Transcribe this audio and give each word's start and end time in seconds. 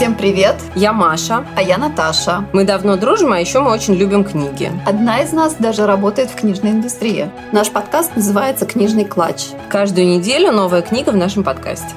Всем 0.00 0.14
привет! 0.14 0.56
Я 0.74 0.94
Маша. 0.94 1.44
А 1.54 1.60
я 1.60 1.76
Наташа. 1.76 2.46
Мы 2.54 2.64
давно 2.64 2.96
дружим, 2.96 3.34
а 3.34 3.38
еще 3.38 3.60
мы 3.60 3.70
очень 3.70 3.92
любим 3.92 4.24
книги. 4.24 4.72
Одна 4.86 5.20
из 5.20 5.30
нас 5.32 5.56
даже 5.58 5.84
работает 5.84 6.30
в 6.30 6.36
книжной 6.36 6.70
индустрии. 6.70 7.30
Наш 7.52 7.70
подкаст 7.70 8.16
называется 8.16 8.64
«Книжный 8.64 9.04
клатч». 9.04 9.48
Каждую 9.68 10.06
неделю 10.06 10.52
новая 10.52 10.80
книга 10.80 11.10
в 11.10 11.16
нашем 11.16 11.44
подкасте. 11.44 11.90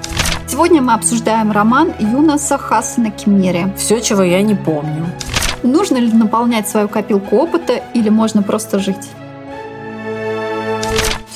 Сегодня 0.48 0.82
мы 0.82 0.96
обсуждаем 0.96 1.54
роман 1.54 1.94
Юнаса 1.98 2.58
Хасана 2.58 3.10
Кимири. 3.10 3.74
«Все, 3.78 4.02
чего 4.02 4.22
я 4.22 4.42
не 4.42 4.56
помню». 4.56 5.06
Нужно 5.64 5.96
ли 5.96 6.12
наполнять 6.12 6.68
свою 6.68 6.90
копилку 6.90 7.38
опыта 7.38 7.82
или 7.94 8.10
можно 8.10 8.44
просто 8.44 8.80
жить? 8.80 9.12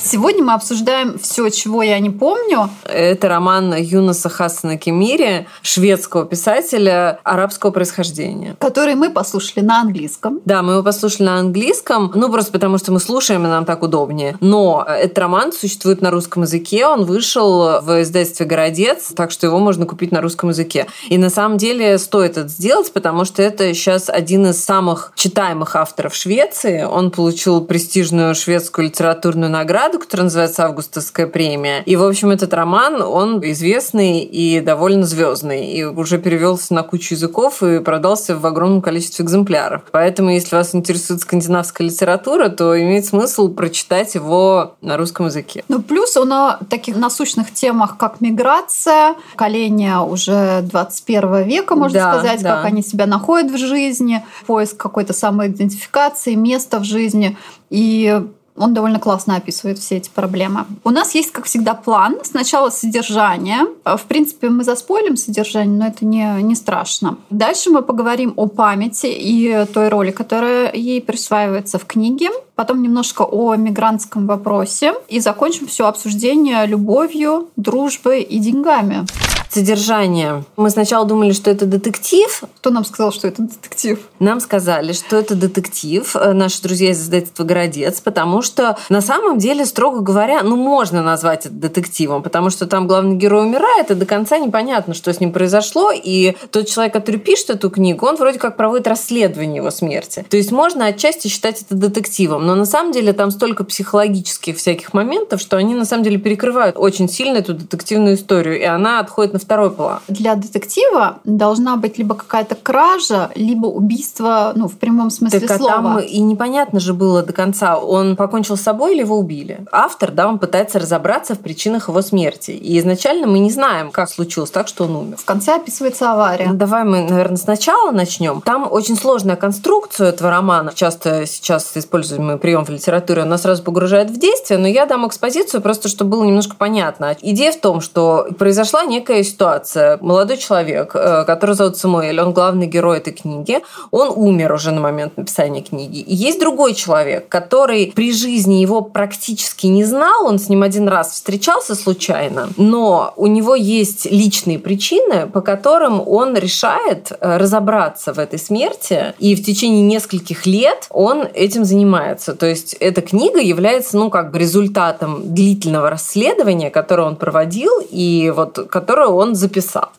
Сегодня 0.10 0.42
мы 0.42 0.54
обсуждаем 0.54 1.20
все, 1.20 1.50
чего 1.50 1.84
я 1.84 2.00
не 2.00 2.10
помню. 2.10 2.70
Это 2.86 3.28
роман 3.28 3.76
Юнаса 3.76 4.30
Хасана 4.30 4.78
Кемири, 4.78 5.50
шведского 5.62 6.26
писателя 6.26 7.20
арабского 7.26 7.72
происхождения. 7.72 8.56
Который 8.58 8.96
мы 8.96 9.10
послушали 9.10 9.66
на 9.66 9.82
английском. 9.82 10.40
Да, 10.46 10.62
мы 10.62 10.74
его 10.74 10.84
послушали 10.84 11.24
на 11.24 11.40
английском, 11.40 12.10
ну 12.16 12.32
просто 12.32 12.54
потому 12.54 12.78
что 12.78 12.94
мы 12.94 13.02
слушаем, 13.02 13.46
и 13.46 13.50
нам 13.50 13.66
так 13.66 13.84
удобнее. 13.84 14.38
Но 14.40 14.88
этот 14.88 15.18
роман 15.18 15.52
существует 15.52 16.02
на 16.02 16.10
русском 16.10 16.44
языке, 16.44 16.88
он 16.88 17.04
вышел 17.04 17.82
в 17.82 18.02
издательстве 18.02 18.46
«Городец», 18.46 19.12
так 19.14 19.30
что 19.30 19.48
его 19.48 19.60
можно 19.60 19.86
купить 19.86 20.14
на 20.14 20.22
русском 20.22 20.52
языке. 20.52 20.88
И 21.10 21.18
на 21.18 21.30
самом 21.30 21.58
деле 21.58 21.98
стоит 21.98 22.38
это 22.38 22.48
сделать, 22.48 22.94
потому 22.94 23.26
что 23.26 23.42
это 23.44 23.74
сейчас 23.74 24.10
один 24.10 24.48
из 24.48 24.64
самых 24.64 25.12
читаемых 25.16 25.76
авторов 25.76 26.16
Швеции. 26.16 26.84
Он 26.84 27.12
получил 27.12 27.60
престижную 27.60 28.36
шведскую 28.36 28.86
литературную 28.86 29.52
награду 29.52 29.97
награду, 29.98 30.00
которая 30.00 30.26
называется 30.26 30.66
«Августовская 30.66 31.28
премия». 31.28 31.82
И, 31.86 31.96
в 31.96 32.04
общем, 32.04 32.30
этот 32.30 32.54
роман, 32.54 33.02
он 33.02 33.42
известный 33.52 34.22
и 34.22 34.62
довольно 34.62 35.04
звездный. 35.04 35.72
И 35.72 35.84
уже 35.84 36.18
перевелся 36.18 36.74
на 36.74 36.84
кучу 36.84 37.16
языков 37.16 37.64
и 37.64 37.80
продался 37.80 38.36
в 38.36 38.46
огромном 38.46 38.82
количестве 38.82 39.26
экземпляров. 39.26 39.82
Поэтому, 39.92 40.30
если 40.30 40.56
вас 40.56 40.76
интересует 40.76 41.22
скандинавская 41.22 41.88
литература, 41.88 42.50
то 42.50 42.80
имеет 42.80 43.06
смысл 43.06 43.50
прочитать 43.50 44.16
его 44.16 44.76
на 44.82 44.98
русском 44.98 45.28
языке. 45.28 45.64
Ну, 45.68 45.82
плюс 45.82 46.18
он 46.18 46.32
о 46.34 46.60
таких 46.70 46.96
насущных 46.96 47.54
темах, 47.54 47.98
как 47.98 48.22
миграция, 48.22 49.16
поколение 49.34 50.00
уже 50.00 50.62
21 50.64 51.44
века, 51.44 51.76
можно 51.76 52.00
да, 52.00 52.14
сказать, 52.14 52.42
да. 52.42 52.58
как 52.58 52.66
они 52.66 52.82
себя 52.82 53.06
находят 53.06 53.52
в 53.52 53.58
жизни, 53.58 54.24
поиск 54.46 54.78
какой-то 54.78 55.14
самоидентификации, 55.14 56.36
места 56.36 56.80
в 56.80 56.84
жизни. 56.84 57.38
И 57.70 58.22
он 58.58 58.74
довольно 58.74 59.00
классно 59.00 59.36
описывает 59.36 59.80
все 59.80 59.98
эти 59.98 60.10
проблемы. 60.10 60.66
У 60.84 60.90
нас 60.90 61.16
есть, 61.16 61.32
как 61.32 61.46
всегда, 61.46 61.74
план. 61.74 62.18
Сначала 62.24 62.70
содержание. 62.70 63.60
В 63.86 64.02
принципе, 64.08 64.50
мы 64.50 64.64
заспойлим 64.64 65.16
содержание, 65.16 65.78
но 65.78 65.88
это 65.88 66.06
не, 66.06 66.42
не 66.44 66.56
страшно. 66.56 67.18
Дальше 67.30 67.70
мы 67.70 67.82
поговорим 67.82 68.34
о 68.36 68.48
памяти 68.48 69.08
и 69.08 69.66
той 69.74 69.90
роли, 69.90 70.12
которая 70.12 70.74
ей 70.74 71.02
присваивается 71.02 71.80
в 71.80 71.86
книге. 71.86 72.30
Потом 72.56 72.82
немножко 72.82 73.22
о 73.24 73.56
мигрантском 73.56 74.26
вопросе. 74.28 74.94
И 75.08 75.20
закончим 75.20 75.68
все 75.68 75.88
обсуждение 75.88 76.66
любовью, 76.66 77.50
дружбой 77.56 78.24
и 78.24 78.40
деньгами 78.40 79.06
содержание. 79.50 80.44
Мы 80.56 80.70
сначала 80.70 81.06
думали, 81.06 81.32
что 81.32 81.50
это 81.50 81.66
детектив. 81.66 82.44
Кто 82.58 82.70
нам 82.70 82.86
сказал, 82.86 83.12
что 83.12 83.28
это 83.28 83.44
детектив? 83.44 84.00
Нам 84.20 84.40
сказали, 84.40 84.94
что 84.94 85.16
это 85.18 85.36
детектив, 85.36 86.16
э, 86.16 86.34
наши 86.34 86.62
друзья 86.62 86.92
из 86.92 87.02
издательства 87.02 87.44
«Городец», 87.44 88.02
потому 88.02 88.42
что 88.42 88.78
на 88.90 89.02
самом 89.02 89.38
деле, 89.38 89.66
строго 89.66 90.02
говоря, 90.02 90.44
ну, 90.44 90.56
можно 90.56 91.02
назвать 91.04 91.46
это 91.46 91.56
детективом, 91.56 92.24
потому 92.24 92.50
что 92.50 92.68
там 92.68 92.88
главный 92.88 93.16
герой 93.16 93.44
умирает, 93.44 93.92
и 93.92 93.96
до 93.96 94.06
конца 94.06 94.38
непонятно, 94.38 94.94
что 94.94 95.14
с 95.14 95.20
ним 95.20 95.32
произошло, 95.32 95.92
и 95.94 96.36
тот 96.52 96.68
человек, 96.68 96.94
который 96.94 97.20
пишет 97.20 97.52
эту 97.52 97.70
книгу, 97.70 98.06
он 98.06 98.16
вроде 98.16 98.40
как 98.40 98.58
проводит 98.58 98.88
расследование 98.88 99.58
его 99.58 99.72
смерти. 99.72 100.26
То 100.30 100.38
есть 100.38 100.52
можно 100.52 100.86
отчасти 100.88 101.28
считать 101.28 101.62
это 101.62 101.76
детективом, 101.76 102.46
но 102.46 102.56
на 102.56 102.66
самом 102.66 102.92
деле 102.92 103.14
там 103.14 103.32
столько 103.32 103.64
психологических 103.64 104.58
всяких 104.58 104.94
моментов, 104.94 105.42
что 105.42 105.58
они 105.58 105.76
на 105.76 105.86
самом 105.86 106.04
деле 106.04 106.18
перекрывают 106.18 106.76
очень 106.78 107.08
сильно 107.10 107.38
эту 107.38 107.54
детективную 107.54 108.16
историю, 108.16 108.60
и 108.60 108.64
она 108.64 109.00
отходит 109.00 109.37
на 109.38 109.40
второй 109.40 109.72
план. 109.72 110.00
Для 110.08 110.36
детектива 110.36 111.20
должна 111.24 111.78
быть 111.78 111.98
либо 111.98 112.16
какая-то 112.16 112.56
кража, 112.56 113.30
либо 113.36 113.68
убийство, 113.68 114.52
ну, 114.56 114.68
в 114.68 114.78
прямом 114.78 115.12
смысле 115.12 115.42
так, 115.42 115.58
слова. 115.58 115.74
А 115.76 115.82
там 115.82 116.00
и 116.00 116.20
непонятно 116.20 116.80
же 116.80 116.94
было 116.94 117.22
до 117.22 117.34
конца, 117.34 117.78
он 117.78 118.16
покончил 118.16 118.58
с 118.58 118.62
собой 118.62 118.94
или 118.94 119.02
его 119.02 119.18
убили. 119.18 119.66
Автор, 119.72 120.12
да, 120.12 120.28
он 120.28 120.40
пытается 120.40 120.80
разобраться 120.80 121.36
в 121.36 121.40
причинах 121.40 121.90
его 121.90 122.02
смерти. 122.02 122.52
И 122.52 122.80
изначально 122.80 123.28
мы 123.28 123.40
не 123.40 123.52
знаем, 123.52 123.92
как 123.92 124.10
случилось 124.10 124.50
так, 124.50 124.68
что 124.68 124.86
он 124.86 124.96
умер. 124.96 125.18
В 125.18 125.26
конце 125.26 125.56
описывается 125.56 126.12
авария. 126.12 126.48
Ну, 126.48 126.56
давай 126.56 126.84
мы, 126.84 127.08
наверное, 127.08 127.38
сначала 127.38 127.92
начнем. 127.92 128.42
Там 128.42 128.68
очень 128.70 128.98
сложная 128.98 129.36
конструкция 129.36 130.10
этого 130.10 130.32
романа. 130.32 130.72
Часто 130.74 131.26
сейчас 131.28 131.72
используемый 131.76 132.38
прием 132.38 132.66
в 132.66 132.70
литературе, 132.70 133.22
он 133.22 133.30
нас 133.30 133.44
сразу 133.44 133.62
погружает 133.62 134.10
в 134.10 134.20
действие, 134.20 134.58
но 134.58 134.68
я 134.68 134.86
дам 134.86 135.06
экспозицию 135.08 135.62
просто, 135.62 135.90
чтобы 135.90 136.12
было 136.12 136.24
немножко 136.24 136.56
понятно. 136.58 137.16
Идея 137.22 137.52
в 137.52 137.60
том, 137.60 137.82
что 137.82 138.28
произошла 138.40 138.86
некая 138.86 139.22
ситуация. 139.28 139.98
Молодой 140.02 140.38
человек, 140.38 140.92
э, 140.96 141.24
который 141.26 141.56
зовут 141.56 141.78
Самуэль, 141.78 142.20
он 142.20 142.34
главный 142.34 142.68
герой 142.68 142.98
этой 142.98 143.14
книги, 143.14 143.60
он 143.92 144.12
умер 144.16 144.54
уже 144.54 144.72
на 144.72 144.82
момент 144.82 145.18
написания 145.18 145.62
книги. 145.62 146.00
И 146.00 146.16
есть 146.16 146.40
другой 146.40 146.74
человек, 146.74 147.28
который 147.30 147.92
при 147.96 148.14
жизни 148.14 148.56
его 148.56 148.82
практически 148.82 149.68
не 149.68 149.84
знал, 149.84 150.26
он 150.26 150.40
с 150.40 150.50
ним 150.50 150.64
один 150.64 150.88
раз 150.88 151.12
встречался 151.12 151.76
случайно, 151.76 152.50
но 152.58 153.14
у 153.16 153.28
него 153.28 153.56
есть 153.56 154.06
личные 154.06 154.60
причины, 154.60 155.28
по 155.28 155.42
которым 155.42 156.02
он 156.08 156.36
решает 156.36 157.12
э, 157.12 157.38
разобраться 157.38 158.14
в 158.14 158.20
этой 158.20 158.40
смерти, 158.40 159.14
и 159.20 159.36
в 159.36 159.44
течение 159.44 159.82
нескольких 159.82 160.46
лет 160.46 160.88
он 160.90 161.28
этим 161.34 161.66
занимается. 161.66 162.34
То 162.34 162.46
есть 162.46 162.74
эта 162.80 163.02
книга 163.02 163.40
является, 163.40 163.98
ну, 163.98 164.10
как 164.10 164.32
бы 164.32 164.40
результатом 164.40 165.34
длительного 165.34 165.90
расследования, 165.90 166.70
которое 166.70 167.04
он 167.04 167.16
проводил, 167.16 167.72
и 167.90 168.32
вот 168.36 168.68
которое 168.70 169.08
он 169.18 169.36
записал. 169.36 169.92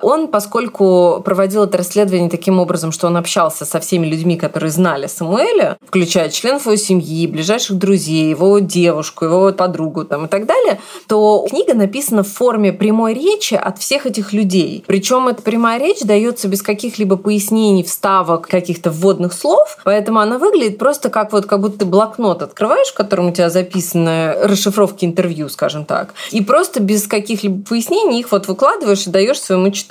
Он, 0.00 0.28
поскольку 0.28 1.22
проводил 1.24 1.64
это 1.64 1.78
расследование 1.78 2.30
таким 2.30 2.58
образом, 2.58 2.92
что 2.92 3.06
он 3.06 3.16
общался 3.16 3.64
со 3.64 3.80
всеми 3.80 4.06
людьми, 4.06 4.36
которые 4.36 4.70
знали 4.70 5.06
Самуэля, 5.06 5.76
включая 5.86 6.30
членов 6.30 6.66
его 6.66 6.76
семьи, 6.76 7.26
ближайших 7.26 7.76
друзей, 7.78 8.30
его 8.30 8.58
девушку, 8.58 9.24
его 9.24 9.52
подругу 9.52 10.04
там, 10.04 10.26
и 10.26 10.28
так 10.28 10.46
далее, 10.46 10.80
то 11.06 11.46
книга 11.48 11.74
написана 11.74 12.22
в 12.22 12.28
форме 12.28 12.72
прямой 12.72 13.14
речи 13.14 13.54
от 13.54 13.78
всех 13.78 14.06
этих 14.06 14.32
людей. 14.32 14.84
Причем 14.86 15.28
эта 15.28 15.42
прямая 15.42 15.78
речь 15.78 16.00
дается 16.00 16.48
без 16.48 16.62
каких-либо 16.62 17.16
пояснений, 17.16 17.82
вставок, 17.82 18.48
каких-то 18.48 18.90
вводных 18.90 19.32
слов, 19.32 19.78
поэтому 19.84 20.20
она 20.20 20.38
выглядит 20.38 20.78
просто 20.78 21.10
как 21.10 21.32
вот 21.32 21.46
как 21.46 21.60
будто 21.60 21.80
ты 21.80 21.84
блокнот 21.84 22.42
открываешь, 22.42 22.88
в 22.88 22.94
котором 22.94 23.28
у 23.28 23.32
тебя 23.32 23.50
записаны 23.50 24.34
расшифровки 24.34 25.04
интервью, 25.04 25.48
скажем 25.48 25.84
так, 25.84 26.14
и 26.30 26.42
просто 26.42 26.80
без 26.80 27.06
каких-либо 27.06 27.64
пояснений 27.64 28.20
их 28.20 28.30
вот 28.32 28.46
выкладываешь 28.46 29.06
и 29.06 29.10
даешь 29.10 29.40
своему 29.40 29.70
читателю. 29.70 29.81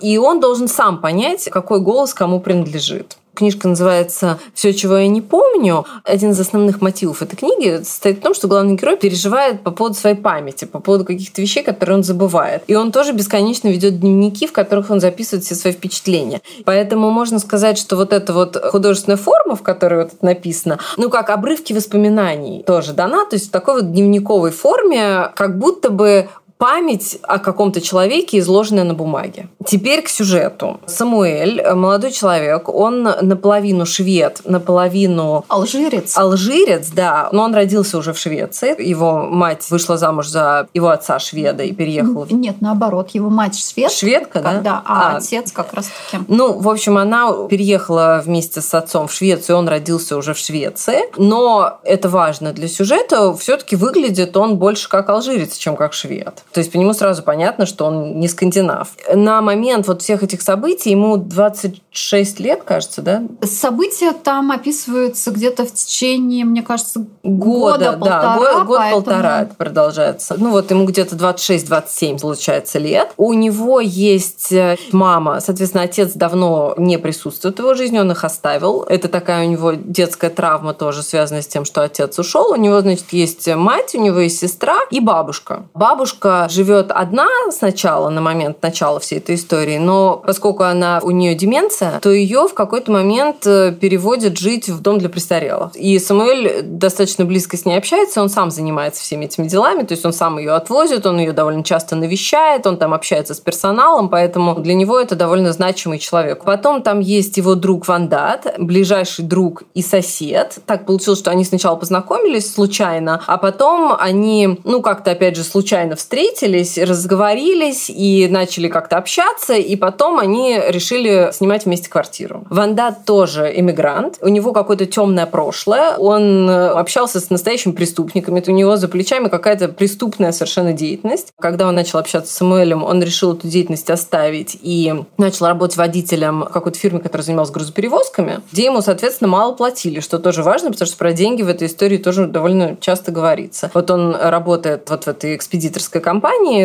И 0.00 0.18
он 0.18 0.40
должен 0.40 0.68
сам 0.68 1.00
понять, 1.00 1.48
какой 1.50 1.80
голос 1.80 2.14
кому 2.14 2.40
принадлежит. 2.40 3.16
Книжка 3.34 3.68
называется 3.68 4.38
«Все, 4.54 4.74
чего 4.74 4.98
я 4.98 5.08
не 5.08 5.22
помню». 5.22 5.86
Один 6.04 6.32
из 6.32 6.40
основных 6.40 6.80
мотивов 6.80 7.22
этой 7.22 7.36
книги 7.36 7.82
состоит 7.82 8.18
в 8.18 8.20
том, 8.20 8.34
что 8.34 8.48
главный 8.48 8.74
герой 8.74 8.96
переживает 8.96 9.62
по 9.62 9.70
поводу 9.70 9.94
своей 9.94 10.16
памяти, 10.16 10.64
по 10.64 10.80
поводу 10.80 11.04
каких-то 11.04 11.40
вещей, 11.40 11.62
которые 11.62 11.96
он 11.96 12.02
забывает. 12.02 12.64
И 12.66 12.74
он 12.74 12.92
тоже 12.92 13.12
бесконечно 13.12 13.68
ведет 13.68 14.00
дневники, 14.00 14.46
в 14.46 14.52
которых 14.52 14.90
он 14.90 15.00
записывает 15.00 15.44
все 15.44 15.54
свои 15.54 15.72
впечатления. 15.72 16.42
Поэтому 16.64 17.10
можно 17.10 17.38
сказать, 17.38 17.78
что 17.78 17.96
вот 17.96 18.12
эта 18.12 18.32
вот 18.34 18.56
художественная 18.56 19.16
форма, 19.16 19.56
в 19.56 19.62
которой 19.62 20.04
вот 20.04 20.12
это 20.12 20.24
написано, 20.24 20.78
ну, 20.96 21.08
как 21.08 21.30
обрывки 21.30 21.72
воспоминаний 21.72 22.62
тоже 22.66 22.92
дана, 22.92 23.24
то 23.24 23.36
есть 23.36 23.48
в 23.48 23.50
такой 23.50 23.76
вот 23.76 23.92
дневниковой 23.92 24.50
форме, 24.50 25.30
как 25.34 25.58
будто 25.58 25.88
бы 25.88 26.28
память 26.60 27.18
о 27.22 27.38
каком-то 27.38 27.80
человеке, 27.80 28.38
изложенная 28.38 28.84
на 28.84 28.92
бумаге. 28.92 29.48
Теперь 29.64 30.02
к 30.02 30.08
сюжету. 30.10 30.78
Самуэль, 30.84 31.58
э, 31.58 31.74
молодой 31.74 32.12
человек, 32.12 32.68
он 32.68 33.02
наполовину 33.02 33.86
швед, 33.86 34.42
наполовину... 34.44 35.46
Алжирец. 35.48 36.18
Алжирец, 36.18 36.90
да. 36.90 37.30
Но 37.32 37.44
он 37.44 37.54
родился 37.54 37.96
уже 37.96 38.12
в 38.12 38.18
Швеции. 38.18 38.76
Его 38.78 39.22
мать 39.22 39.70
вышла 39.70 39.96
замуж 39.96 40.26
за 40.28 40.68
его 40.74 40.90
отца 40.90 41.18
шведа 41.18 41.62
и 41.62 41.72
переехала. 41.72 42.26
Нет, 42.30 42.56
наоборот. 42.60 43.10
Его 43.14 43.30
мать 43.30 43.58
швед. 43.58 43.90
Шведка, 43.90 44.40
да? 44.40 44.60
Да, 44.60 44.82
а, 44.84 45.12
а 45.12 45.16
отец 45.16 45.52
как 45.52 45.72
раз 45.72 45.88
таки. 46.10 46.22
Ну, 46.28 46.58
в 46.58 46.68
общем, 46.68 46.98
она 46.98 47.32
переехала 47.48 48.20
вместе 48.22 48.60
с 48.60 48.74
отцом 48.74 49.08
в 49.08 49.12
Швецию, 49.14 49.56
он 49.56 49.66
родился 49.66 50.14
уже 50.14 50.34
в 50.34 50.38
Швеции. 50.38 50.98
Но 51.16 51.78
это 51.84 52.10
важно 52.10 52.52
для 52.52 52.68
сюжета. 52.68 53.32
Все-таки 53.32 53.76
выглядит 53.76 54.36
он 54.36 54.58
больше 54.58 54.90
как 54.90 55.08
алжирец, 55.08 55.56
чем 55.56 55.74
как 55.74 55.94
швед. 55.94 56.44
То 56.52 56.58
есть 56.58 56.72
по 56.72 56.76
нему 56.76 56.92
сразу 56.92 57.22
понятно, 57.22 57.66
что 57.66 57.86
он 57.86 58.18
не 58.18 58.28
скандинав. 58.28 58.88
На 59.12 59.40
момент 59.40 59.86
вот 59.86 60.02
всех 60.02 60.22
этих 60.22 60.42
событий 60.42 60.90
ему 60.90 61.16
26 61.16 62.40
лет, 62.40 62.62
кажется, 62.64 63.02
да? 63.02 63.22
События 63.42 64.12
там 64.12 64.50
описываются 64.50 65.30
где-то 65.30 65.64
в 65.64 65.72
течение, 65.72 66.44
мне 66.44 66.62
кажется, 66.62 67.04
года, 67.22 67.92
года 67.92 67.98
полтора. 67.98 68.38
Да, 68.40 68.64
год-полтора 68.64 69.22
поэтому... 69.22 69.42
это 69.42 69.54
продолжается. 69.54 70.34
Ну 70.38 70.50
вот 70.50 70.70
ему 70.70 70.86
где-то 70.86 71.16
26-27, 71.16 72.20
получается, 72.20 72.78
лет. 72.78 73.12
У 73.16 73.32
него 73.32 73.80
есть 73.80 74.52
э, 74.52 74.76
мама, 74.92 75.40
соответственно, 75.40 75.84
отец 75.84 76.12
давно 76.14 76.74
не 76.76 76.98
присутствует 76.98 77.56
в 77.56 77.58
его 77.60 77.74
жизни, 77.74 77.98
он 77.98 78.10
их 78.10 78.24
оставил. 78.24 78.82
Это 78.82 79.08
такая 79.08 79.46
у 79.46 79.50
него 79.50 79.72
детская 79.72 80.30
травма 80.30 80.74
тоже 80.74 81.02
связанная 81.02 81.42
с 81.42 81.46
тем, 81.46 81.64
что 81.64 81.82
отец 81.82 82.18
ушел. 82.18 82.50
У 82.50 82.56
него, 82.56 82.80
значит, 82.80 83.12
есть 83.12 83.46
мать, 83.54 83.94
у 83.94 84.00
него 84.00 84.18
есть 84.18 84.38
сестра 84.38 84.78
и 84.90 85.00
бабушка. 85.00 85.66
Бабушка 85.74 86.39
живет 86.48 86.90
одна 86.90 87.28
сначала, 87.50 88.10
на 88.10 88.20
момент 88.20 88.62
начала 88.62 89.00
всей 89.00 89.18
этой 89.18 89.34
истории, 89.34 89.78
но 89.78 90.22
поскольку 90.24 90.64
она 90.64 91.00
у 91.02 91.10
нее 91.10 91.34
деменция, 91.34 92.00
то 92.00 92.10
ее 92.10 92.48
в 92.48 92.54
какой-то 92.54 92.92
момент 92.92 93.46
э, 93.46 93.72
переводят 93.72 94.38
жить 94.38 94.68
в 94.68 94.80
дом 94.80 94.98
для 94.98 95.08
престарелых. 95.08 95.74
И 95.76 95.98
Самуэль 95.98 96.62
достаточно 96.62 97.24
близко 97.24 97.56
с 97.56 97.64
ней 97.64 97.76
общается, 97.76 98.22
он 98.22 98.28
сам 98.28 98.50
занимается 98.50 99.02
всеми 99.02 99.26
этими 99.26 99.46
делами, 99.46 99.82
то 99.82 99.92
есть 99.92 100.04
он 100.04 100.12
сам 100.12 100.38
ее 100.38 100.52
отвозит, 100.52 101.06
он 101.06 101.18
ее 101.18 101.32
довольно 101.32 101.64
часто 101.64 101.96
навещает, 101.96 102.66
он 102.66 102.76
там 102.76 102.94
общается 102.94 103.34
с 103.34 103.40
персоналом, 103.40 104.08
поэтому 104.08 104.56
для 104.56 104.74
него 104.74 104.98
это 104.98 105.14
довольно 105.14 105.52
значимый 105.52 105.98
человек. 105.98 106.44
Потом 106.44 106.82
там 106.82 107.00
есть 107.00 107.36
его 107.36 107.54
друг 107.54 107.86
Вандат, 107.88 108.54
ближайший 108.58 109.24
друг 109.24 109.64
и 109.74 109.82
сосед. 109.82 110.58
Так 110.66 110.86
получилось, 110.86 111.18
что 111.18 111.30
они 111.30 111.44
сначала 111.44 111.76
познакомились 111.76 112.52
случайно, 112.52 113.22
а 113.26 113.36
потом 113.38 113.94
они, 113.98 114.60
ну, 114.64 114.82
как-то, 114.82 115.12
опять 115.12 115.36
же, 115.36 115.44
случайно 115.44 115.96
встретились, 115.96 116.29
разговорились 116.78 117.90
и 117.90 118.28
начали 118.30 118.68
как-то 118.68 118.96
общаться, 118.96 119.54
и 119.54 119.76
потом 119.76 120.18
они 120.18 120.60
решили 120.68 121.30
снимать 121.32 121.64
вместе 121.64 121.88
квартиру. 121.88 122.44
Вандат 122.50 123.04
тоже 123.04 123.52
иммигрант, 123.54 124.18
у 124.20 124.28
него 124.28 124.52
какое-то 124.52 124.86
темное 124.86 125.26
прошлое, 125.26 125.96
он 125.96 126.48
общался 126.50 127.20
с 127.20 127.30
настоящими 127.30 127.72
преступниками, 127.72 128.42
у 128.46 128.52
него 128.52 128.76
за 128.76 128.88
плечами 128.88 129.28
какая-то 129.28 129.68
преступная 129.68 130.32
совершенно 130.32 130.72
деятельность. 130.72 131.32
Когда 131.40 131.68
он 131.68 131.74
начал 131.74 131.98
общаться 131.98 132.32
с 132.32 132.36
Самуэлем, 132.36 132.82
он 132.84 133.02
решил 133.02 133.34
эту 133.34 133.48
деятельность 133.48 133.90
оставить 133.90 134.58
и 134.60 134.94
начал 135.18 135.46
работать 135.46 135.76
водителем 135.76 136.44
какой-то 136.44 136.78
фирме, 136.78 137.00
которая 137.00 137.24
занималась 137.24 137.50
грузоперевозками, 137.50 138.40
где 138.52 138.64
ему, 138.64 138.80
соответственно, 138.80 139.28
мало 139.28 139.52
платили, 139.52 140.00
что 140.00 140.18
тоже 140.18 140.42
важно, 140.42 140.70
потому 140.70 140.86
что 140.86 140.96
про 140.96 141.12
деньги 141.12 141.42
в 141.42 141.48
этой 141.48 141.68
истории 141.68 141.98
тоже 141.98 142.26
довольно 142.26 142.76
часто 142.80 143.12
говорится. 143.12 143.70
Вот 143.74 143.90
он 143.90 144.14
работает 144.16 144.88
вот 144.90 145.04
в 145.04 145.08
этой 145.08 145.36
экспедиторской 145.36 146.00
компании, 146.00 146.19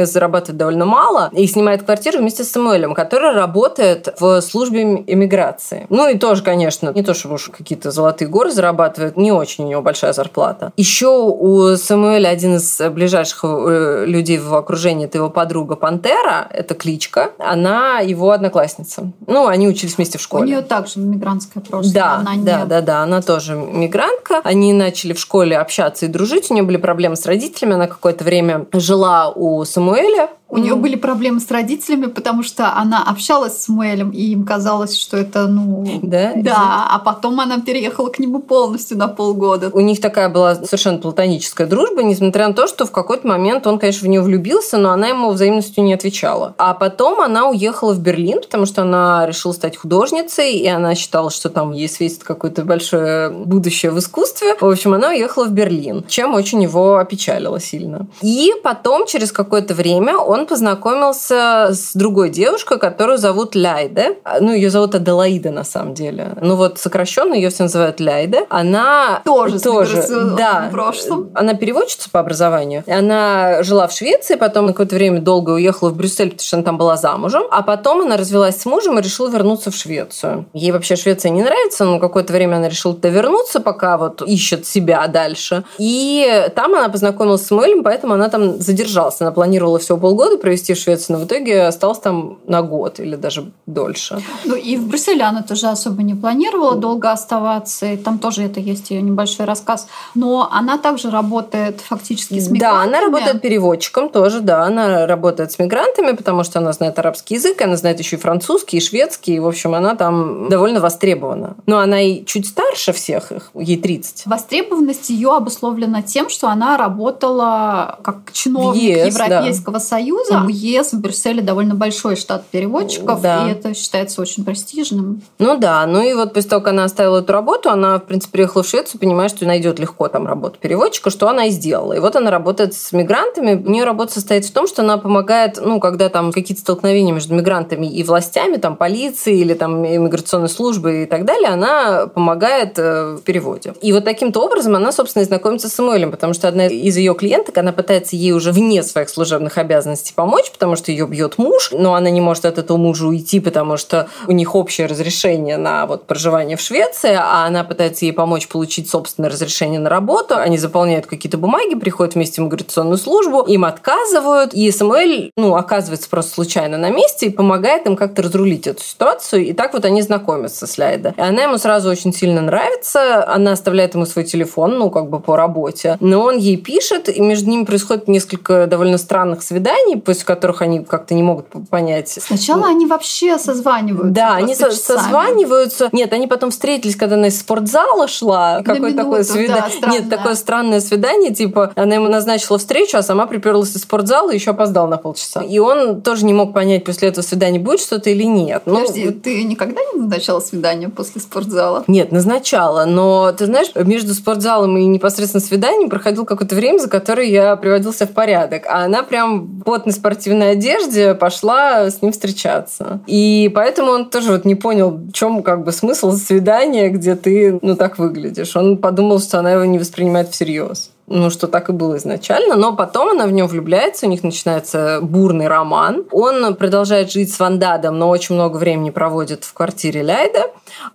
зарабатывает 0.05 0.57
довольно 0.57 0.85
мало 0.85 1.29
и 1.33 1.47
снимает 1.47 1.83
квартиру 1.83 2.19
вместе 2.19 2.43
с 2.43 2.51
Самуэлем, 2.51 2.93
который 2.93 3.33
работает 3.33 4.13
в 4.19 4.41
службе 4.41 4.81
иммиграции. 4.81 5.87
Ну 5.89 6.09
и 6.09 6.17
тоже, 6.17 6.43
конечно, 6.43 6.91
не 6.93 7.03
то, 7.03 7.13
чтобы 7.13 7.35
уж 7.35 7.49
какие-то 7.49 7.91
золотые 7.91 8.27
горы 8.27 8.51
зарабатывает, 8.51 9.17
не 9.17 9.31
очень 9.31 9.65
у 9.65 9.67
него 9.67 9.81
большая 9.81 10.13
зарплата. 10.13 10.71
Еще 10.77 11.07
у 11.07 11.75
Самуэля 11.75 12.29
один 12.29 12.55
из 12.55 12.81
ближайших 12.91 13.43
э, 13.43 14.05
людей 14.05 14.37
в 14.37 14.53
окружении, 14.55 15.05
это 15.05 15.17
его 15.17 15.29
подруга 15.29 15.75
Пантера, 15.75 16.47
это 16.49 16.75
кличка, 16.75 17.31
она 17.39 17.99
его 17.99 18.31
одноклассница. 18.31 19.11
Ну, 19.27 19.47
они 19.47 19.67
учились 19.67 19.97
вместе 19.97 20.17
в 20.17 20.21
школе. 20.21 20.43
У 20.43 20.47
нее 20.47 20.61
также 20.61 20.99
мигрантское 20.99 21.63
прошлое. 21.63 21.93
Да, 21.93 22.15
она 22.15 22.31
да, 22.37 22.61
не... 22.61 22.65
да, 22.67 22.81
да, 22.81 23.01
она 23.01 23.21
тоже 23.21 23.55
мигрантка. 23.55 24.41
Они 24.43 24.73
начали 24.73 25.13
в 25.13 25.19
школе 25.19 25.57
общаться 25.57 26.05
и 26.05 26.09
дружить. 26.09 26.49
У 26.51 26.53
нее 26.53 26.63
были 26.63 26.77
проблемы 26.77 27.15
с 27.15 27.25
родителями. 27.25 27.75
Она 27.75 27.87
какое-то 27.87 28.23
время 28.23 28.65
жила 28.73 29.29
у 29.29 29.44
Самуэля 29.65 30.29
у 30.55 30.57
нее 30.57 30.75
были 30.75 30.95
проблемы 30.95 31.39
с 31.39 31.51
родителями, 31.51 32.05
потому 32.05 32.41
что 32.43 32.73
она 32.75 33.03
общалась 33.03 33.61
с 33.61 33.67
Мэлем, 33.67 34.11
и 34.11 34.21
им 34.31 34.45
казалось, 34.45 34.97
что 34.97 35.17
это, 35.17 35.47
ну... 35.47 35.99
Да? 36.01 36.31
Да, 36.35 36.87
а 36.89 36.99
потом 36.99 37.39
она 37.41 37.59
переехала 37.59 38.09
к 38.09 38.19
нему 38.19 38.39
полностью 38.39 38.97
на 38.97 39.07
полгода. 39.09 39.69
У 39.73 39.81
них 39.81 39.99
такая 39.99 40.29
была 40.29 40.55
совершенно 40.55 40.99
платоническая 40.99 41.67
дружба, 41.67 42.03
несмотря 42.03 42.47
на 42.47 42.53
то, 42.53 42.67
что 42.67 42.85
в 42.85 42.91
какой-то 42.91 43.27
момент 43.27 43.67
он, 43.67 43.79
конечно, 43.79 44.05
в 44.05 44.09
нее 44.09 44.21
влюбился, 44.21 44.77
но 44.77 44.91
она 44.91 45.07
ему 45.07 45.31
взаимностью 45.31 45.83
не 45.83 45.93
отвечала. 45.93 46.55
А 46.57 46.73
потом 46.73 47.19
она 47.19 47.49
уехала 47.49 47.93
в 47.93 47.99
Берлин, 47.99 48.41
потому 48.41 48.65
что 48.65 48.83
она 48.83 49.25
решила 49.25 49.51
стать 49.51 49.75
художницей, 49.75 50.53
и 50.53 50.67
она 50.67 50.95
считала, 50.95 51.29
что 51.29 51.49
там 51.49 51.73
ей 51.73 51.89
светит 51.89 52.23
какое-то 52.23 52.63
большое 52.63 53.29
будущее 53.29 53.91
в 53.91 53.99
искусстве. 53.99 54.55
В 54.59 54.65
общем, 54.65 54.93
она 54.93 55.09
уехала 55.09 55.45
в 55.45 55.51
Берлин, 55.51 56.05
чем 56.07 56.33
очень 56.33 56.63
его 56.63 56.95
опечалило 56.95 57.59
сильно. 57.59 58.07
И 58.21 58.53
потом, 58.63 59.05
через 59.05 59.31
какое-то 59.31 59.73
время, 59.73 60.17
он 60.17 60.44
он 60.45 60.47
познакомился 60.47 61.69
с 61.71 61.93
другой 61.93 62.29
девушкой, 62.29 62.77
которую 62.77 63.17
зовут 63.17 63.55
Ляйде. 63.55 64.17
Ну, 64.39 64.53
ее 64.53 64.69
зовут 64.69 64.95
Аделаида, 64.95 65.49
на 65.49 65.63
самом 65.63 65.93
деле. 65.93 66.33
Ну, 66.41 66.55
вот 66.55 66.77
сокращенно 66.77 67.33
ее 67.33 67.49
все 67.49 67.63
называют 67.63 67.99
Ляйде. 67.99 68.45
Она 68.49 69.21
тоже, 69.25 69.59
тоже 69.59 70.05
да, 70.37 70.69
прошлом. 70.71 71.31
Она 71.33 71.55
переводчица 71.55 72.09
по 72.11 72.19
образованию. 72.19 72.83
Она 72.87 73.63
жила 73.63 73.87
в 73.87 73.91
Швеции, 73.91 74.35
потом 74.35 74.67
на 74.67 74.73
какое-то 74.73 74.95
время 74.95 75.19
долго 75.21 75.51
уехала 75.51 75.89
в 75.89 75.95
Брюссель, 75.95 76.31
потому 76.31 76.45
что 76.45 76.57
она 76.57 76.63
там 76.63 76.77
была 76.77 76.95
замужем. 76.95 77.43
А 77.49 77.63
потом 77.63 78.01
она 78.01 78.17
развелась 78.17 78.61
с 78.61 78.65
мужем 78.65 78.99
и 78.99 79.01
решила 79.01 79.29
вернуться 79.29 79.71
в 79.71 79.75
Швецию. 79.75 80.45
Ей 80.53 80.71
вообще 80.71 80.95
Швеция 80.95 81.31
не 81.31 81.43
нравится, 81.43 81.85
но 81.85 81.99
какое-то 81.99 82.33
время 82.33 82.57
она 82.57 82.69
решила 82.69 82.95
вернуться, 83.01 83.59
пока 83.59 83.97
вот 83.97 84.21
ищет 84.21 84.65
себя 84.65 85.07
дальше. 85.07 85.63
И 85.79 86.49
там 86.55 86.75
она 86.75 86.89
познакомилась 86.89 87.45
с 87.45 87.51
Мэлем, 87.51 87.83
поэтому 87.83 88.13
она 88.13 88.29
там 88.29 88.61
задержалась. 88.61 89.21
Она 89.21 89.31
планировала 89.31 89.79
всего 89.79 89.97
полгода 89.97 90.24
года 90.25 90.37
провести 90.37 90.73
в 90.73 90.77
Швеции, 90.77 91.13
но 91.13 91.19
в 91.19 91.25
итоге 91.25 91.67
осталась 91.67 91.99
там 91.99 92.39
на 92.47 92.61
год 92.61 92.99
или 92.99 93.15
даже 93.15 93.51
дольше. 93.65 94.21
Ну 94.45 94.55
и 94.55 94.77
в 94.77 94.87
Брюсселе 94.87 95.23
она 95.23 95.43
тоже 95.43 95.67
особо 95.67 96.01
не 96.01 96.15
планировала 96.15 96.75
долго 96.75 97.11
оставаться, 97.11 97.85
и 97.85 97.97
там 97.97 98.17
тоже 98.17 98.43
это 98.43 98.59
есть 98.59 98.89
ее 98.89 99.01
небольшой 99.01 99.45
рассказ. 99.45 99.87
Но 100.15 100.49
она 100.51 100.77
также 100.77 101.11
работает 101.11 101.81
фактически 101.81 102.39
с 102.39 102.49
мигрантами. 102.49 102.59
Да, 102.59 102.81
она 102.81 103.01
работает 103.01 103.41
переводчиком 103.41 104.09
тоже, 104.09 104.41
да, 104.41 104.63
она 104.63 105.05
работает 105.05 105.51
с 105.51 105.59
мигрантами, 105.59 106.15
потому 106.15 106.43
что 106.43 106.59
она 106.59 106.73
знает 106.73 106.97
арабский 106.97 107.35
язык, 107.35 107.61
она 107.61 107.77
знает 107.77 107.99
еще 107.99 108.15
и 108.15 108.19
французский, 108.19 108.77
и 108.77 108.81
шведский, 108.81 109.35
и, 109.35 109.39
в 109.39 109.47
общем, 109.47 109.75
она 109.75 109.95
там 109.95 110.49
довольно 110.49 110.79
востребована. 110.79 111.55
Но 111.67 111.77
она 111.77 112.01
и 112.01 112.25
чуть 112.25 112.47
старше 112.47 112.93
всех 112.93 113.31
их, 113.31 113.51
ей 113.53 113.77
30. 113.77 114.25
Востребованность 114.25 115.09
ее 115.09 115.35
обусловлена 115.35 116.01
тем, 116.01 116.29
что 116.29 116.47
она 116.47 116.77
работала 116.77 117.99
как 118.01 118.31
чиновник 118.31 118.81
ЕС, 118.81 119.13
Европейского 119.13 119.73
да. 119.73 119.79
Союза, 119.79 120.14
Союза, 120.23 120.45
в 120.45 120.47
ЕС 120.47 120.93
в 120.93 121.01
Брюсселе 121.01 121.41
довольно 121.41 121.75
большой 121.75 122.15
штат 122.15 122.45
переводчиков, 122.47 123.21
да. 123.21 123.47
и 123.47 123.51
это 123.51 123.73
считается 123.73 124.21
очень 124.21 124.45
престижным. 124.45 125.21
Ну 125.39 125.57
да, 125.57 125.85
ну 125.85 126.01
и 126.01 126.13
вот 126.13 126.33
после 126.33 126.49
того, 126.49 126.61
как 126.61 126.73
она 126.73 126.85
оставила 126.85 127.19
эту 127.19 127.33
работу, 127.33 127.69
она, 127.69 127.99
в 127.99 128.05
принципе, 128.05 128.33
приехала 128.33 128.63
в 128.63 128.67
Швецию, 128.67 128.99
понимая, 128.99 129.29
что 129.29 129.45
найдет 129.45 129.79
легко 129.79 130.07
там 130.07 130.27
работу 130.27 130.57
переводчика, 130.59 131.09
что 131.09 131.27
она 131.27 131.45
и 131.45 131.49
сделала. 131.49 131.93
И 131.93 131.99
вот 131.99 132.15
она 132.15 132.31
работает 132.31 132.73
с 132.73 132.91
мигрантами. 132.91 133.55
У 133.55 133.69
нее 133.69 133.83
работа 133.83 134.13
состоит 134.13 134.45
в 134.45 134.51
том, 134.51 134.67
что 134.67 134.81
она 134.81 134.97
помогает, 134.97 135.59
ну, 135.63 135.79
когда 135.79 136.09
там 136.09 136.31
какие-то 136.31 136.61
столкновения 136.61 137.13
между 137.13 137.33
мигрантами 137.33 137.87
и 137.87 138.03
властями, 138.03 138.57
там, 138.57 138.75
полицией 138.75 139.41
или 139.41 139.53
там 139.53 139.85
иммиграционной 139.85 140.49
службой 140.49 141.03
и 141.03 141.05
так 141.05 141.25
далее, 141.25 141.49
она 141.49 142.07
помогает 142.07 142.77
э, 142.77 143.15
в 143.15 143.21
переводе. 143.21 143.73
И 143.81 143.93
вот 143.93 144.05
таким-то 144.05 144.41
образом 144.41 144.75
она, 144.75 144.91
собственно, 144.91 145.23
и 145.23 145.25
знакомится 145.25 145.69
с 145.69 145.73
Самуэлем, 145.73 146.11
потому 146.11 146.33
что 146.33 146.47
одна 146.47 146.67
из 146.67 146.97
ее 146.97 147.13
клиенток, 147.15 147.57
она 147.57 147.71
пытается 147.71 148.15
ей 148.15 148.31
уже 148.31 148.51
вне 148.51 148.83
своих 148.83 149.09
служебных 149.09 149.57
обязанностей 149.57 150.04
возможности 150.05 150.13
помочь, 150.13 150.51
потому 150.51 150.75
что 150.75 150.91
ее 150.91 151.07
бьет 151.07 151.37
муж, 151.37 151.69
но 151.71 151.95
она 151.95 152.09
не 152.09 152.21
может 152.21 152.45
от 152.45 152.57
этого 152.57 152.77
мужа 152.77 153.07
уйти, 153.07 153.39
потому 153.39 153.77
что 153.77 154.07
у 154.27 154.31
них 154.31 154.55
общее 154.55 154.87
разрешение 154.87 155.57
на 155.57 155.85
вот 155.85 156.05
проживание 156.07 156.57
в 156.57 156.61
Швеции, 156.61 157.15
а 157.15 157.45
она 157.45 157.63
пытается 157.63 158.05
ей 158.05 158.11
помочь 158.11 158.47
получить 158.47 158.89
собственное 158.89 159.29
разрешение 159.29 159.79
на 159.79 159.89
работу. 159.89 160.35
Они 160.35 160.57
заполняют 160.57 161.05
какие-то 161.05 161.37
бумаги, 161.37 161.75
приходят 161.75 162.15
вместе 162.15 162.41
в 162.41 162.45
миграционную 162.45 162.97
службу, 162.97 163.41
им 163.41 163.65
отказывают, 163.65 164.53
и 164.53 164.71
Самуэль, 164.71 165.31
ну, 165.37 165.55
оказывается 165.55 166.09
просто 166.09 166.33
случайно 166.33 166.77
на 166.77 166.89
месте 166.89 167.27
и 167.27 167.29
помогает 167.29 167.85
им 167.85 167.95
как-то 167.95 168.21
разрулить 168.21 168.67
эту 168.67 168.81
ситуацию. 168.81 169.45
И 169.45 169.53
так 169.53 169.73
вот 169.73 169.85
они 169.85 170.01
знакомятся 170.01 170.67
с 170.67 170.77
Ляйда. 170.77 171.13
И 171.17 171.21
она 171.21 171.43
ему 171.43 171.57
сразу 171.57 171.89
очень 171.89 172.13
сильно 172.13 172.41
нравится. 172.41 173.25
Она 173.27 173.51
оставляет 173.51 173.95
ему 173.95 174.05
свой 174.05 174.25
телефон, 174.25 174.77
ну, 174.77 174.89
как 174.89 175.09
бы 175.09 175.19
по 175.19 175.35
работе. 175.35 175.97
Но 175.99 176.21
он 176.21 176.37
ей 176.37 176.57
пишет, 176.57 177.09
и 177.09 177.21
между 177.21 177.49
ними 177.49 177.65
происходит 177.65 178.07
несколько 178.07 178.67
довольно 178.67 178.97
странных 178.97 179.41
свиданий, 179.43 179.94
свиданий, 179.95 180.01
после 180.01 180.25
которых 180.25 180.61
они 180.61 180.83
как-то 180.83 181.13
не 181.13 181.23
могут 181.23 181.47
понять. 181.69 182.09
Сначала 182.09 182.67
они 182.67 182.85
вообще 182.85 183.37
созваниваются. 183.37 184.13
Да, 184.13 184.35
они 184.35 184.55
со- 184.55 184.71
созваниваются. 184.71 185.89
Нет, 185.91 186.13
они 186.13 186.27
потом 186.27 186.51
встретились, 186.51 186.95
когда 186.95 187.15
она 187.15 187.27
из 187.27 187.39
спортзала 187.39 188.07
шла. 188.07 188.61
Какое 188.63 188.93
такое 188.93 189.23
свидание? 189.23 189.63
Да, 189.81 189.87
Нет, 189.91 190.09
такое 190.09 190.35
странное 190.35 190.79
свидание, 190.79 191.33
типа 191.33 191.71
она 191.75 191.95
ему 191.95 192.07
назначила 192.07 192.57
встречу, 192.57 192.97
а 192.97 193.03
сама 193.03 193.25
приперлась 193.25 193.75
из 193.75 193.81
спортзала 193.81 194.31
и 194.31 194.35
еще 194.35 194.51
опоздала 194.51 194.87
на 194.87 194.97
полчаса. 194.97 195.41
И 195.41 195.59
он 195.59 196.01
тоже 196.01 196.25
не 196.25 196.33
мог 196.33 196.53
понять 196.53 196.83
после 196.83 197.09
этого 197.09 197.23
свидания 197.23 197.59
будет 197.59 197.79
что-то 197.79 198.09
или 198.09 198.23
нет. 198.23 198.63
Ну, 198.65 198.75
Подожди, 198.75 199.09
ты 199.09 199.43
никогда 199.43 199.81
не 199.93 200.01
назначала 200.01 200.39
свидание 200.39 200.89
после 200.89 201.21
спортзала? 201.21 201.83
Нет, 201.87 202.11
назначала, 202.11 202.85
но 202.85 203.31
ты 203.31 203.45
знаешь, 203.45 203.67
между 203.75 204.13
спортзалом 204.13 204.77
и 204.77 204.85
непосредственно 204.85 205.41
свиданием 205.41 205.89
проходил 205.89 206.25
какое-то 206.25 206.55
время, 206.55 206.79
за 206.79 206.89
которое 206.89 207.27
я 207.27 207.55
приводился 207.55 208.05
в 208.05 208.11
порядок. 208.11 208.63
А 208.67 208.85
она 208.85 209.03
прям 209.03 209.61
в 209.65 209.71
потной 209.85 209.93
спортивной 209.93 210.51
одежде 210.51 211.13
пошла 211.13 211.89
с 211.89 212.01
ним 212.01 212.11
встречаться. 212.11 213.01
И 213.05 213.51
поэтому 213.53 213.91
он 213.91 214.09
тоже 214.09 214.31
вот 214.31 214.45
не 214.45 214.55
понял, 214.55 214.89
в 214.89 215.11
чем 215.11 215.43
как 215.43 215.63
бы 215.63 215.71
смысл 215.71 216.11
свидания, 216.13 216.89
где 216.89 217.15
ты, 217.15 217.59
ну, 217.61 217.75
так 217.75 217.99
выглядишь. 217.99 218.55
Он 218.55 218.77
подумал, 218.77 219.19
что 219.19 219.39
она 219.39 219.53
его 219.53 219.65
не 219.65 219.77
воспринимает 219.77 220.29
всерьез 220.29 220.91
ну, 221.07 221.29
что 221.29 221.47
так 221.47 221.69
и 221.69 221.71
было 221.71 221.97
изначально, 221.97 222.55
но 222.55 222.75
потом 222.75 223.09
она 223.09 223.27
в 223.27 223.31
него 223.31 223.47
влюбляется, 223.47 224.07
у 224.07 224.09
них 224.09 224.23
начинается 224.23 224.99
бурный 225.01 225.47
роман. 225.47 226.03
Он 226.11 226.55
продолжает 226.55 227.11
жить 227.11 227.33
с 227.33 227.39
Вандадом, 227.39 227.99
но 227.99 228.09
очень 228.09 228.35
много 228.35 228.57
времени 228.57 228.89
проводит 228.89 229.43
в 229.43 229.53
квартире 229.53 230.01
Ляйда. 230.01 230.51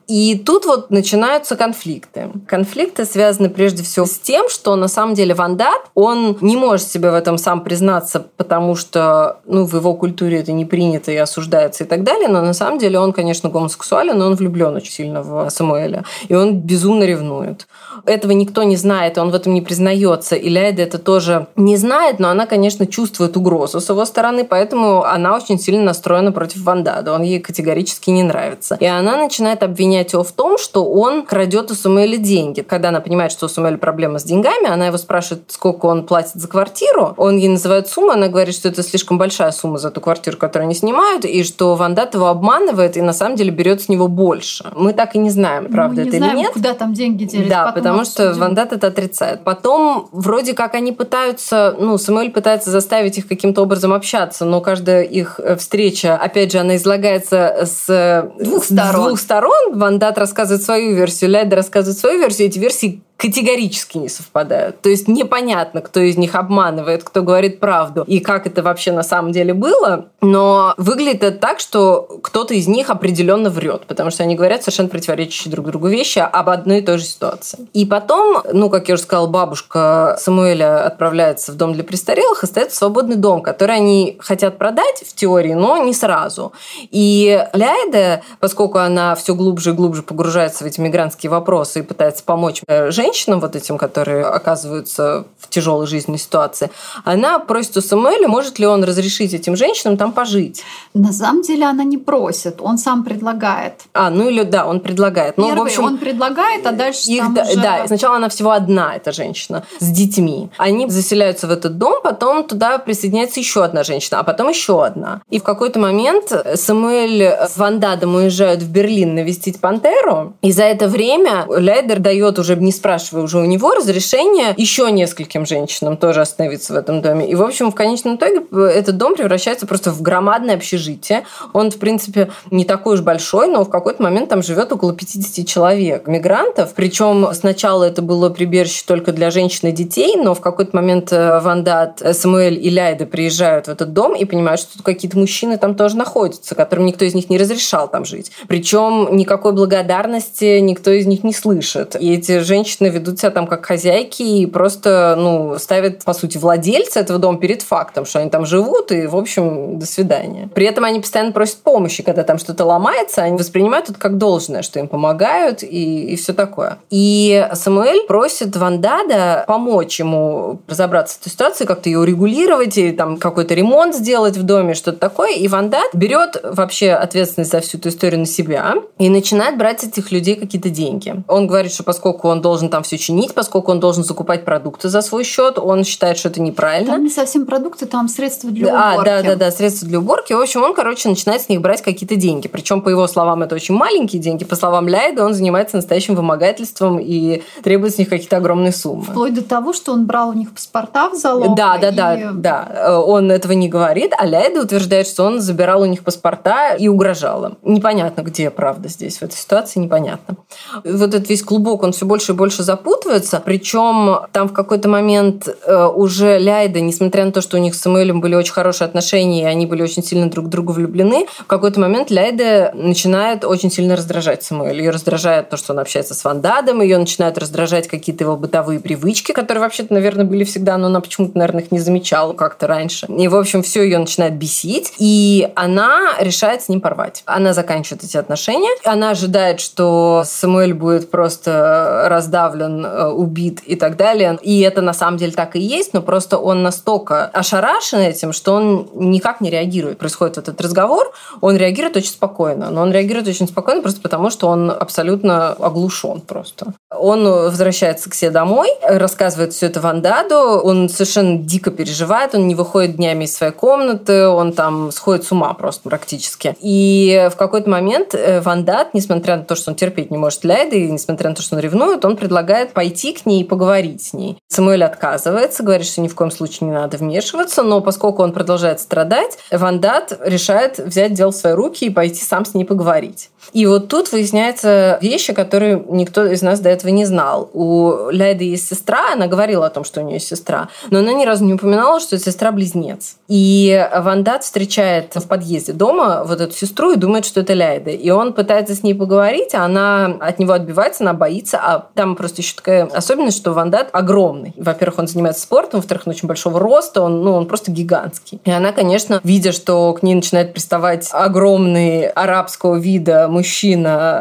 И 0.09 0.37
тут 0.45 0.67
вот 0.67 0.91
начинаются 0.91 1.55
конфликты. 1.55 2.31
Конфликты 2.47 3.05
связаны 3.05 3.49
прежде 3.49 3.85
всего 3.85 4.07
с 4.07 4.19
тем, 4.19 4.49
что 4.49 4.75
на 4.75 4.89
самом 4.89 5.15
деле 5.15 5.35
Вандат, 5.35 5.81
он 5.95 6.37
не 6.41 6.57
может 6.57 6.89
себе 6.89 7.11
в 7.11 7.15
этом 7.15 7.39
сам 7.39 7.63
признаться, 7.63 8.27
потому 8.37 8.75
что 8.75 9.39
ну, 9.47 9.65
в 9.65 9.75
его 9.75 9.95
культуре 9.95 10.41
это 10.41 10.53
не 10.53 10.65
принято 10.65 11.13
и 11.13 11.17
осуждается 11.17 11.85
и 11.85 11.87
так 11.87 12.03
далее, 12.03 12.29
но 12.29 12.43
на 12.43 12.53
самом 12.53 12.79
деле 12.79 12.99
он, 12.99 13.13
конечно, 13.13 13.49
гомосексуален, 13.49 14.19
но 14.19 14.27
он 14.27 14.35
влюблен 14.35 14.75
очень 14.75 14.93
сильно 14.93 15.23
в 15.23 15.49
Самуэля, 15.51 16.05
и 16.29 16.35
он 16.35 16.61
безумно 16.61 17.05
ревнует. 17.05 17.69
Этого 18.05 18.33
никто 18.33 18.63
не 18.65 18.77
знает, 18.77 19.19
он 19.19 19.31
в 19.31 19.35
этом 19.35 19.55
не 19.55 19.63
признается, 20.01 20.37
и 20.37 20.49
Ляйда 20.49 20.83
это 20.83 20.99
тоже 20.99 21.47
не 21.57 21.77
знает, 21.77 22.19
но 22.19 22.29
она, 22.29 22.47
конечно, 22.47 22.87
чувствует 22.87 23.37
угрозу 23.37 23.81
с 23.81 23.89
его 23.89 24.05
стороны, 24.05 24.45
поэтому 24.45 25.05
она 25.05 25.37
очень 25.37 25.59
сильно 25.59 25.83
настроена 25.83 26.33
против 26.33 26.63
Вандада, 26.63 27.13
он 27.13 27.23
ей 27.23 27.41
категорически 27.41 28.11
не 28.11 28.23
нравится. 28.23 28.77
И 28.81 28.87
она 28.87 29.17
начинает 29.17 29.63
обвинять 29.63 30.13
его 30.13 30.23
в 30.23 30.33
том, 30.33 30.59
что 30.59 30.85
он 30.85 31.25
крадет 31.25 31.71
у 31.71 31.75
Самуэля 31.75 32.17
деньги. 32.17 32.63
Когда 32.63 32.89
она 32.89 33.01
понимает, 33.01 33.33
что 33.33 33.47
у 33.47 33.49
Самуэля 33.49 33.77
проблема 33.79 34.19
с 34.19 34.25
деньгами, 34.25 34.69
она 34.69 34.87
его 34.87 34.99
спрашивает, 34.99 35.45
сколько 35.49 35.87
он 35.87 36.07
платит 36.07 36.35
за 36.35 36.49
квартиру. 36.49 37.15
Он 37.17 37.37
ей 37.37 37.49
называет 37.49 37.89
сумму, 37.89 38.11
она 38.13 38.29
говорит, 38.29 38.55
что 38.55 38.69
это 38.69 38.83
слишком 38.83 39.19
большая 39.19 39.53
сумма 39.53 39.79
за 39.79 39.91
ту 39.91 40.01
квартиру, 40.01 40.37
которую 40.37 40.67
они 40.67 40.75
снимают, 40.75 41.25
и 41.25 41.45
что 41.45 41.75
Вандат 41.75 42.15
его 42.15 42.27
обманывает 42.27 42.97
и 42.97 43.03
на 43.03 43.13
самом 43.13 43.37
деле 43.37 43.51
берет 43.51 43.83
с 43.83 43.89
него 43.89 44.09
больше. 44.09 44.65
Мы 44.75 44.93
так 44.93 45.15
и 45.15 45.19
не 45.19 45.31
знаем, 45.31 45.67
правда 45.67 45.97
Мы 45.97 46.03
не 46.03 46.09
это 46.09 46.17
знаем, 46.19 46.35
или 46.35 46.43
нет. 46.43 46.53
куда 46.53 46.75
там 46.75 46.95
деньги 46.95 47.25
делись. 47.25 47.49
Да, 47.49 47.73
потому 47.73 48.05
что 48.05 48.33
Вандат 48.35 48.73
это 48.73 48.87
отрицает. 48.89 49.45
Потом 49.45 49.90
вроде 50.13 50.55
как 50.55 50.75
они 50.75 50.93
пытаются, 50.93 51.75
ну, 51.79 51.99
Самуэль 51.99 52.31
пытается 52.31 52.71
заставить 52.71 53.19
их 53.19 53.29
каким-то 53.29 53.63
образом 53.63 53.93
общаться, 53.93 54.45
но 54.45 54.61
каждая 54.61 55.03
их 55.03 55.41
встреча, 55.59 56.17
опять 56.17 56.53
же, 56.53 56.59
она 56.59 56.77
излагается 56.77 57.67
с 57.67 58.33
двух 58.39 58.65
сторон. 58.65 59.03
С 59.03 59.07
двух 59.07 59.21
сторон. 59.21 59.79
Вандат 59.79 60.19
рассказывает 60.19 60.63
свою 60.63 60.95
версию, 60.95 61.31
Ляйда 61.31 61.57
рассказывает 61.57 61.99
свою 61.99 62.21
версию. 62.21 62.49
Эти 62.49 62.59
версии 62.59 63.03
категорически 63.21 63.99
не 63.99 64.09
совпадают. 64.09 64.81
То 64.81 64.89
есть 64.89 65.07
непонятно, 65.07 65.83
кто 65.83 66.01
из 66.01 66.17
них 66.17 66.35
обманывает, 66.35 67.05
кто 67.05 67.23
говорит 67.23 67.61
правду 67.61 68.03
и 68.07 68.19
как 68.19 68.47
это 68.47 68.63
вообще 68.63 68.93
на 68.93 69.03
самом 69.03 69.33
деле 69.33 69.53
было. 69.53 70.07
Но 70.23 70.73
выглядит 70.79 71.23
это 71.23 71.39
так, 71.39 71.61
что 71.61 72.21
кто-то 72.23 72.55
из 72.55 72.67
них 72.67 72.89
определенно 72.89 73.51
врет, 73.51 73.83
потому 73.87 74.11
что 74.11 74.23
они 74.23 74.37
говорят 74.37 74.63
совершенно 74.63 74.89
противоречащие 74.89 75.53
друг 75.53 75.67
другу 75.67 75.89
вещи 75.89 76.19
об 76.19 76.49
одной 76.49 76.79
и 76.79 76.81
той 76.81 76.97
же 76.97 77.05
ситуации. 77.05 77.69
И 77.75 77.85
потом, 77.85 78.43
ну, 78.51 78.71
как 78.71 78.89
я 78.89 78.95
уже 78.95 79.03
сказала, 79.03 79.27
бабушка 79.27 80.17
Самуэля 80.19 80.87
отправляется 80.87 81.53
в 81.53 81.57
дом 81.57 81.75
для 81.75 81.85
престарелых, 81.85 82.43
остается 82.43 82.79
свободный 82.79 83.17
дом, 83.17 83.43
который 83.43 83.77
они 83.77 84.17
хотят 84.21 84.57
продать 84.57 85.05
в 85.07 85.15
теории, 85.15 85.53
но 85.53 85.77
не 85.77 85.93
сразу. 85.93 86.53
И 86.91 87.47
Ляйда, 87.53 88.23
поскольку 88.39 88.79
она 88.79 89.15
все 89.15 89.35
глубже 89.35 89.71
и 89.71 89.75
глубже 89.75 90.03
погружается 90.03 90.65
в 90.65 90.67
эти 90.67 90.81
мигрантские 90.81 91.29
вопросы 91.29 91.81
и 91.81 91.83
пытается 91.83 92.25
помочь 92.25 92.63
женщинам, 92.67 93.10
женщинам, 93.11 93.41
вот 93.41 93.57
этим, 93.57 93.77
которые 93.77 94.25
оказываются 94.25 95.25
в 95.39 95.49
тяжелой 95.49 95.87
жизненной 95.87 96.19
ситуации, 96.19 96.71
она 97.05 97.39
просит 97.41 97.77
у 97.77 97.81
Самуэля, 97.81 98.29
может 98.29 98.59
ли 98.59 98.67
он 98.67 98.85
разрешить 98.85 99.35
этим 99.35 99.57
женщинам 99.57 99.97
там 99.97 100.13
пожить. 100.13 100.63
На 100.95 101.13
самом 101.13 101.43
деле 101.43 101.65
она 101.65 101.85
не 101.85 101.99
просит, 101.99 102.61
он 102.61 102.79
сам 102.79 103.03
предлагает. 103.03 103.75
А, 103.95 104.11
ну 104.11 104.29
или 104.29 104.43
да, 104.43 104.67
он 104.67 104.81
предлагает. 104.81 105.37
Первый 105.37 105.55
ну, 105.55 105.57
в 105.57 105.67
общем, 105.67 105.85
он 105.85 105.99
предлагает, 105.99 106.67
а 106.67 106.73
дальше 106.73 107.11
их, 107.11 107.23
там 107.23 107.35
да, 107.35 107.43
уже... 107.43 107.57
да, 107.57 107.87
сначала 107.87 108.17
она 108.17 108.29
всего 108.29 108.51
одна, 108.53 108.95
эта 108.95 109.13
женщина, 109.13 109.65
с 109.81 109.87
детьми. 109.87 110.51
Они 110.57 110.89
заселяются 110.89 111.49
в 111.49 111.51
этот 111.51 111.79
дом, 111.79 112.01
потом 112.03 112.45
туда 112.45 112.79
присоединяется 112.79 113.41
еще 113.41 113.65
одна 113.65 113.83
женщина, 113.83 114.21
а 114.21 114.23
потом 114.23 114.49
еще 114.49 114.85
одна. 114.85 115.23
И 115.31 115.41
в 115.41 115.43
какой-то 115.43 115.81
момент 115.81 116.33
Самуэль 116.55 117.23
с 117.23 117.57
Вандадом 117.57 118.15
уезжают 118.15 118.63
в 118.63 118.71
Берлин 118.71 119.15
навестить 119.17 119.61
Пантеру, 119.61 120.35
и 120.43 120.53
за 120.53 120.63
это 120.65 120.87
время 120.87 121.45
Лейдер 121.49 121.99
дает 121.99 122.39
уже 122.39 122.55
не 122.57 122.73
спрашивая 122.73 123.00
спрашиваю 123.01 123.25
уже 123.25 123.39
у 123.39 123.45
него 123.45 123.73
разрешение 123.73 124.55
еще 124.57 124.91
нескольким 124.91 125.47
женщинам 125.47 125.97
тоже 125.97 126.21
остановиться 126.21 126.75
в 126.75 126.77
этом 126.77 127.01
доме. 127.01 127.29
И, 127.31 127.35
в 127.35 127.43
общем, 127.43 127.73
в 127.73 127.75
конечном 127.75 128.17
итоге 128.17 128.43
этот 128.71 128.99
дом 128.99 129.15
превращается 129.15 129.67
просто 129.67 129.91
в 129.91 130.03
громадное 130.03 130.57
общежитие. 130.57 131.25
Он, 131.55 131.71
в 131.71 131.79
принципе, 131.79 132.31
не 132.51 132.65
такой 132.65 132.95
уж 132.95 133.01
большой, 133.01 133.49
но 133.49 133.65
в 133.65 133.71
какой-то 133.71 134.03
момент 134.03 134.29
там 134.29 134.43
живет 134.43 134.71
около 134.73 134.95
50 134.95 135.47
человек, 135.47 136.07
мигрантов. 136.07 136.75
Причем 136.75 137.29
сначала 137.33 137.85
это 137.85 138.03
было 138.03 138.29
прибежище 138.29 138.85
только 138.87 139.13
для 139.13 139.31
женщин 139.31 139.69
и 139.69 139.73
детей, 139.73 140.17
но 140.17 140.35
в 140.35 140.41
какой-то 140.41 140.77
момент 140.77 141.13
э, 141.13 141.41
Вандат, 141.41 142.03
э, 142.03 142.13
Самуэль 142.13 142.59
и 142.63 142.69
Ляйда 142.69 143.07
приезжают 143.07 143.67
в 143.67 143.71
этот 143.71 143.93
дом 143.95 144.15
и 144.15 144.25
понимают, 144.27 144.61
что 144.61 144.75
тут 144.75 144.83
какие-то 144.83 145.19
мужчины 145.19 145.57
там 145.57 145.75
тоже 145.75 145.97
находятся, 145.97 146.55
которым 146.55 146.87
никто 146.87 147.05
из 147.05 147.15
них 147.15 147.31
не 147.31 147.39
разрешал 147.39 147.89
там 147.89 148.05
жить. 148.05 148.31
Причем 148.47 149.17
никакой 149.17 149.53
благодарности 149.53 150.59
никто 150.59 150.91
из 150.91 151.07
них 151.07 151.25
не 151.25 151.33
слышит. 151.33 151.97
И 151.99 152.15
эти 152.15 152.41
женщины 152.41 152.90
ведут 152.91 153.19
себя 153.19 153.31
там 153.31 153.47
как 153.47 153.65
хозяйки 153.65 154.23
и 154.23 154.47
просто, 154.47 155.15
ну, 155.19 155.59
ставят, 155.59 156.05
по 156.05 156.13
сути, 156.13 156.39
владельца 156.39 157.01
этого 157.01 157.19
дома 157.19 157.39
перед 157.39 157.63
фактом, 157.63 158.05
что 158.05 158.19
они 158.19 158.31
там 158.31 158.47
живут, 158.47 158.93
и, 158.93 159.07
в 159.07 159.17
общем, 159.17 159.79
до 159.79 159.87
свидания. 159.87 160.49
При 160.55 160.67
этом 160.67 160.85
они 160.85 161.01
постоянно 161.01 161.33
просят 161.33 161.59
помощи, 161.59 162.03
когда 162.03 162.23
там 162.23 162.39
что-то 162.39 162.65
ломается, 162.65 163.23
они 163.23 163.37
воспринимают 163.37 163.91
это 163.91 163.99
как 163.99 164.19
должное, 164.19 164.63
что 164.63 164.79
им 164.79 164.89
помогают 164.89 165.63
и, 165.63 166.13
и 166.13 166.17
все 166.17 166.33
такое. 166.33 166.79
И 166.91 167.49
Самуэль 167.55 168.07
просит 168.07 168.57
Вандада 168.57 169.45
помочь 169.47 169.99
ему 169.99 170.61
разобраться 170.69 171.15
с 171.15 171.19
этой 171.19 171.31
ситуацией, 171.31 171.67
как-то 171.67 171.89
ее 171.89 171.99
урегулировать, 171.99 172.79
и 172.79 172.93
там 172.93 173.17
какой-то 173.17 173.55
ремонт 173.55 173.95
сделать 173.95 174.37
в 174.37 174.43
доме, 174.43 174.75
что-то 174.75 174.99
такое. 174.99 175.33
И 175.33 175.49
Вандад 175.49 175.95
берет 175.95 176.37
вообще 176.43 176.93
ответственность 176.93 177.53
за 177.53 177.61
всю 177.61 177.79
эту 177.79 177.89
историю 177.89 178.21
на 178.21 178.27
себя 178.27 178.75
и 178.99 179.09
начинает 179.09 179.57
брать 179.59 179.81
с 179.81 179.85
этих 179.85 180.13
людей 180.13 180.37
какие-то 180.37 180.71
деньги. 180.71 181.15
Он 181.29 181.47
говорит, 181.47 181.73
что 181.73 181.83
поскольку 181.83 182.29
он 182.29 182.41
должен 182.41 182.69
там 182.69 182.80
все 182.83 182.99
чинить, 182.99 183.35
поскольку 183.35 183.71
он 183.71 183.81
должен 183.81 184.05
закупать 184.05 184.45
продукты 184.45 184.89
за 184.89 185.01
свой 185.03 185.25
счет, 185.25 185.59
он 185.59 185.85
считает, 185.85 186.19
что 186.19 186.29
это 186.29 186.41
неправильно. 186.41 186.93
Там 186.93 187.05
не 187.05 187.11
совсем 187.11 187.47
продукты, 187.47 187.87
там 187.87 188.09
средства 188.09 188.51
для 188.51 188.67
да, 188.67 188.93
уборки. 188.93 189.07
Да, 189.07 189.23
да, 189.23 189.37
да, 189.37 189.51
средства 189.51 189.89
для 189.89 189.99
уборки. 189.99 190.33
В 190.33 190.41
общем, 190.41 190.63
он, 190.63 190.75
короче, 190.75 191.09
начинает 191.09 191.43
с 191.43 191.49
них 191.49 191.61
брать 191.61 191.83
какие-то 191.83 192.17
деньги. 192.17 192.49
Причем, 192.49 192.83
по 192.83 192.89
его 192.89 193.07
словам, 193.07 193.43
это 193.43 193.55
очень 193.55 193.75
маленькие 193.75 194.21
деньги. 194.21 194.45
По 194.45 194.57
словам 194.57 194.89
Ляйда, 194.89 195.25
он 195.25 195.35
занимается 195.35 195.77
настоящим 195.77 196.15
вымогательством 196.15 196.99
и 196.99 197.43
требует 197.63 197.95
с 197.95 197.99
них 197.99 198.09
какие-то 198.09 198.37
огромные 198.37 198.73
суммы. 198.73 199.05
Вплоть 199.05 199.35
до 199.35 199.43
того, 199.43 199.73
что 199.73 199.93
он 199.93 200.07
брал 200.07 200.31
у 200.31 200.33
них 200.33 200.53
паспорта 200.53 201.11
в 201.11 201.15
залог. 201.15 201.57
Да, 201.57 201.79
да, 201.79 201.89
и... 201.91 201.95
да, 201.95 202.31
да. 202.33 203.01
Он 203.01 203.31
этого 203.31 203.53
не 203.53 203.69
говорит, 203.69 204.13
а 204.17 204.27
Ляйда 204.27 204.63
утверждает, 204.63 205.07
что 205.07 205.25
он 205.25 205.41
забирал 205.41 205.83
у 205.83 205.87
них 205.87 206.05
паспорта 206.05 206.75
и 206.75 206.89
угрожал 206.89 207.45
им. 207.45 207.59
Непонятно, 207.63 208.23
где 208.23 208.51
правда 208.51 208.89
здесь, 208.89 209.19
в 209.19 209.23
этой 209.23 209.37
ситуации 209.37 209.81
непонятно. 209.81 210.37
Вот 210.85 211.15
этот 211.15 211.29
весь 211.29 211.43
клубок, 211.43 211.83
он 211.83 211.93
все 211.93 212.07
больше 212.07 212.33
и 212.33 212.35
больше 212.35 212.63
запутывается. 212.71 213.43
Причем 213.45 214.21
там 214.31 214.49
в 214.49 214.53
какой-то 214.53 214.89
момент 214.89 215.49
э, 215.49 215.87
уже 215.87 216.39
Ляйда, 216.39 216.81
несмотря 216.81 217.25
на 217.25 217.33
то, 217.33 217.41
что 217.41 217.57
у 217.57 217.61
них 217.61 217.75
с 217.75 217.81
Самуэлем 217.81 218.21
были 218.21 218.37
очень 218.37 218.53
хорошие 218.53 218.87
отношения, 218.87 219.43
и 219.43 219.45
они 219.45 219.67
были 219.67 219.83
очень 219.83 220.05
сильно 220.05 220.31
друг 220.31 220.47
в 220.47 220.49
друга 220.49 220.71
влюблены, 220.71 221.27
в 221.41 221.47
какой-то 221.47 221.81
момент 221.81 222.13
Ляйда 222.13 222.71
начинает 222.75 223.45
очень 223.45 223.73
сильно 223.73 223.97
раздражать 223.97 224.45
Самуэля. 224.45 224.79
Ее 224.79 224.91
раздражает 224.91 225.51
то, 225.51 225.57
что 225.57 225.73
он 225.73 225.81
общается 225.81 226.15
с 226.15 226.23
Вандадом, 226.23 226.81
ее 226.81 226.99
начинают 226.99 227.39
раздражать 227.39 227.89
какие-то 227.89 228.23
его 228.23 228.37
бытовые 228.37 228.79
привычки, 228.79 229.33
которые 229.33 229.63
вообще-то, 229.63 229.93
наверное, 229.93 230.25
были 230.25 230.45
всегда, 230.45 230.79
но 230.79 230.87
она 230.87 231.01
почему-то, 231.01 231.37
наверное, 231.37 231.65
их 231.65 231.73
не 231.73 231.81
замечала 231.81 232.35
как-то 232.35 232.69
раньше. 232.69 233.07
И, 233.07 233.27
в 233.27 233.35
общем, 233.35 233.65
все 233.65 233.83
ее 233.83 233.99
начинает 233.99 234.35
бесить, 234.35 234.93
и 234.99 235.49
она 235.57 236.15
решает 236.21 236.63
с 236.63 236.69
ним 236.69 236.81
порвать. 236.81 237.25
Она 237.27 237.53
заканчивает 237.53 238.05
эти 238.05 238.17
отношения. 238.17 238.71
Она 238.85 239.11
ожидает, 239.11 239.59
что 239.59 240.23
Самуэль 240.25 240.75
будет 240.75 241.11
просто 241.11 242.05
раздавлен 242.09 242.50
обезглавлен, 242.51 242.85
э, 242.85 243.07
убит 243.09 243.61
и 243.67 243.77
так 243.77 243.97
далее. 243.97 244.39
И 244.43 244.61
это 244.61 244.81
на 244.83 244.93
самом 244.93 245.17
деле 245.17 245.33
так 245.33 245.57
и 245.57 245.61
есть, 245.61 245.95
но 245.95 246.03
просто 246.03 246.39
он 246.39 246.63
настолько 246.63 247.27
ошарашен 247.27 248.01
этим, 248.01 248.33
что 248.33 248.55
он 248.55 248.89
никак 248.95 249.41
не 249.41 249.51
реагирует. 249.51 249.99
Происходит 249.99 250.39
этот 250.39 250.61
разговор, 250.61 251.13
он 251.41 251.57
реагирует 251.57 251.97
очень 251.97 252.11
спокойно. 252.11 252.71
Но 252.71 252.83
он 252.83 252.93
реагирует 252.93 253.29
очень 253.29 253.49
спокойно 253.49 253.83
просто 253.83 254.01
потому, 254.01 254.31
что 254.31 254.49
он 254.49 254.71
абсолютно 254.71 255.51
оглушен 255.53 256.21
просто. 256.21 256.75
Он 256.91 257.25
возвращается 257.25 258.11
к 258.11 258.15
себе 258.15 258.31
домой, 258.31 258.69
рассказывает 258.83 259.53
все 259.53 259.67
это 259.67 259.81
Вандаду, 259.81 260.35
он 260.35 260.89
совершенно 260.89 261.39
дико 261.39 261.71
переживает, 261.71 262.35
он 262.35 262.47
не 262.47 262.55
выходит 262.55 262.97
днями 262.97 263.25
из 263.25 263.35
своей 263.35 263.53
комнаты, 263.53 264.27
он 264.27 264.53
там 264.53 264.91
сходит 264.93 265.25
с 265.25 265.33
ума 265.33 265.55
просто 265.55 265.89
практически. 265.89 266.57
И 266.61 267.29
в 267.33 267.37
какой-то 267.37 267.71
момент 267.71 268.15
э, 268.15 268.41
Вандат, 268.41 268.95
несмотря 268.95 269.37
на 269.37 269.45
то, 269.45 269.55
что 269.55 269.71
он 269.71 269.77
терпеть 269.77 270.11
не 270.11 270.19
может 270.19 270.45
Ляйды, 270.45 270.85
и 270.85 270.91
несмотря 270.91 271.31
на 271.31 271.37
то, 271.37 271.43
что 271.43 271.57
он 271.57 271.61
ревнует, 271.61 272.05
он 272.05 272.17
предлагает 272.17 272.40
пойти 272.73 273.13
к 273.13 273.27
ней 273.27 273.43
и 273.43 273.45
поговорить 273.45 274.03
с 274.03 274.13
ней. 274.13 274.39
Самуэль 274.49 274.85
отказывается, 274.85 275.63
говорит, 275.63 275.87
что 275.87 276.01
ни 276.01 276.09
в 276.09 276.15
коем 276.15 276.31
случае 276.31 276.69
не 276.69 276.75
надо 276.75 276.97
вмешиваться, 276.97 277.63
но 277.63 277.81
поскольку 277.81 278.23
он 278.23 278.33
продолжает 278.33 278.81
страдать, 278.81 279.39
Вандат 279.51 280.19
решает 280.25 280.79
взять 280.79 281.15
дело 281.15 281.31
в 281.31 281.37
свои 281.37 281.53
руки 281.53 281.87
и 281.87 281.91
пойти 281.91 282.23
сам 282.23 282.45
с 282.45 282.55
ней 282.55 282.65
поговорить. 282.65 283.31
И 283.53 283.67
вот 283.67 283.89
тут 283.89 284.13
выясняются 284.13 284.99
вещи, 285.01 285.33
которые 285.33 285.83
никто 285.89 286.25
из 286.25 286.43
нас 286.43 286.61
до 286.61 286.69
этого 286.69 286.91
не 286.91 287.05
знал. 287.05 287.51
У 287.53 288.11
Ляйды 288.11 288.45
есть 288.45 288.69
сестра, 288.69 289.13
она 289.13 289.27
говорила 289.27 289.67
о 289.67 289.71
том, 289.71 289.85
что 289.85 290.01
у 290.01 290.05
нее 290.05 290.15
есть 290.15 290.29
сестра, 290.29 290.69
но 290.91 291.01
она 291.01 291.13
ни 291.13 291.25
разу 291.25 291.45
не 291.45 291.55
упоминала, 291.55 292.01
что 292.01 292.19
сестра-близнец. 292.19 293.17
И 293.29 293.89
Вандат 293.95 294.45
встречает 294.45 295.15
в 295.15 295.27
подъезде 295.27 295.73
дома 295.73 296.25
вот 296.25 296.41
эту 296.41 296.55
сестру 296.55 296.93
и 296.93 296.97
думает, 296.97 297.25
что 297.25 297.41
это 297.41 297.53
Ляйда. 297.55 297.91
И 297.91 298.11
он 298.11 298.33
пытается 298.33 298.75
с 298.75 298.83
ней 298.83 298.95
поговорить, 298.95 299.55
а 299.55 299.65
она 299.65 300.17
от 300.21 300.39
него 300.39 300.53
отбивается, 300.53 301.05
она 301.05 301.15
боится. 301.15 301.59
А 301.59 301.87
там 301.95 302.17
просто 302.17 302.43
еще 302.43 302.55
такая 302.57 302.87
особенность, 302.87 303.37
что 303.37 303.53
Вандат 303.53 303.89
огромный. 303.93 304.55
Во-первых, 304.57 305.01
он 305.01 305.09
занимается 305.09 305.43
спортом, 305.43 305.81
во-вторых, 305.81 306.07
он 306.07 306.13
очень 306.13 306.29
большого 306.29 306.59
роста, 306.61 307.03
он, 307.03 307.23
ну, 307.23 307.33
он 307.35 307.47
просто 307.47 307.71
гигантский. 307.71 308.41
И 308.45 308.51
она, 308.51 308.73
конечно, 308.73 309.21
видя, 309.25 309.53
что 309.53 309.93
к 309.95 310.03
ней 310.03 310.15
начинает 310.15 310.53
приставать 310.53 311.09
огромный 311.13 312.07
арабского 312.09 312.77
вида 312.77 313.29
мужчина, 313.29 313.40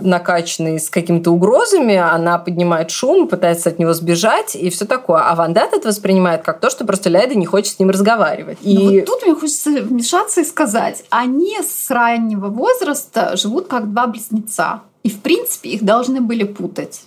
накачанный 0.02 0.80
с 0.80 0.90
какими-то 0.90 1.32
угрозами, 1.32 1.96
она 1.96 2.38
поднимает 2.38 2.92
шум, 2.92 3.28
пытается 3.28 3.70
от 3.70 3.80
него 3.80 3.94
сбежать 3.94 4.56
и 4.56 4.70
все 4.70 4.86
такое. 4.86 5.22
А 5.22 5.36
Вандат 5.36 5.74
это 5.74 5.88
воспринимает 5.88 6.44
как 6.44 6.60
то, 6.60 6.70
что 6.70 6.86
просто 6.86 7.10
Ляйда 7.10 7.36
не 7.36 7.46
хочет 7.46 7.74
с 7.74 7.80
ним 7.80 7.90
разговаривать. 7.90 8.58
И 8.62 8.78
Но 8.78 8.92
вот 8.92 9.06
тут 9.06 9.24
мне 9.24 9.36
хочется 9.36 9.70
вмешаться 9.70 10.42
и 10.42 10.44
сказать, 10.44 11.04
они 11.10 11.58
с 11.62 11.90
раннего 11.90 12.48
возраста 12.48 13.36
живут 13.38 13.68
как 13.68 13.92
два 13.92 14.08
близнеца. 14.08 14.82
И, 15.04 15.10
в 15.10 15.22
принципе, 15.22 15.70
их 15.70 15.84
должны 15.84 16.22
были 16.22 16.44
путать. 16.44 17.02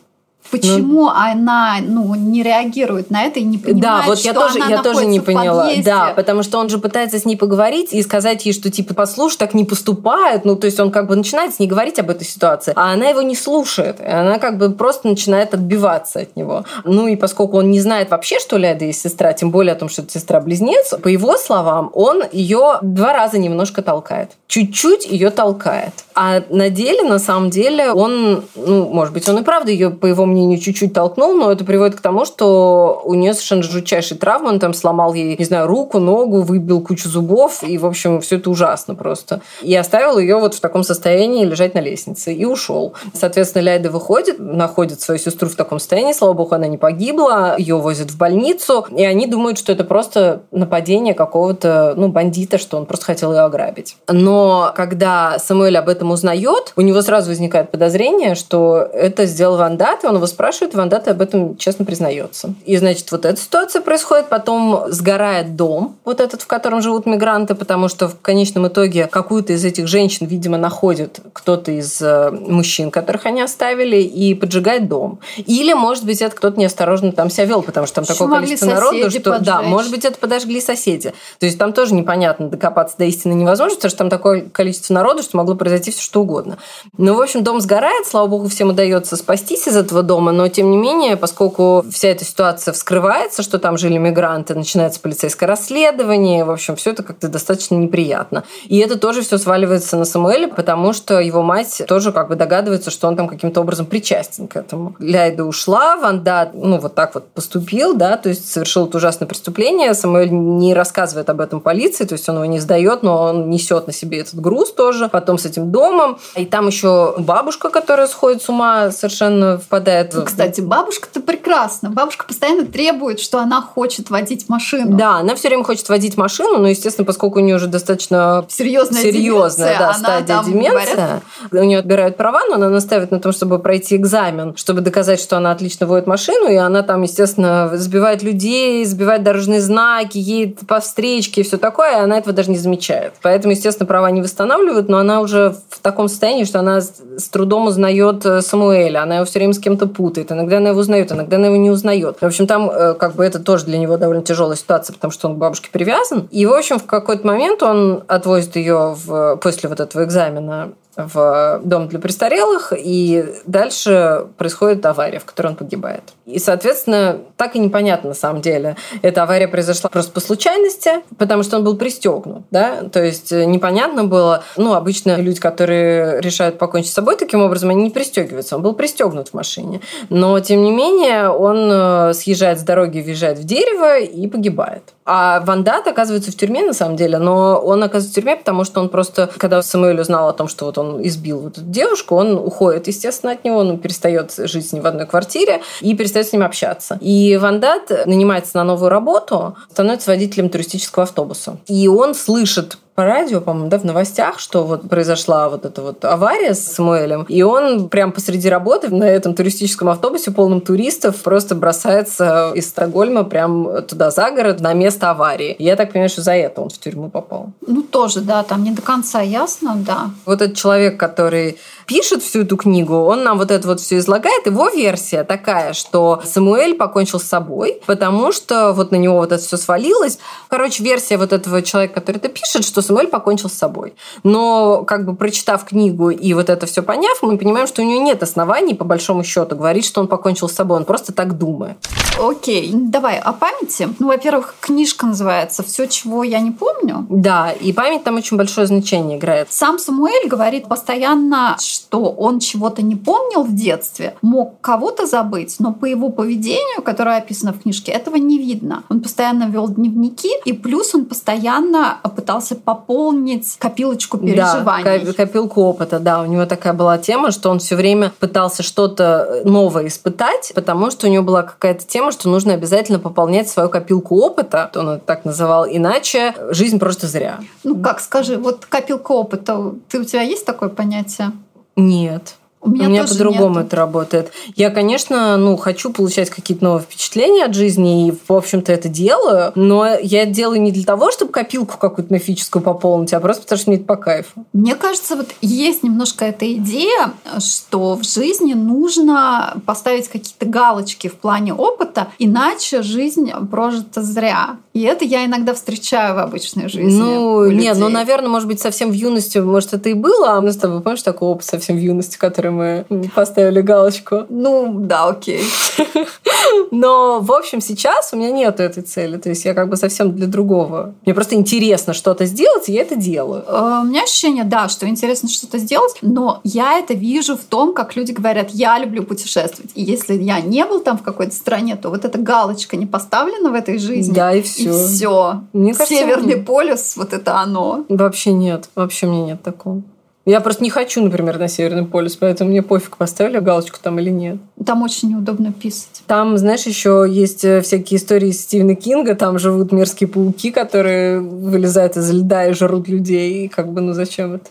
Почему 0.52 1.04
ну, 1.04 1.08
она 1.08 1.78
ну, 1.80 2.14
не 2.14 2.42
реагирует 2.42 3.10
на 3.10 3.24
это 3.24 3.40
и 3.40 3.42
не 3.42 3.56
понимает, 3.56 3.82
Да, 3.82 4.02
вот 4.06 4.18
я 4.18 4.34
тоже, 4.34 4.58
я 4.58 4.82
тоже 4.82 5.06
не 5.06 5.18
поняла. 5.18 5.70
Да, 5.82 6.12
потому 6.14 6.42
что 6.42 6.58
он 6.58 6.68
же 6.68 6.76
пытается 6.76 7.18
с 7.18 7.24
ней 7.24 7.36
поговорить 7.36 7.94
и 7.94 8.02
сказать 8.02 8.44
ей, 8.44 8.52
что 8.52 8.70
типа, 8.70 8.92
послушай, 8.92 9.38
так 9.38 9.54
не 9.54 9.64
поступает. 9.64 10.44
Ну, 10.44 10.54
то 10.56 10.66
есть 10.66 10.78
он 10.78 10.90
как 10.90 11.08
бы 11.08 11.16
начинает 11.16 11.54
с 11.54 11.58
ней 11.58 11.66
говорить 11.66 11.98
об 11.98 12.10
этой 12.10 12.24
ситуации, 12.24 12.74
а 12.76 12.92
она 12.92 13.08
его 13.08 13.22
не 13.22 13.34
слушает. 13.34 13.98
И 13.98 14.04
она 14.04 14.38
как 14.38 14.58
бы 14.58 14.70
просто 14.70 15.08
начинает 15.08 15.54
отбиваться 15.54 16.20
от 16.20 16.36
него. 16.36 16.66
Ну 16.84 17.08
и 17.08 17.16
поскольку 17.16 17.56
он 17.56 17.70
не 17.70 17.80
знает 17.80 18.10
вообще, 18.10 18.38
что 18.38 18.58
Ляда 18.58 18.84
есть 18.84 19.00
сестра, 19.00 19.32
тем 19.32 19.50
более 19.50 19.72
о 19.72 19.76
том, 19.76 19.88
что 19.88 20.02
это 20.02 20.12
сестра-близнец, 20.12 20.92
по 21.02 21.08
его 21.08 21.38
словам, 21.38 21.90
он 21.94 22.22
ее 22.30 22.78
два 22.82 23.14
раза 23.14 23.38
немножко 23.38 23.80
толкает. 23.80 24.32
Чуть-чуть 24.48 25.06
ее 25.06 25.30
толкает. 25.30 25.94
А 26.14 26.42
на 26.50 26.68
деле, 26.68 27.04
на 27.04 27.18
самом 27.18 27.48
деле, 27.48 27.90
он, 27.92 28.44
ну, 28.54 28.88
может 28.90 29.14
быть, 29.14 29.26
он 29.30 29.38
и 29.38 29.42
правда 29.42 29.70
ее, 29.70 29.88
по 29.88 30.04
его 30.04 30.26
мнению, 30.26 30.41
чуть-чуть 30.58 30.92
толкнул, 30.92 31.34
но 31.34 31.50
это 31.50 31.64
приводит 31.64 31.96
к 31.96 32.00
тому, 32.00 32.24
что 32.24 33.02
у 33.04 33.14
нее 33.14 33.34
совершенно 33.34 33.62
жутчайшие 33.62 34.18
травмы. 34.18 34.50
Он 34.50 34.60
там 34.60 34.74
сломал 34.74 35.14
ей, 35.14 35.36
не 35.36 35.44
знаю, 35.44 35.66
руку, 35.66 35.98
ногу, 35.98 36.42
выбил 36.42 36.80
кучу 36.80 37.08
зубов, 37.08 37.62
и, 37.62 37.78
в 37.78 37.86
общем, 37.86 38.20
все 38.20 38.36
это 38.36 38.50
ужасно 38.50 38.94
просто. 38.94 39.40
И 39.62 39.74
оставил 39.74 40.18
ее 40.18 40.36
вот 40.36 40.54
в 40.54 40.60
таком 40.60 40.84
состоянии 40.84 41.44
лежать 41.44 41.74
на 41.74 41.80
лестнице 41.80 42.32
и 42.32 42.44
ушел. 42.44 42.94
Соответственно, 43.14 43.62
Ляйда 43.62 43.90
выходит, 43.90 44.38
находит 44.38 45.00
свою 45.00 45.18
сестру 45.18 45.48
в 45.48 45.54
таком 45.54 45.78
состоянии, 45.78 46.12
слава 46.12 46.32
богу, 46.32 46.54
она 46.54 46.66
не 46.66 46.78
погибла, 46.78 47.56
ее 47.58 47.76
возят 47.76 48.10
в 48.10 48.18
больницу, 48.18 48.86
и 48.94 49.04
они 49.04 49.26
думают, 49.26 49.58
что 49.58 49.72
это 49.72 49.84
просто 49.84 50.42
нападение 50.50 51.14
какого-то, 51.14 51.94
ну, 51.96 52.08
бандита, 52.08 52.58
что 52.58 52.76
он 52.76 52.86
просто 52.86 53.06
хотел 53.06 53.32
ее 53.32 53.40
ограбить. 53.40 53.96
Но 54.08 54.72
когда 54.76 55.38
Самуэль 55.38 55.78
об 55.78 55.88
этом 55.88 56.10
узнает, 56.10 56.72
у 56.76 56.80
него 56.80 57.02
сразу 57.02 57.30
возникает 57.30 57.70
подозрение, 57.70 58.34
что 58.34 58.88
это 58.92 59.26
сделал 59.26 59.56
Вандат, 59.56 60.04
и 60.04 60.06
он 60.06 60.16
его 60.16 60.26
спрашивает, 60.32 60.74
Вандат 60.74 61.08
об 61.08 61.20
этом 61.20 61.56
честно 61.56 61.84
признается. 61.84 62.54
И, 62.64 62.76
значит, 62.76 63.10
вот 63.12 63.24
эта 63.24 63.40
ситуация 63.40 63.82
происходит, 63.82 64.28
потом 64.28 64.84
сгорает 64.88 65.56
дом, 65.56 65.96
вот 66.04 66.20
этот, 66.20 66.42
в 66.42 66.46
котором 66.46 66.82
живут 66.82 67.06
мигранты, 67.06 67.54
потому 67.54 67.88
что 67.88 68.08
в 68.08 68.20
конечном 68.20 68.68
итоге 68.68 69.06
какую-то 69.06 69.52
из 69.52 69.64
этих 69.64 69.86
женщин, 69.86 70.26
видимо, 70.26 70.58
находит 70.58 71.20
кто-то 71.32 71.70
из 71.72 72.00
э, 72.00 72.30
мужчин, 72.30 72.90
которых 72.90 73.26
они 73.26 73.42
оставили, 73.42 73.96
и 73.96 74.34
поджигает 74.34 74.88
дом. 74.88 75.20
Или, 75.36 75.72
может 75.72 76.04
быть, 76.04 76.22
это 76.22 76.34
кто-то 76.34 76.58
неосторожно 76.58 77.12
там 77.12 77.30
себя 77.30 77.46
вел, 77.46 77.62
потому 77.62 77.86
что 77.86 77.96
там 77.96 78.04
такое 78.04 78.28
количество 78.28 78.66
народу, 78.66 79.10
что 79.10 79.20
поджечь. 79.20 79.46
да, 79.46 79.62
может 79.62 79.90
быть, 79.90 80.04
это 80.04 80.18
подожгли 80.18 80.60
соседи. 80.60 81.12
То 81.38 81.46
есть 81.46 81.58
там 81.58 81.72
тоже 81.72 81.94
непонятно, 81.94 82.48
докопаться 82.48 82.96
до 82.98 83.04
истины 83.04 83.32
невозможно, 83.34 83.76
потому 83.76 83.90
что 83.90 83.98
там 83.98 84.10
такое 84.10 84.42
количество 84.42 84.94
народу, 84.94 85.22
что 85.22 85.36
могло 85.36 85.54
произойти 85.54 85.90
все 85.90 86.02
что 86.02 86.22
угодно. 86.22 86.58
Ну, 86.96 87.14
в 87.14 87.20
общем, 87.20 87.42
дом 87.42 87.60
сгорает, 87.60 88.06
слава 88.06 88.26
богу, 88.26 88.48
всем 88.48 88.68
удается 88.68 89.16
спастись 89.16 89.66
из 89.66 89.76
этого 89.76 90.02
дома, 90.02 90.21
но 90.30 90.48
тем 90.48 90.70
не 90.70 90.76
менее, 90.76 91.16
поскольку 91.16 91.84
вся 91.90 92.08
эта 92.08 92.24
ситуация 92.24 92.72
вскрывается, 92.72 93.42
что 93.42 93.58
там 93.58 93.76
жили 93.76 93.98
мигранты, 93.98 94.54
начинается 94.54 95.00
полицейское 95.00 95.48
расследование, 95.48 96.44
в 96.44 96.50
общем, 96.50 96.76
все 96.76 96.90
это 96.90 97.02
как-то 97.02 97.28
достаточно 97.28 97.74
неприятно. 97.74 98.44
И 98.66 98.78
это 98.78 98.98
тоже 98.98 99.22
все 99.22 99.38
сваливается 99.38 99.96
на 99.96 100.04
Самуэля, 100.04 100.48
потому 100.48 100.92
что 100.92 101.18
его 101.18 101.42
мать 101.42 101.82
тоже 101.88 102.12
как 102.12 102.28
бы 102.28 102.36
догадывается, 102.36 102.90
что 102.90 103.08
он 103.08 103.16
там 103.16 103.28
каким-то 103.28 103.60
образом 103.60 103.86
причастен 103.86 104.46
к 104.46 104.56
этому. 104.56 104.94
Ляйда 104.98 105.44
ушла, 105.44 105.96
Ванда, 105.96 106.50
ну, 106.54 106.78
вот 106.78 106.94
так 106.94 107.14
вот 107.14 107.28
поступил, 107.28 107.94
да, 107.94 108.16
то 108.16 108.28
есть 108.28 108.50
совершил 108.50 108.86
это 108.86 108.98
ужасное 108.98 109.26
преступление. 109.26 109.94
Самуэль 109.94 110.30
не 110.30 110.74
рассказывает 110.74 111.30
об 111.30 111.40
этом 111.40 111.60
полиции, 111.60 112.04
то 112.04 112.14
есть 112.14 112.28
он 112.28 112.36
его 112.36 112.44
не 112.44 112.60
сдает, 112.60 113.02
но 113.02 113.22
он 113.22 113.50
несет 113.50 113.86
на 113.86 113.92
себе 113.92 114.20
этот 114.20 114.40
груз 114.40 114.72
тоже. 114.72 115.08
Потом 115.08 115.38
с 115.38 115.46
этим 115.46 115.70
домом. 115.70 116.18
И 116.36 116.44
там 116.44 116.66
еще 116.66 117.14
бабушка, 117.18 117.70
которая 117.70 118.06
сходит 118.06 118.42
с 118.42 118.48
ума, 118.48 118.90
совершенно 118.90 119.58
впадает 119.58 120.01
в... 120.10 120.24
Кстати, 120.24 120.60
бабушка-то 120.60 121.20
прекрасно. 121.20 121.90
Бабушка 121.90 122.26
постоянно 122.26 122.64
требует, 122.64 123.20
что 123.20 123.38
она 123.38 123.60
хочет 123.60 124.10
водить 124.10 124.48
машину. 124.48 124.96
Да, 124.96 125.18
она 125.18 125.34
все 125.34 125.48
время 125.48 125.64
хочет 125.64 125.88
водить 125.88 126.16
машину, 126.16 126.58
но, 126.58 126.68
естественно, 126.68 127.04
поскольку 127.04 127.40
у 127.40 127.42
нее 127.42 127.56
уже 127.56 127.66
достаточно 127.66 128.44
серьезная, 128.48 129.02
серьезная 129.02 129.78
да, 129.78 129.94
стадия 129.94 130.42
деменции, 130.42 130.94
говорят... 130.94 131.22
у 131.52 131.64
нее 131.64 131.78
отбирают 131.78 132.16
права, 132.16 132.42
но 132.48 132.54
она 132.56 132.68
настаивает 132.68 133.10
на 133.10 133.20
том, 133.20 133.32
чтобы 133.32 133.58
пройти 133.58 133.96
экзамен, 133.96 134.56
чтобы 134.56 134.80
доказать, 134.80 135.20
что 135.20 135.36
она 135.36 135.52
отлично 135.52 135.86
водит 135.86 136.06
машину, 136.06 136.48
и 136.48 136.56
она 136.56 136.82
там, 136.82 137.02
естественно, 137.02 137.70
сбивает 137.74 138.22
людей, 138.22 138.84
сбивает 138.84 139.22
дорожные 139.22 139.60
знаки, 139.60 140.18
едет 140.18 140.60
по 140.66 140.80
встречке 140.80 141.42
и 141.42 141.44
все 141.44 141.58
такое, 141.58 141.92
и 141.92 142.00
она 142.00 142.18
этого 142.18 142.34
даже 142.34 142.50
не 142.50 142.58
замечает. 142.58 143.14
Поэтому, 143.22 143.52
естественно, 143.52 143.86
права 143.86 144.10
не 144.10 144.22
восстанавливают, 144.22 144.88
но 144.88 144.98
она 144.98 145.20
уже 145.20 145.56
в 145.70 145.80
таком 145.80 146.08
состоянии, 146.08 146.44
что 146.44 146.58
она 146.60 146.80
с 146.80 147.28
трудом 147.30 147.66
узнает 147.66 148.24
э, 148.24 148.42
Самуэля, 148.42 149.02
она 149.02 149.16
его 149.16 149.24
все 149.24 149.38
время 149.38 149.52
с 149.52 149.58
кем-то 149.58 149.86
путает, 149.92 150.32
иногда 150.32 150.58
она 150.58 150.70
его 150.70 150.80
узнает, 150.80 151.12
иногда 151.12 151.36
она 151.36 151.46
его 151.46 151.56
не 151.56 151.70
узнает. 151.70 152.18
В 152.20 152.24
общем, 152.24 152.46
там 152.46 152.70
э, 152.70 152.94
как 152.94 153.14
бы 153.14 153.24
это 153.24 153.38
тоже 153.38 153.66
для 153.66 153.78
него 153.78 153.96
довольно 153.96 154.22
тяжелая 154.22 154.56
ситуация, 154.56 154.94
потому 154.94 155.10
что 155.10 155.28
он 155.28 155.36
к 155.36 155.38
бабушке 155.38 155.68
привязан. 155.70 156.28
И, 156.30 156.46
в 156.46 156.52
общем, 156.52 156.78
в 156.78 156.84
какой-то 156.84 157.26
момент 157.26 157.62
он 157.62 158.02
отвозит 158.08 158.56
ее 158.56 158.96
в, 158.96 159.36
после 159.36 159.68
вот 159.68 159.80
этого 159.80 160.04
экзамена 160.04 160.72
в 160.96 161.60
дом 161.64 161.88
для 161.88 161.98
престарелых, 161.98 162.72
и 162.76 163.24
дальше 163.46 164.26
происходит 164.36 164.84
авария, 164.84 165.18
в 165.18 165.24
которой 165.24 165.48
он 165.48 165.56
погибает. 165.56 166.02
И, 166.26 166.38
соответственно, 166.38 167.18
так 167.36 167.56
и 167.56 167.58
непонятно 167.58 168.10
на 168.10 168.14
самом 168.14 168.42
деле. 168.42 168.76
Эта 169.02 169.22
авария 169.22 169.48
произошла 169.48 169.90
просто 169.90 170.12
по 170.12 170.20
случайности, 170.20 171.02
потому 171.18 171.42
что 171.42 171.56
он 171.56 171.64
был 171.64 171.76
пристегнут, 171.76 172.44
да, 172.50 172.82
то 172.92 173.02
есть 173.02 173.32
э, 173.32 173.44
непонятно 173.44 174.04
было, 174.04 174.44
ну, 174.56 174.74
обычно 174.74 175.16
люди, 175.16 175.40
которые 175.40 176.20
решают 176.20 176.58
покончить 176.58 176.92
с 176.92 176.94
собой 176.94 177.16
таким 177.16 177.42
образом, 177.42 177.70
они 177.70 177.84
не 177.84 177.90
пристегиваются, 177.90 178.56
он 178.56 178.62
был 178.62 178.74
пристегнут 178.74 179.30
в 179.30 179.34
машине, 179.34 179.80
но, 180.10 180.38
тем 180.40 180.62
не 180.62 180.70
менее, 180.70 181.30
он 181.30 181.68
э, 181.70 182.14
съезжает 182.14 182.60
с 182.60 182.62
дороги, 182.62 183.00
въезжает 183.00 183.38
в 183.38 183.44
дерево 183.44 183.98
и 183.98 184.26
погибает. 184.28 184.82
А 185.04 185.40
Вандат 185.40 185.88
оказывается 185.88 186.30
в 186.30 186.36
тюрьме, 186.36 186.64
на 186.64 186.74
самом 186.74 186.96
деле, 186.96 187.18
но 187.18 187.58
он 187.58 187.82
оказывается 187.82 188.10
в 188.10 188.14
тюрьме, 188.14 188.36
потому 188.36 188.64
что 188.64 188.80
он 188.80 188.88
просто, 188.88 189.28
когда 189.36 189.60
Самуэль 189.62 190.00
узнал 190.00 190.28
о 190.28 190.32
том, 190.32 190.46
что 190.46 190.66
вот 190.66 190.78
он 190.78 190.81
избил 191.02 191.40
вот 191.40 191.58
эту 191.58 191.66
девушку, 191.66 192.16
он 192.16 192.36
уходит, 192.36 192.86
естественно, 192.86 193.32
от 193.32 193.44
него, 193.44 193.58
он 193.58 193.78
перестает 193.78 194.32
жить 194.36 194.68
с 194.68 194.72
ним 194.72 194.82
в 194.82 194.86
одной 194.86 195.06
квартире 195.06 195.62
и 195.80 195.94
перестает 195.94 196.28
с 196.28 196.32
ним 196.32 196.42
общаться. 196.42 196.98
И 197.00 197.36
Вандат 197.36 197.90
нанимается 198.06 198.56
на 198.56 198.64
новую 198.64 198.88
работу, 198.88 199.56
становится 199.70 200.10
водителем 200.10 200.48
туристического 200.48 201.04
автобуса. 201.04 201.56
И 201.66 201.88
он 201.88 202.14
слышит 202.14 202.78
по 202.94 203.04
радио, 203.04 203.40
по-моему, 203.40 203.70
да, 203.70 203.78
в 203.78 203.84
новостях, 203.84 204.38
что 204.38 204.64
вот 204.64 204.88
произошла 204.88 205.48
вот 205.48 205.64
эта 205.64 205.80
вот 205.80 206.04
авария 206.04 206.54
с 206.54 206.60
Самуэлем, 206.60 207.22
и 207.22 207.42
он 207.42 207.88
прям 207.88 208.12
посреди 208.12 208.48
работы 208.48 208.94
на 208.94 209.04
этом 209.04 209.34
туристическом 209.34 209.88
автобусе, 209.88 210.30
полном 210.30 210.60
туристов, 210.60 211.16
просто 211.22 211.54
бросается 211.54 212.52
из 212.54 212.68
Стокгольма 212.68 213.24
прям 213.24 213.82
туда 213.88 214.10
за 214.10 214.30
город 214.30 214.60
на 214.60 214.74
место 214.74 215.10
аварии. 215.10 215.56
Я 215.58 215.76
так 215.76 215.92
понимаю, 215.92 216.10
что 216.10 216.22
за 216.22 216.34
это 216.34 216.60
он 216.60 216.68
в 216.68 216.78
тюрьму 216.78 217.08
попал. 217.08 217.52
Ну, 217.66 217.82
тоже, 217.82 218.20
да, 218.20 218.42
там 218.42 218.62
не 218.62 218.72
до 218.72 218.82
конца 218.82 219.22
ясно, 219.22 219.74
да. 219.76 220.10
Вот 220.26 220.42
этот 220.42 220.56
человек, 220.56 221.00
который 221.00 221.58
пишет 221.86 222.22
всю 222.22 222.42
эту 222.42 222.56
книгу, 222.56 222.94
он 222.94 223.24
нам 223.24 223.38
вот 223.38 223.50
это 223.50 223.66
вот 223.66 223.80
все 223.80 223.98
излагает. 223.98 224.46
Его 224.46 224.68
версия 224.68 225.24
такая, 225.24 225.72
что 225.72 226.22
Самуэль 226.24 226.74
покончил 226.74 227.20
с 227.20 227.24
собой, 227.24 227.80
потому 227.86 228.32
что 228.32 228.72
вот 228.72 228.90
на 228.92 228.96
него 228.96 229.16
вот 229.16 229.32
это 229.32 229.42
все 229.42 229.56
свалилось. 229.56 230.18
Короче, 230.48 230.82
версия 230.82 231.16
вот 231.16 231.32
этого 231.32 231.62
человека, 231.62 231.94
который 231.94 232.18
это 232.18 232.28
пишет, 232.28 232.64
что 232.64 232.81
Самуэль 232.82 233.08
покончил 233.08 233.48
с 233.48 233.54
собой. 233.54 233.94
Но 234.22 234.84
как 234.84 235.06
бы 235.06 235.14
прочитав 235.14 235.64
книгу 235.64 236.10
и 236.10 236.34
вот 236.34 236.50
это 236.50 236.66
все 236.66 236.82
поняв, 236.82 237.18
мы 237.22 237.38
понимаем, 237.38 237.66
что 237.66 237.82
у 237.82 237.84
него 237.84 238.02
нет 238.02 238.22
оснований, 238.22 238.74
по 238.74 238.84
большому 238.84 239.24
счету, 239.24 239.56
говорить, 239.56 239.84
что 239.84 240.00
он 240.00 240.08
покончил 240.08 240.48
с 240.48 240.52
собой. 240.52 240.78
Он 240.78 240.84
просто 240.84 241.12
так 241.12 241.38
думает. 241.38 241.76
Окей, 242.20 242.70
давай 242.72 243.18
о 243.18 243.32
памяти. 243.32 243.88
Ну, 243.98 244.08
во-первых, 244.08 244.54
книжка 244.60 245.06
называется 245.06 245.62
«Все, 245.62 245.86
чего 245.86 246.22
я 246.24 246.40
не 246.40 246.50
помню». 246.50 247.06
Да, 247.08 247.52
и 247.52 247.72
память 247.72 248.04
там 248.04 248.16
очень 248.16 248.36
большое 248.36 248.66
значение 248.66 249.18
играет. 249.18 249.48
Сам 249.50 249.78
Самуэль 249.78 250.28
говорит 250.28 250.68
постоянно, 250.68 251.56
что 251.58 252.10
он 252.10 252.38
чего-то 252.38 252.82
не 252.82 252.96
помнил 252.96 253.44
в 253.44 253.54
детстве, 253.54 254.16
мог 254.22 254.60
кого-то 254.60 255.06
забыть, 255.06 255.56
но 255.58 255.72
по 255.72 255.86
его 255.86 256.10
поведению, 256.10 256.82
которое 256.82 257.18
описано 257.18 257.52
в 257.52 257.62
книжке, 257.62 257.92
этого 257.92 258.16
не 258.16 258.38
видно. 258.38 258.84
Он 258.88 259.00
постоянно 259.00 259.44
вел 259.44 259.68
дневники, 259.68 260.30
и 260.44 260.52
плюс 260.52 260.94
он 260.94 261.06
постоянно 261.06 261.98
пытался 262.14 262.56
пополнить 262.74 263.56
копилочку 263.58 264.18
переживаний. 264.18 265.04
Да, 265.04 265.12
копилку 265.12 265.62
опыта, 265.62 265.98
да. 265.98 266.22
У 266.22 266.26
него 266.26 266.46
такая 266.46 266.72
была 266.72 266.98
тема, 266.98 267.30
что 267.30 267.50
он 267.50 267.58
все 267.58 267.76
время 267.76 268.12
пытался 268.18 268.62
что-то 268.62 269.42
новое 269.44 269.88
испытать, 269.88 270.52
потому 270.54 270.90
что 270.90 271.06
у 271.06 271.10
него 271.10 271.22
была 271.22 271.42
какая-то 271.42 271.86
тема, 271.86 272.12
что 272.12 272.28
нужно 272.28 272.54
обязательно 272.54 272.98
пополнять 272.98 273.48
свою 273.48 273.68
копилку 273.68 274.16
опыта, 274.20 274.70
он 274.74 274.88
это 274.88 275.04
так 275.04 275.24
называл, 275.24 275.66
иначе 275.68 276.34
жизнь 276.50 276.78
просто 276.78 277.06
зря. 277.06 277.40
Ну 277.64 277.76
как, 277.76 278.00
скажи, 278.00 278.36
вот 278.36 278.64
копилка 278.66 279.12
опыта, 279.12 279.74
ты 279.88 280.00
у 280.00 280.04
тебя 280.04 280.22
есть 280.22 280.46
такое 280.46 280.68
понятие? 280.68 281.32
Нет. 281.76 282.36
У 282.62 282.70
меня, 282.70 282.86
У 282.86 282.90
меня 282.90 283.04
по-другому 283.04 283.58
это 283.60 283.74
работает. 283.74 284.30
Я, 284.54 284.70
конечно, 284.70 285.36
ну, 285.36 285.56
хочу 285.56 285.92
получать 285.92 286.30
какие-то 286.30 286.62
новые 286.62 286.82
впечатления 286.82 287.44
от 287.44 287.54
жизни, 287.54 288.08
и, 288.08 288.12
в 288.12 288.32
общем-то, 288.32 288.72
это 288.72 288.88
делаю, 288.88 289.50
но 289.56 289.84
я 290.00 290.22
это 290.22 290.30
делаю 290.30 290.62
не 290.62 290.70
для 290.70 290.84
того, 290.84 291.10
чтобы 291.10 291.32
копилку 291.32 291.76
какую-то 291.76 292.14
мифическую 292.14 292.62
пополнить, 292.62 293.12
а 293.14 293.20
просто 293.20 293.42
потому, 293.42 293.58
что 293.58 293.70
мне 293.70 293.78
это 293.78 293.86
по 293.86 293.96
кайфу. 293.96 294.46
Мне 294.52 294.76
кажется, 294.76 295.16
вот 295.16 295.26
есть 295.40 295.82
немножко 295.82 296.24
эта 296.24 296.52
идея, 296.54 297.12
что 297.40 297.96
в 297.96 298.04
жизни 298.04 298.54
нужно 298.54 299.54
поставить 299.66 300.06
какие-то 300.06 300.46
галочки 300.46 301.08
в 301.08 301.14
плане 301.14 301.54
опыта, 301.54 302.08
иначе 302.20 302.82
жизнь 302.82 303.32
прожита 303.50 304.02
зря. 304.02 304.56
И 304.72 304.82
это 304.82 305.04
я 305.04 305.26
иногда 305.26 305.52
встречаю 305.52 306.14
в 306.14 306.18
обычной 306.18 306.68
жизни. 306.68 306.96
Ну, 306.96 307.50
нет, 307.50 307.76
ну, 307.76 307.88
наверное, 307.88 308.28
может 308.28 308.48
быть, 308.48 308.60
совсем 308.60 308.90
в 308.90 308.94
юности, 308.94 309.38
может, 309.38 309.74
это 309.74 309.88
и 309.88 309.94
было, 309.94 310.36
а 310.36 310.40
мы 310.40 310.52
с 310.52 310.56
тобой, 310.56 310.80
помнишь, 310.80 311.02
такой 311.02 311.28
опыт 311.28 311.44
совсем 311.44 311.76
в 311.76 311.80
юности, 311.80 312.16
который 312.16 312.51
мы 312.52 312.84
поставили 313.14 313.60
галочку. 313.60 314.26
Ну, 314.28 314.74
да, 314.78 315.08
окей. 315.08 315.42
Но, 316.70 317.20
в 317.20 317.32
общем, 317.32 317.60
сейчас 317.60 318.12
у 318.12 318.16
меня 318.16 318.30
нет 318.30 318.60
этой 318.60 318.82
цели. 318.82 319.16
То 319.16 319.28
есть 319.28 319.44
я 319.44 319.54
как 319.54 319.68
бы 319.68 319.76
совсем 319.76 320.14
для 320.14 320.26
другого. 320.26 320.94
Мне 321.04 321.14
просто 321.14 321.34
интересно 321.34 321.94
что-то 321.94 322.24
сделать, 322.26 322.68
и 322.68 322.72
я 322.72 322.82
это 322.82 322.96
делаю. 322.96 323.44
Э, 323.46 323.80
у 323.82 323.86
меня 323.86 324.02
ощущение, 324.02 324.44
да, 324.44 324.68
что 324.68 324.88
интересно 324.88 325.28
что-то 325.28 325.58
сделать, 325.58 325.96
но 326.02 326.40
я 326.44 326.78
это 326.78 326.94
вижу 326.94 327.36
в 327.36 327.44
том, 327.44 327.74
как 327.74 327.96
люди 327.96 328.12
говорят, 328.12 328.50
я 328.50 328.78
люблю 328.78 329.02
путешествовать. 329.02 329.72
И 329.74 329.82
если 329.82 330.14
я 330.14 330.40
не 330.40 330.64
был 330.64 330.80
там 330.80 330.98
в 330.98 331.02
какой-то 331.02 331.34
стране, 331.34 331.76
то 331.76 331.90
вот 331.90 332.04
эта 332.04 332.18
галочка 332.18 332.76
не 332.76 332.86
поставлена 332.86 333.50
в 333.50 333.54
этой 333.54 333.78
жизни. 333.78 334.12
Да, 334.12 334.32
и 334.32 334.42
все. 334.42 334.70
И 334.70 334.86
все. 334.86 335.40
Мне 335.52 335.74
кажется, 335.74 335.94
Северный 335.94 336.36
полюс, 336.36 336.96
вот 336.96 337.12
это 337.12 337.38
оно. 337.38 337.84
Вообще 337.88 338.32
нет. 338.32 338.68
Вообще 338.74 339.06
мне 339.06 339.22
нет 339.22 339.42
такого. 339.42 339.82
Я 340.24 340.40
просто 340.40 340.62
не 340.62 340.70
хочу, 340.70 341.02
например, 341.02 341.38
на 341.38 341.48
Северный 341.48 341.84
полюс, 341.84 342.16
поэтому 342.16 342.50
мне 342.50 342.62
пофиг, 342.62 342.96
поставили 342.96 343.38
галочку 343.38 343.78
там 343.82 343.98
или 343.98 344.10
нет. 344.10 344.38
Там 344.64 344.82
очень 344.82 345.10
неудобно 345.10 345.52
писать. 345.52 346.02
Там, 346.06 346.38
знаешь, 346.38 346.62
еще 346.62 347.04
есть 347.08 347.44
э, 347.44 347.60
всякие 347.60 347.98
истории 347.98 348.30
Стивена 348.30 348.76
Кинга, 348.76 349.16
там 349.16 349.40
живут 349.40 349.72
мерзкие 349.72 350.08
пауки, 350.08 350.52
которые 350.52 351.20
вылезают 351.20 351.96
из 351.96 352.08
льда 352.12 352.46
и 352.46 352.52
жрут 352.52 352.86
людей. 352.86 353.46
И 353.46 353.48
как 353.48 353.72
бы, 353.72 353.80
ну 353.80 353.94
зачем 353.94 354.34
это? 354.34 354.48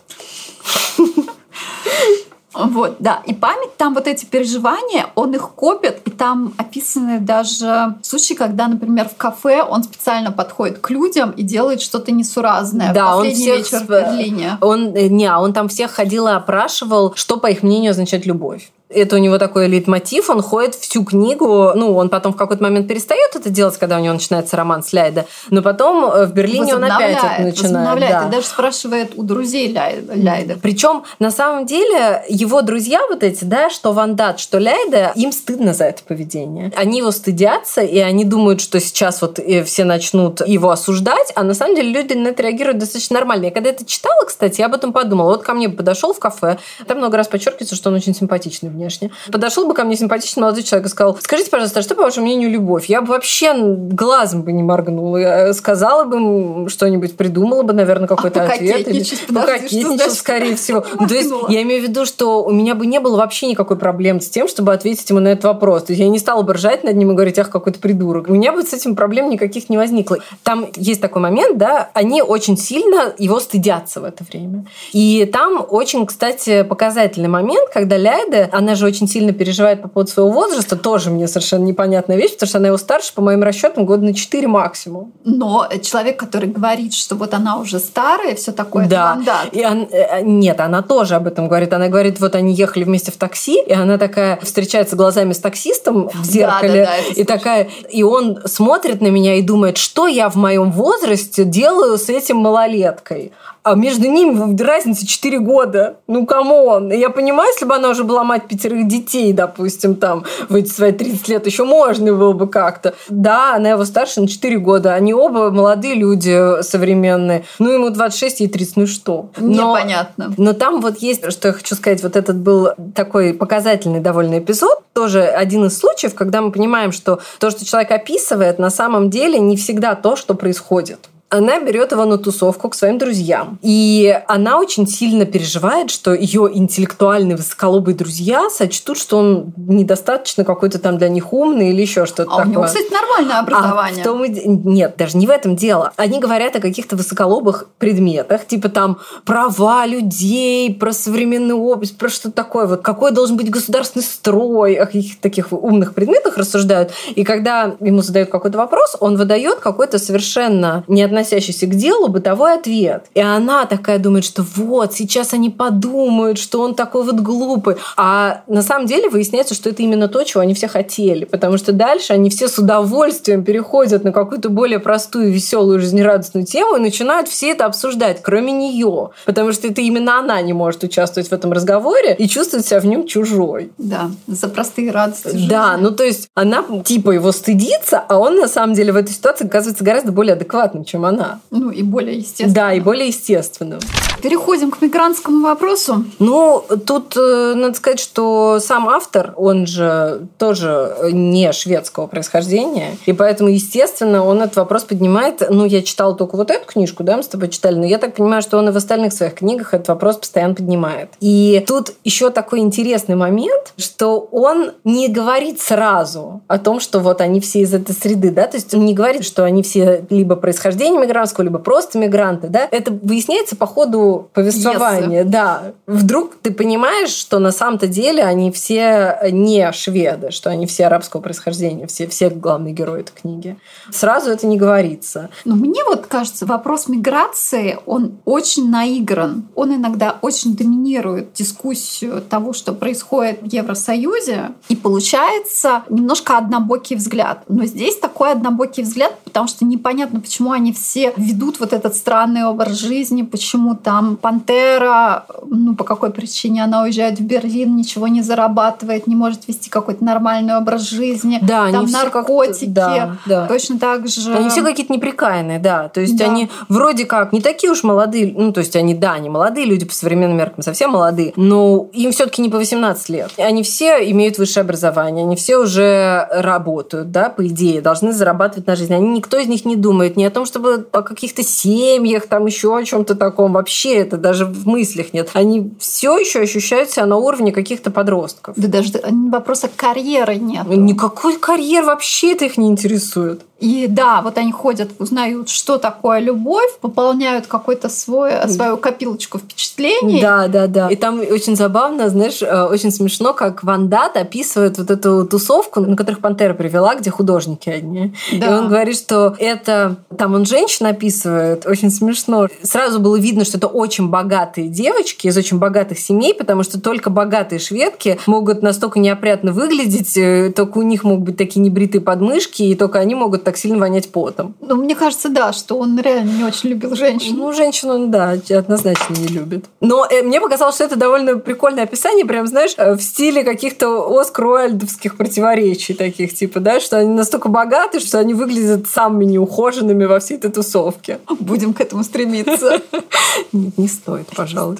Вот, 2.54 2.96
да. 2.98 3.22
И 3.26 3.34
память, 3.34 3.76
там 3.76 3.94
вот 3.94 4.06
эти 4.06 4.24
переживания, 4.24 5.06
он 5.14 5.34
их 5.34 5.50
копит, 5.50 6.00
и 6.04 6.10
там 6.10 6.54
описаны 6.56 7.20
даже 7.20 7.96
случаи, 8.02 8.34
когда, 8.34 8.68
например, 8.68 9.08
в 9.08 9.16
кафе 9.16 9.62
он 9.62 9.82
специально 9.82 10.32
подходит 10.32 10.78
к 10.78 10.90
людям 10.90 11.30
и 11.30 11.42
делает 11.42 11.80
что-то 11.80 12.12
несуразное. 12.12 12.92
Да, 12.92 13.16
он 13.16 13.30
всех... 13.30 13.58
вечер 13.58 13.84
в 13.84 13.88
Берлине. 13.88 14.58
Он, 14.60 14.94
э, 14.94 15.08
не, 15.08 15.32
он 15.32 15.52
там 15.52 15.68
всех 15.68 15.92
ходил 15.92 16.28
и 16.28 16.32
опрашивал, 16.32 17.14
что, 17.14 17.38
по 17.38 17.46
их 17.48 17.62
мнению, 17.62 17.90
означает 17.90 18.26
любовь 18.26 18.70
это 18.94 19.16
у 19.16 19.18
него 19.18 19.38
такой 19.38 19.66
лейтмотив, 19.68 20.30
он 20.30 20.42
ходит 20.42 20.74
всю 20.74 21.04
книгу, 21.04 21.72
ну, 21.74 21.96
он 21.96 22.08
потом 22.08 22.32
в 22.32 22.36
какой-то 22.36 22.62
момент 22.62 22.88
перестает 22.88 23.34
это 23.34 23.50
делать, 23.50 23.76
когда 23.78 23.96
у 23.96 24.00
него 24.00 24.14
начинается 24.14 24.56
роман 24.56 24.82
с 24.82 24.92
Ляйда, 24.92 25.26
но 25.50 25.62
потом 25.62 26.04
э, 26.04 26.26
в 26.26 26.32
Берлине 26.32 26.74
он 26.74 26.84
опять 26.84 27.18
это 27.18 27.42
начинает. 27.42 28.00
Да. 28.00 28.26
И 28.26 28.30
даже 28.30 28.46
спрашивает 28.46 29.12
у 29.16 29.22
друзей 29.22 29.72
Ляйда. 29.72 30.58
Причем, 30.60 31.04
на 31.18 31.30
самом 31.30 31.66
деле, 31.66 32.24
его 32.28 32.62
друзья 32.62 33.00
вот 33.08 33.22
эти, 33.22 33.44
да, 33.44 33.70
что 33.70 33.92
Вандат, 33.92 34.40
что 34.40 34.58
Ляйда, 34.58 35.12
им 35.14 35.32
стыдно 35.32 35.74
за 35.74 35.84
это 35.84 36.02
поведение. 36.02 36.72
Они 36.76 36.98
его 36.98 37.10
стыдятся, 37.10 37.82
и 37.82 37.98
они 37.98 38.24
думают, 38.24 38.60
что 38.60 38.80
сейчас 38.80 39.22
вот 39.22 39.38
э, 39.38 39.64
все 39.64 39.84
начнут 39.84 40.46
его 40.46 40.70
осуждать, 40.70 41.32
а 41.34 41.42
на 41.42 41.54
самом 41.54 41.76
деле 41.76 41.90
люди 41.90 42.12
на 42.14 42.28
это 42.28 42.42
реагируют 42.42 42.78
достаточно 42.78 43.14
нормально. 43.14 43.46
Я 43.46 43.50
когда 43.50 43.70
это 43.70 43.84
читала, 43.84 44.24
кстати, 44.26 44.60
я 44.60 44.66
об 44.66 44.74
этом 44.74 44.92
подумала. 44.92 45.30
Вот 45.30 45.42
ко 45.42 45.54
мне 45.54 45.68
подошел 45.68 46.12
в 46.12 46.18
кафе, 46.18 46.58
там 46.86 46.98
много 46.98 47.16
раз 47.16 47.28
подчеркивается, 47.28 47.76
что 47.76 47.90
он 47.90 47.96
очень 47.96 48.14
симпатичный 48.14 48.70
внешне. 48.82 49.10
Подошел 49.30 49.66
бы 49.66 49.74
ко 49.74 49.84
мне 49.84 49.96
симпатичный 49.96 50.42
молодой 50.42 50.62
человек 50.62 50.86
и 50.86 50.90
сказал, 50.90 51.16
скажите, 51.20 51.50
пожалуйста, 51.50 51.80
а 51.80 51.82
что, 51.82 51.94
по 51.94 52.02
вашему 52.02 52.26
мнению, 52.26 52.50
любовь? 52.50 52.86
Я 52.86 53.00
бы 53.00 53.08
вообще 53.08 53.54
глазом 53.54 54.42
бы 54.42 54.52
не 54.52 54.62
моргнула. 54.62 55.16
Я 55.16 55.54
сказала 55.54 56.04
бы 56.04 56.68
что-нибудь, 56.68 57.16
придумала 57.16 57.62
бы, 57.62 57.72
наверное, 57.72 58.08
какой-то 58.08 58.42
а 58.42 58.52
ответ. 58.52 58.88
Или... 58.88 59.04
Пококетничал, 59.32 60.10
скорее 60.10 60.56
всего. 60.56 60.84
Ну, 60.98 61.06
то 61.06 61.14
есть 61.14 61.30
я 61.48 61.62
имею 61.62 61.80
в 61.80 61.88
виду, 61.88 62.04
что 62.06 62.42
у 62.44 62.50
меня 62.50 62.74
бы 62.74 62.86
не 62.86 63.00
было 63.00 63.16
вообще 63.16 63.46
никакой 63.46 63.76
проблемы 63.76 64.20
с 64.20 64.28
тем, 64.28 64.48
чтобы 64.48 64.72
ответить 64.72 65.08
ему 65.10 65.20
на 65.20 65.28
этот 65.28 65.44
вопрос. 65.44 65.84
То 65.84 65.92
есть 65.92 66.00
я 66.00 66.08
не 66.08 66.18
стала 66.18 66.42
бы 66.42 66.54
ржать 66.54 66.84
над 66.84 66.96
ним 66.96 67.12
и 67.12 67.14
говорить, 67.14 67.38
ах, 67.38 67.50
какой-то 67.50 67.78
придурок. 67.78 68.28
У 68.28 68.32
меня 68.32 68.52
бы 68.52 68.62
с 68.62 68.72
этим 68.72 68.96
проблем 68.96 69.30
никаких 69.30 69.68
не 69.68 69.76
возникло. 69.76 70.18
Там 70.42 70.66
есть 70.76 71.00
такой 71.00 71.22
момент, 71.22 71.58
да, 71.58 71.90
они 71.94 72.22
очень 72.22 72.56
сильно 72.56 73.12
его 73.18 73.40
стыдятся 73.40 74.00
в 74.00 74.04
это 74.04 74.24
время. 74.24 74.66
И 74.92 75.28
там 75.32 75.64
очень, 75.68 76.06
кстати, 76.06 76.62
показательный 76.62 77.28
момент, 77.28 77.70
когда 77.72 77.96
Ляйда, 77.96 78.48
она 78.52 78.71
же 78.74 78.86
очень 78.86 79.08
сильно 79.08 79.32
переживает 79.32 79.82
по 79.82 79.88
поводу 79.88 80.10
своего 80.10 80.30
возраста, 80.30 80.76
тоже 80.76 81.10
мне 81.10 81.28
совершенно 81.28 81.64
непонятная 81.64 82.16
вещь, 82.16 82.32
потому 82.32 82.48
что 82.48 82.58
она 82.58 82.68
его 82.68 82.78
старше, 82.78 83.12
по 83.14 83.22
моим 83.22 83.42
расчетам, 83.42 83.86
года 83.86 84.04
на 84.04 84.14
4 84.14 84.48
максимум. 84.48 85.12
Но 85.24 85.68
человек, 85.82 86.18
который 86.18 86.48
говорит, 86.48 86.94
что 86.94 87.14
вот 87.14 87.34
она 87.34 87.58
уже 87.58 87.78
старая, 87.78 88.34
все 88.34 88.52
такое, 88.52 88.86
да. 88.86 89.42
И 89.52 89.64
он, 89.64 89.88
э, 89.90 90.22
нет, 90.22 90.60
она 90.60 90.82
тоже 90.82 91.14
об 91.14 91.26
этом 91.26 91.48
говорит. 91.48 91.72
Она 91.72 91.88
говорит, 91.88 92.20
вот 92.20 92.34
они 92.34 92.54
ехали 92.54 92.84
вместе 92.84 93.12
в 93.12 93.16
такси, 93.16 93.60
и 93.62 93.72
она 93.72 93.98
такая 93.98 94.38
встречается 94.42 94.96
глазами 94.96 95.32
с 95.32 95.38
таксистом 95.38 96.08
в 96.12 96.24
зеркале, 96.24 96.84
да, 96.84 96.90
да, 96.90 97.14
да, 97.14 97.20
и 97.20 97.24
такая, 97.24 97.68
и 97.90 98.02
он 98.02 98.38
смотрит 98.46 99.00
на 99.00 99.08
меня 99.08 99.36
и 99.36 99.42
думает, 99.42 99.76
что 99.76 100.06
я 100.06 100.28
в 100.28 100.36
моем 100.36 100.70
возрасте 100.72 101.44
делаю 101.44 101.98
с 101.98 102.08
этим 102.08 102.36
малолеткой 102.38 103.32
а 103.62 103.74
между 103.74 104.08
ними 104.08 104.60
разница 104.60 105.06
4 105.06 105.38
года. 105.38 105.96
Ну, 106.06 106.26
come 106.26 106.63
on. 106.63 106.90
Я 106.90 107.10
понимаю, 107.10 107.50
если 107.52 107.64
бы 107.64 107.74
она 107.74 107.90
уже 107.90 108.04
была 108.04 108.24
мать 108.24 108.48
пятерых 108.48 108.88
детей, 108.88 109.32
допустим, 109.32 109.94
там, 109.94 110.24
в 110.48 110.54
эти 110.54 110.68
свои 110.68 110.92
30 110.92 111.28
лет, 111.28 111.46
еще 111.46 111.64
можно 111.64 112.12
было 112.12 112.32
бы 112.32 112.48
как-то. 112.48 112.94
Да, 113.08 113.54
она 113.54 113.70
его 113.70 113.84
старше 113.84 114.20
на 114.20 114.28
4 114.28 114.58
года. 114.58 114.94
Они 114.94 115.14
оба 115.14 115.50
молодые 115.50 115.94
люди 115.94 116.62
современные. 116.62 117.44
Ну, 117.58 117.70
ему 117.70 117.90
26, 117.90 118.40
ей 118.40 118.48
30, 118.48 118.76
ну 118.76 118.86
что? 118.86 119.30
Но, 119.38 119.76
Непонятно. 119.76 120.34
Но 120.36 120.52
там 120.52 120.80
вот 120.80 120.98
есть, 120.98 121.30
что 121.30 121.48
я 121.48 121.54
хочу 121.54 121.74
сказать, 121.74 122.02
вот 122.02 122.16
этот 122.16 122.36
был 122.36 122.70
такой 122.94 123.34
показательный 123.34 124.00
довольно 124.00 124.38
эпизод, 124.38 124.82
тоже 124.92 125.22
один 125.22 125.66
из 125.66 125.78
случаев, 125.78 126.14
когда 126.14 126.40
мы 126.40 126.50
понимаем, 126.50 126.92
что 126.92 127.20
то, 127.38 127.50
что 127.50 127.64
человек 127.64 127.92
описывает, 127.92 128.58
на 128.58 128.70
самом 128.70 129.10
деле 129.10 129.38
не 129.38 129.56
всегда 129.56 129.94
то, 129.94 130.16
что 130.16 130.34
происходит. 130.34 131.08
Она 131.32 131.58
берет 131.60 131.92
его 131.92 132.04
на 132.04 132.18
тусовку 132.18 132.68
к 132.68 132.74
своим 132.74 132.98
друзьям. 132.98 133.58
И 133.62 134.20
она 134.28 134.58
очень 134.58 134.86
сильно 134.86 135.24
переживает, 135.24 135.90
что 135.90 136.12
ее 136.12 136.50
интеллектуальные 136.52 137.38
высоколобые 137.38 137.96
друзья 137.96 138.50
сочтут, 138.50 138.98
что 138.98 139.18
он 139.18 139.54
недостаточно 139.56 140.44
какой-то 140.44 140.78
там 140.78 140.98
для 140.98 141.08
них 141.08 141.32
умный 141.32 141.70
или 141.70 141.80
еще 141.80 142.04
что-то 142.04 142.34
а 142.34 142.36
такое. 142.36 142.44
у 142.44 142.50
него, 142.50 142.62
кстати, 142.64 142.92
нормальное 142.92 143.38
образование. 143.38 144.04
А 144.04 144.04
в 144.04 144.04
том... 144.04 144.24
Нет, 144.72 144.94
даже 144.98 145.16
не 145.16 145.26
в 145.26 145.30
этом 145.30 145.56
дело. 145.56 145.92
Они 145.96 146.20
говорят 146.20 146.54
о 146.56 146.60
каких-то 146.60 146.96
высоколобых 146.96 147.68
предметах, 147.78 148.46
типа 148.46 148.68
там 148.68 148.98
права 149.24 149.86
людей, 149.86 150.74
про 150.74 150.92
современный 150.92 151.54
опыт, 151.54 151.96
про 151.96 152.10
что 152.10 152.30
такое, 152.30 152.66
вот 152.66 152.82
какой 152.82 153.10
должен 153.10 153.38
быть 153.38 153.48
государственный 153.48 154.04
строй, 154.04 154.74
о 154.74 154.84
каких-то 154.84 155.22
таких 155.22 155.50
умных 155.50 155.94
предметах 155.94 156.36
рассуждают. 156.36 156.92
И 157.14 157.24
когда 157.24 157.74
ему 157.80 158.02
задают 158.02 158.28
какой-то 158.28 158.58
вопрос, 158.58 158.96
он 159.00 159.16
выдает 159.16 159.60
какой-то 159.60 159.98
совершенно 159.98 160.84
не 160.88 161.02
относящийся 161.22 161.66
к 161.66 161.74
делу 161.74 162.08
бытовой 162.08 162.54
ответ. 162.54 163.06
И 163.14 163.20
она 163.20 163.64
такая 163.66 163.98
думает, 163.98 164.24
что 164.24 164.42
вот, 164.42 164.92
сейчас 164.92 165.32
они 165.32 165.50
подумают, 165.50 166.38
что 166.38 166.60
он 166.60 166.74
такой 166.74 167.04
вот 167.04 167.20
глупый. 167.20 167.76
А 167.96 168.42
на 168.46 168.62
самом 168.62 168.86
деле 168.86 169.08
выясняется, 169.08 169.54
что 169.54 169.70
это 169.70 169.82
именно 169.82 170.08
то, 170.08 170.22
чего 170.24 170.40
они 170.42 170.54
все 170.54 170.68
хотели. 170.68 171.24
Потому 171.24 171.56
что 171.56 171.72
дальше 171.72 172.12
они 172.12 172.30
все 172.30 172.48
с 172.48 172.58
удовольствием 172.58 173.44
переходят 173.44 174.04
на 174.04 174.12
какую-то 174.12 174.48
более 174.48 174.80
простую, 174.80 175.32
веселую, 175.32 175.80
жизнерадостную 175.80 176.46
тему 176.46 176.76
и 176.76 176.80
начинают 176.80 177.28
все 177.28 177.50
это 177.50 177.66
обсуждать, 177.66 178.20
кроме 178.22 178.52
нее. 178.52 179.10
Потому 179.24 179.52
что 179.52 179.68
это 179.68 179.80
именно 179.80 180.18
она 180.18 180.40
не 180.42 180.52
может 180.52 180.82
участвовать 180.84 181.28
в 181.28 181.32
этом 181.32 181.52
разговоре 181.52 182.14
и 182.18 182.28
чувствует 182.28 182.66
себя 182.66 182.80
в 182.80 182.86
нем 182.86 183.06
чужой. 183.06 183.72
Да, 183.78 184.10
за 184.26 184.48
простые 184.48 184.90
радости. 184.90 185.28
Жизни. 185.28 185.48
Да, 185.48 185.76
ну 185.76 185.90
то 185.90 186.04
есть 186.04 186.28
она 186.34 186.64
типа 186.84 187.12
его 187.12 187.32
стыдится, 187.32 188.02
а 188.08 188.18
он 188.18 188.36
на 188.36 188.48
самом 188.48 188.74
деле 188.74 188.92
в 188.92 188.96
этой 188.96 189.12
ситуации 189.12 189.46
оказывается 189.46 189.84
гораздо 189.84 190.12
более 190.12 190.34
адекватным, 190.34 190.84
чем 190.84 191.04
она. 191.04 191.11
Ну 191.50 191.70
и 191.70 191.82
более 191.82 192.18
естественным. 192.18 192.54
Да, 192.54 192.72
и 192.72 192.80
более 192.80 193.08
естественным. 193.08 193.80
Переходим 194.22 194.70
к 194.70 194.80
мигрантскому 194.80 195.42
вопросу. 195.42 196.04
Ну, 196.20 196.64
тут 196.86 197.16
э, 197.16 197.54
надо 197.56 197.74
сказать, 197.74 197.98
что 197.98 198.60
сам 198.60 198.88
автор, 198.88 199.34
он 199.36 199.66
же 199.66 200.28
тоже 200.38 201.10
не 201.10 201.52
шведского 201.52 202.06
происхождения, 202.06 202.96
и 203.06 203.12
поэтому, 203.12 203.50
естественно, 203.50 204.24
он 204.24 204.40
этот 204.40 204.56
вопрос 204.56 204.84
поднимает. 204.84 205.42
Ну, 205.50 205.64
я 205.64 205.82
читала 205.82 206.14
только 206.14 206.36
вот 206.36 206.52
эту 206.52 206.66
книжку, 206.66 207.02
да, 207.02 207.16
мы 207.16 207.24
с 207.24 207.28
тобой 207.28 207.48
читали, 207.48 207.74
но 207.74 207.84
я 207.84 207.98
так 207.98 208.14
понимаю, 208.14 208.42
что 208.42 208.58
он 208.58 208.68
и 208.68 208.72
в 208.72 208.76
остальных 208.76 209.12
своих 209.12 209.34
книгах 209.34 209.74
этот 209.74 209.88
вопрос 209.88 210.16
постоянно 210.16 210.54
поднимает. 210.54 211.10
И 211.18 211.64
тут 211.66 211.92
еще 212.04 212.30
такой 212.30 212.60
интересный 212.60 213.16
момент, 213.16 213.72
что 213.76 214.20
он 214.30 214.70
не 214.84 215.08
говорит 215.08 215.60
сразу 215.60 216.42
о 216.46 216.58
том, 216.58 216.78
что 216.78 217.00
вот 217.00 217.20
они 217.20 217.40
все 217.40 217.60
из 217.60 217.74
этой 217.74 217.92
среды, 217.92 218.30
да, 218.30 218.46
то 218.46 218.56
есть 218.56 218.72
он 218.72 218.84
не 218.84 218.94
говорит, 218.94 219.24
что 219.24 219.42
они 219.42 219.64
все 219.64 220.04
либо 220.10 220.36
происхождение 220.36 221.00
мигрантского, 221.02 221.44
либо 221.44 221.58
просто 221.58 221.98
мигранты, 221.98 222.48
да. 222.48 222.68
Это 222.70 222.90
выясняется 222.90 223.56
по 223.56 223.66
ходу 223.66 224.30
повествования, 224.32 225.24
yes. 225.24 225.28
да. 225.28 225.62
Вдруг 225.86 226.36
ты 226.40 226.52
понимаешь, 226.52 227.10
что 227.10 227.38
на 227.38 227.52
самом-то 227.52 227.86
деле 227.86 228.22
они 228.24 228.50
все 228.52 229.18
не 229.30 229.70
шведы, 229.72 230.30
что 230.30 230.50
они 230.50 230.66
все 230.66 230.86
арабского 230.86 231.20
происхождения, 231.20 231.86
все, 231.86 232.06
все 232.06 232.30
главные 232.30 232.74
герои 232.74 233.00
этой 233.00 233.12
книги. 233.12 233.56
Сразу 233.90 234.30
это 234.30 234.46
не 234.46 234.56
говорится. 234.56 235.30
Но 235.44 235.54
мне 235.54 235.84
вот 235.84 236.06
кажется, 236.06 236.46
вопрос 236.46 236.88
миграции, 236.88 237.78
он 237.86 238.18
очень 238.24 238.70
наигран. 238.70 239.48
Он 239.54 239.74
иногда 239.74 240.18
очень 240.22 240.56
доминирует 240.56 241.32
дискуссию 241.32 242.22
того, 242.22 242.52
что 242.52 242.72
происходит 242.72 243.42
в 243.42 243.46
Евросоюзе. 243.46 244.50
И 244.68 244.76
получается 244.76 245.82
немножко 245.88 246.38
однобокий 246.38 246.96
взгляд. 246.96 247.44
Но 247.48 247.64
здесь 247.64 247.98
такой 247.98 248.32
однобокий 248.32 248.82
взгляд, 248.82 249.14
потому 249.32 249.48
что 249.48 249.64
непонятно, 249.64 250.20
почему 250.20 250.52
они 250.52 250.74
все 250.74 251.14
ведут 251.16 251.58
вот 251.58 251.72
этот 251.72 251.96
странный 251.96 252.44
образ 252.44 252.78
жизни, 252.78 253.22
почему 253.22 253.74
там 253.74 254.16
Пантера, 254.16 255.24
ну 255.46 255.74
по 255.74 255.84
какой 255.84 256.10
причине 256.10 256.62
она 256.62 256.82
уезжает 256.82 257.18
в 257.18 257.22
Берлин, 257.22 257.74
ничего 257.74 258.08
не 258.08 258.20
зарабатывает, 258.20 259.06
не 259.06 259.16
может 259.16 259.48
вести 259.48 259.70
какой-то 259.70 260.04
нормальный 260.04 260.54
образ 260.54 260.82
жизни. 260.82 261.38
Да, 261.40 261.72
там 261.72 261.86
наркотики. 261.86 262.66
Да, 262.66 263.16
да. 263.24 263.46
Точно 263.46 263.78
так 263.78 264.06
же. 264.06 264.34
Они 264.34 264.50
все 264.50 264.62
какие-то 264.62 264.92
неприкаянные, 264.92 265.58
да. 265.58 265.88
То 265.88 266.02
есть 266.02 266.18
да. 266.18 266.26
они 266.26 266.50
вроде 266.68 267.06
как 267.06 267.32
не 267.32 267.40
такие 267.40 267.72
уж 267.72 267.84
молодые, 267.84 268.34
ну 268.36 268.52
то 268.52 268.60
есть 268.60 268.76
они, 268.76 268.94
да, 268.94 269.12
они 269.12 269.30
молодые 269.30 269.64
люди 269.64 269.86
по 269.86 269.94
современным 269.94 270.36
меркам, 270.36 270.62
совсем 270.62 270.90
молодые, 270.90 271.32
но 271.36 271.88
им 271.94 272.12
все-таки 272.12 272.42
не 272.42 272.50
по 272.50 272.58
18 272.58 273.08
лет. 273.08 273.30
Они 273.38 273.62
все 273.62 274.10
имеют 274.10 274.36
высшее 274.36 274.62
образование, 274.62 275.24
они 275.24 275.36
все 275.36 275.56
уже 275.56 276.28
работают, 276.30 277.10
да, 277.10 277.30
по 277.30 277.46
идее, 277.46 277.80
должны 277.80 278.12
зарабатывать 278.12 278.66
на 278.66 278.76
жизнь. 278.76 278.94
Они, 278.94 279.21
никто 279.22 279.38
из 279.38 279.46
них 279.46 279.64
не 279.64 279.76
думает 279.76 280.16
ни 280.16 280.24
о 280.24 280.30
том, 280.30 280.44
чтобы 280.44 280.84
о 280.90 281.02
каких-то 281.02 281.44
семьях, 281.44 282.26
там 282.26 282.46
еще 282.46 282.76
о 282.76 282.84
чем-то 282.84 283.14
таком. 283.14 283.52
Вообще 283.52 283.94
это 283.94 284.16
даже 284.16 284.46
в 284.46 284.66
мыслях 284.66 285.12
нет. 285.12 285.30
Они 285.34 285.72
все 285.78 286.18
еще 286.18 286.40
ощущают 286.40 286.90
себя 286.90 287.06
на 287.06 287.16
уровне 287.16 287.52
каких-то 287.52 287.92
подростков. 287.92 288.54
Да 288.56 288.66
даже 288.66 288.92
вопроса 289.30 289.70
карьеры 289.74 290.36
нет. 290.36 290.66
Никакой 290.66 291.38
карьер 291.38 291.84
вообще 291.84 292.32
это 292.32 292.46
их 292.46 292.56
не 292.56 292.66
интересует. 292.66 293.42
И 293.62 293.86
да, 293.88 294.22
вот 294.22 294.38
они 294.38 294.50
ходят, 294.50 294.90
узнают, 294.98 295.48
что 295.48 295.78
такое 295.78 296.18
любовь, 296.18 296.78
пополняют 296.80 297.46
какой-то 297.46 297.88
свой, 297.88 298.32
свою 298.48 298.76
копилочку 298.76 299.38
впечатлений. 299.38 300.20
Да, 300.20 300.48
да, 300.48 300.66
да. 300.66 300.88
И 300.88 300.96
там 300.96 301.20
очень 301.20 301.54
забавно, 301.54 302.08
знаешь, 302.08 302.42
э, 302.42 302.64
очень 302.64 302.90
смешно, 302.90 303.32
как 303.32 303.62
Вандат 303.62 304.16
описывает 304.16 304.78
вот 304.78 304.90
эту 304.90 305.24
тусовку, 305.28 305.78
на 305.78 305.96
которых 305.96 306.18
Пантера 306.18 306.54
привела, 306.54 306.96
где 306.96 307.10
художники 307.10 307.70
одни. 307.70 308.12
Да. 308.32 308.46
И 308.46 308.52
он 308.52 308.68
говорит, 308.68 308.96
что 308.96 309.11
это... 309.38 309.96
Там 310.16 310.34
он 310.34 310.44
женщин 310.44 310.86
описывает, 310.86 311.66
очень 311.66 311.90
смешно. 311.90 312.48
Сразу 312.62 313.00
было 313.00 313.16
видно, 313.16 313.44
что 313.44 313.58
это 313.58 313.66
очень 313.66 314.08
богатые 314.08 314.68
девочки 314.68 315.26
из 315.26 315.36
очень 315.36 315.58
богатых 315.58 315.98
семей, 315.98 316.34
потому 316.34 316.62
что 316.62 316.80
только 316.80 317.10
богатые 317.10 317.58
шведки 317.58 318.18
могут 318.26 318.62
настолько 318.62 318.98
неопрятно 318.98 319.52
выглядеть, 319.52 320.16
э, 320.16 320.52
только 320.54 320.78
у 320.78 320.82
них 320.82 321.04
могут 321.04 321.24
быть 321.24 321.36
такие 321.36 321.60
небритые 321.60 322.00
подмышки, 322.00 322.62
и 322.62 322.74
только 322.74 322.98
они 322.98 323.14
могут 323.14 323.44
так 323.44 323.56
сильно 323.56 323.78
вонять 323.78 324.10
потом. 324.10 324.54
Ну, 324.60 324.76
мне 324.76 324.94
кажется, 324.94 325.28
да, 325.28 325.52
что 325.52 325.78
он 325.78 325.98
реально 325.98 326.30
не 326.30 326.44
очень 326.44 326.70
любил 326.70 326.94
женщин. 326.94 327.36
Ну, 327.36 327.52
женщин 327.52 327.90
он, 327.90 328.10
да, 328.10 328.36
однозначно 328.50 329.14
не 329.14 329.28
любит. 329.28 329.66
Но 329.80 330.06
э, 330.08 330.22
мне 330.22 330.40
показалось, 330.40 330.76
что 330.76 330.84
это 330.84 330.96
довольно 330.96 331.36
прикольное 331.38 331.84
описание, 331.84 332.24
прям, 332.24 332.46
знаешь, 332.46 332.74
э, 332.76 332.94
в 332.94 333.02
стиле 333.02 333.44
каких-то 333.44 334.18
Оскар 334.20 334.46
Уайльдовских 334.46 335.16
противоречий 335.16 335.94
таких, 335.94 336.34
типа, 336.34 336.60
да, 336.60 336.80
что 336.80 336.98
они 336.98 337.10
настолько 337.14 337.48
богаты, 337.48 338.00
что 338.00 338.18
они 338.18 338.34
выглядят 338.34 338.86
самыми 339.02 339.24
неухоженными 339.24 340.04
во 340.04 340.18
всей 340.18 340.36
этой 340.36 340.50
тусовке. 340.50 341.18
Будем 341.40 341.74
к 341.74 341.80
этому 341.80 342.04
стремиться. 342.04 342.80
Нет, 343.52 343.78
не 343.78 343.88
стоит, 343.88 344.26
пожалуй. 344.36 344.78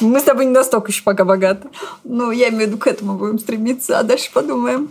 Мы 0.00 0.20
с 0.20 0.22
тобой 0.22 0.46
не 0.46 0.52
настолько 0.52 0.90
еще 0.90 1.02
пока 1.02 1.24
богаты. 1.24 1.68
Ну, 2.04 2.30
я 2.30 2.48
имею 2.48 2.64
в 2.64 2.66
виду, 2.68 2.78
к 2.78 2.86
этому 2.86 3.18
будем 3.18 3.38
стремиться, 3.38 3.98
а 3.98 4.02
дальше 4.02 4.30
подумаем. 4.32 4.88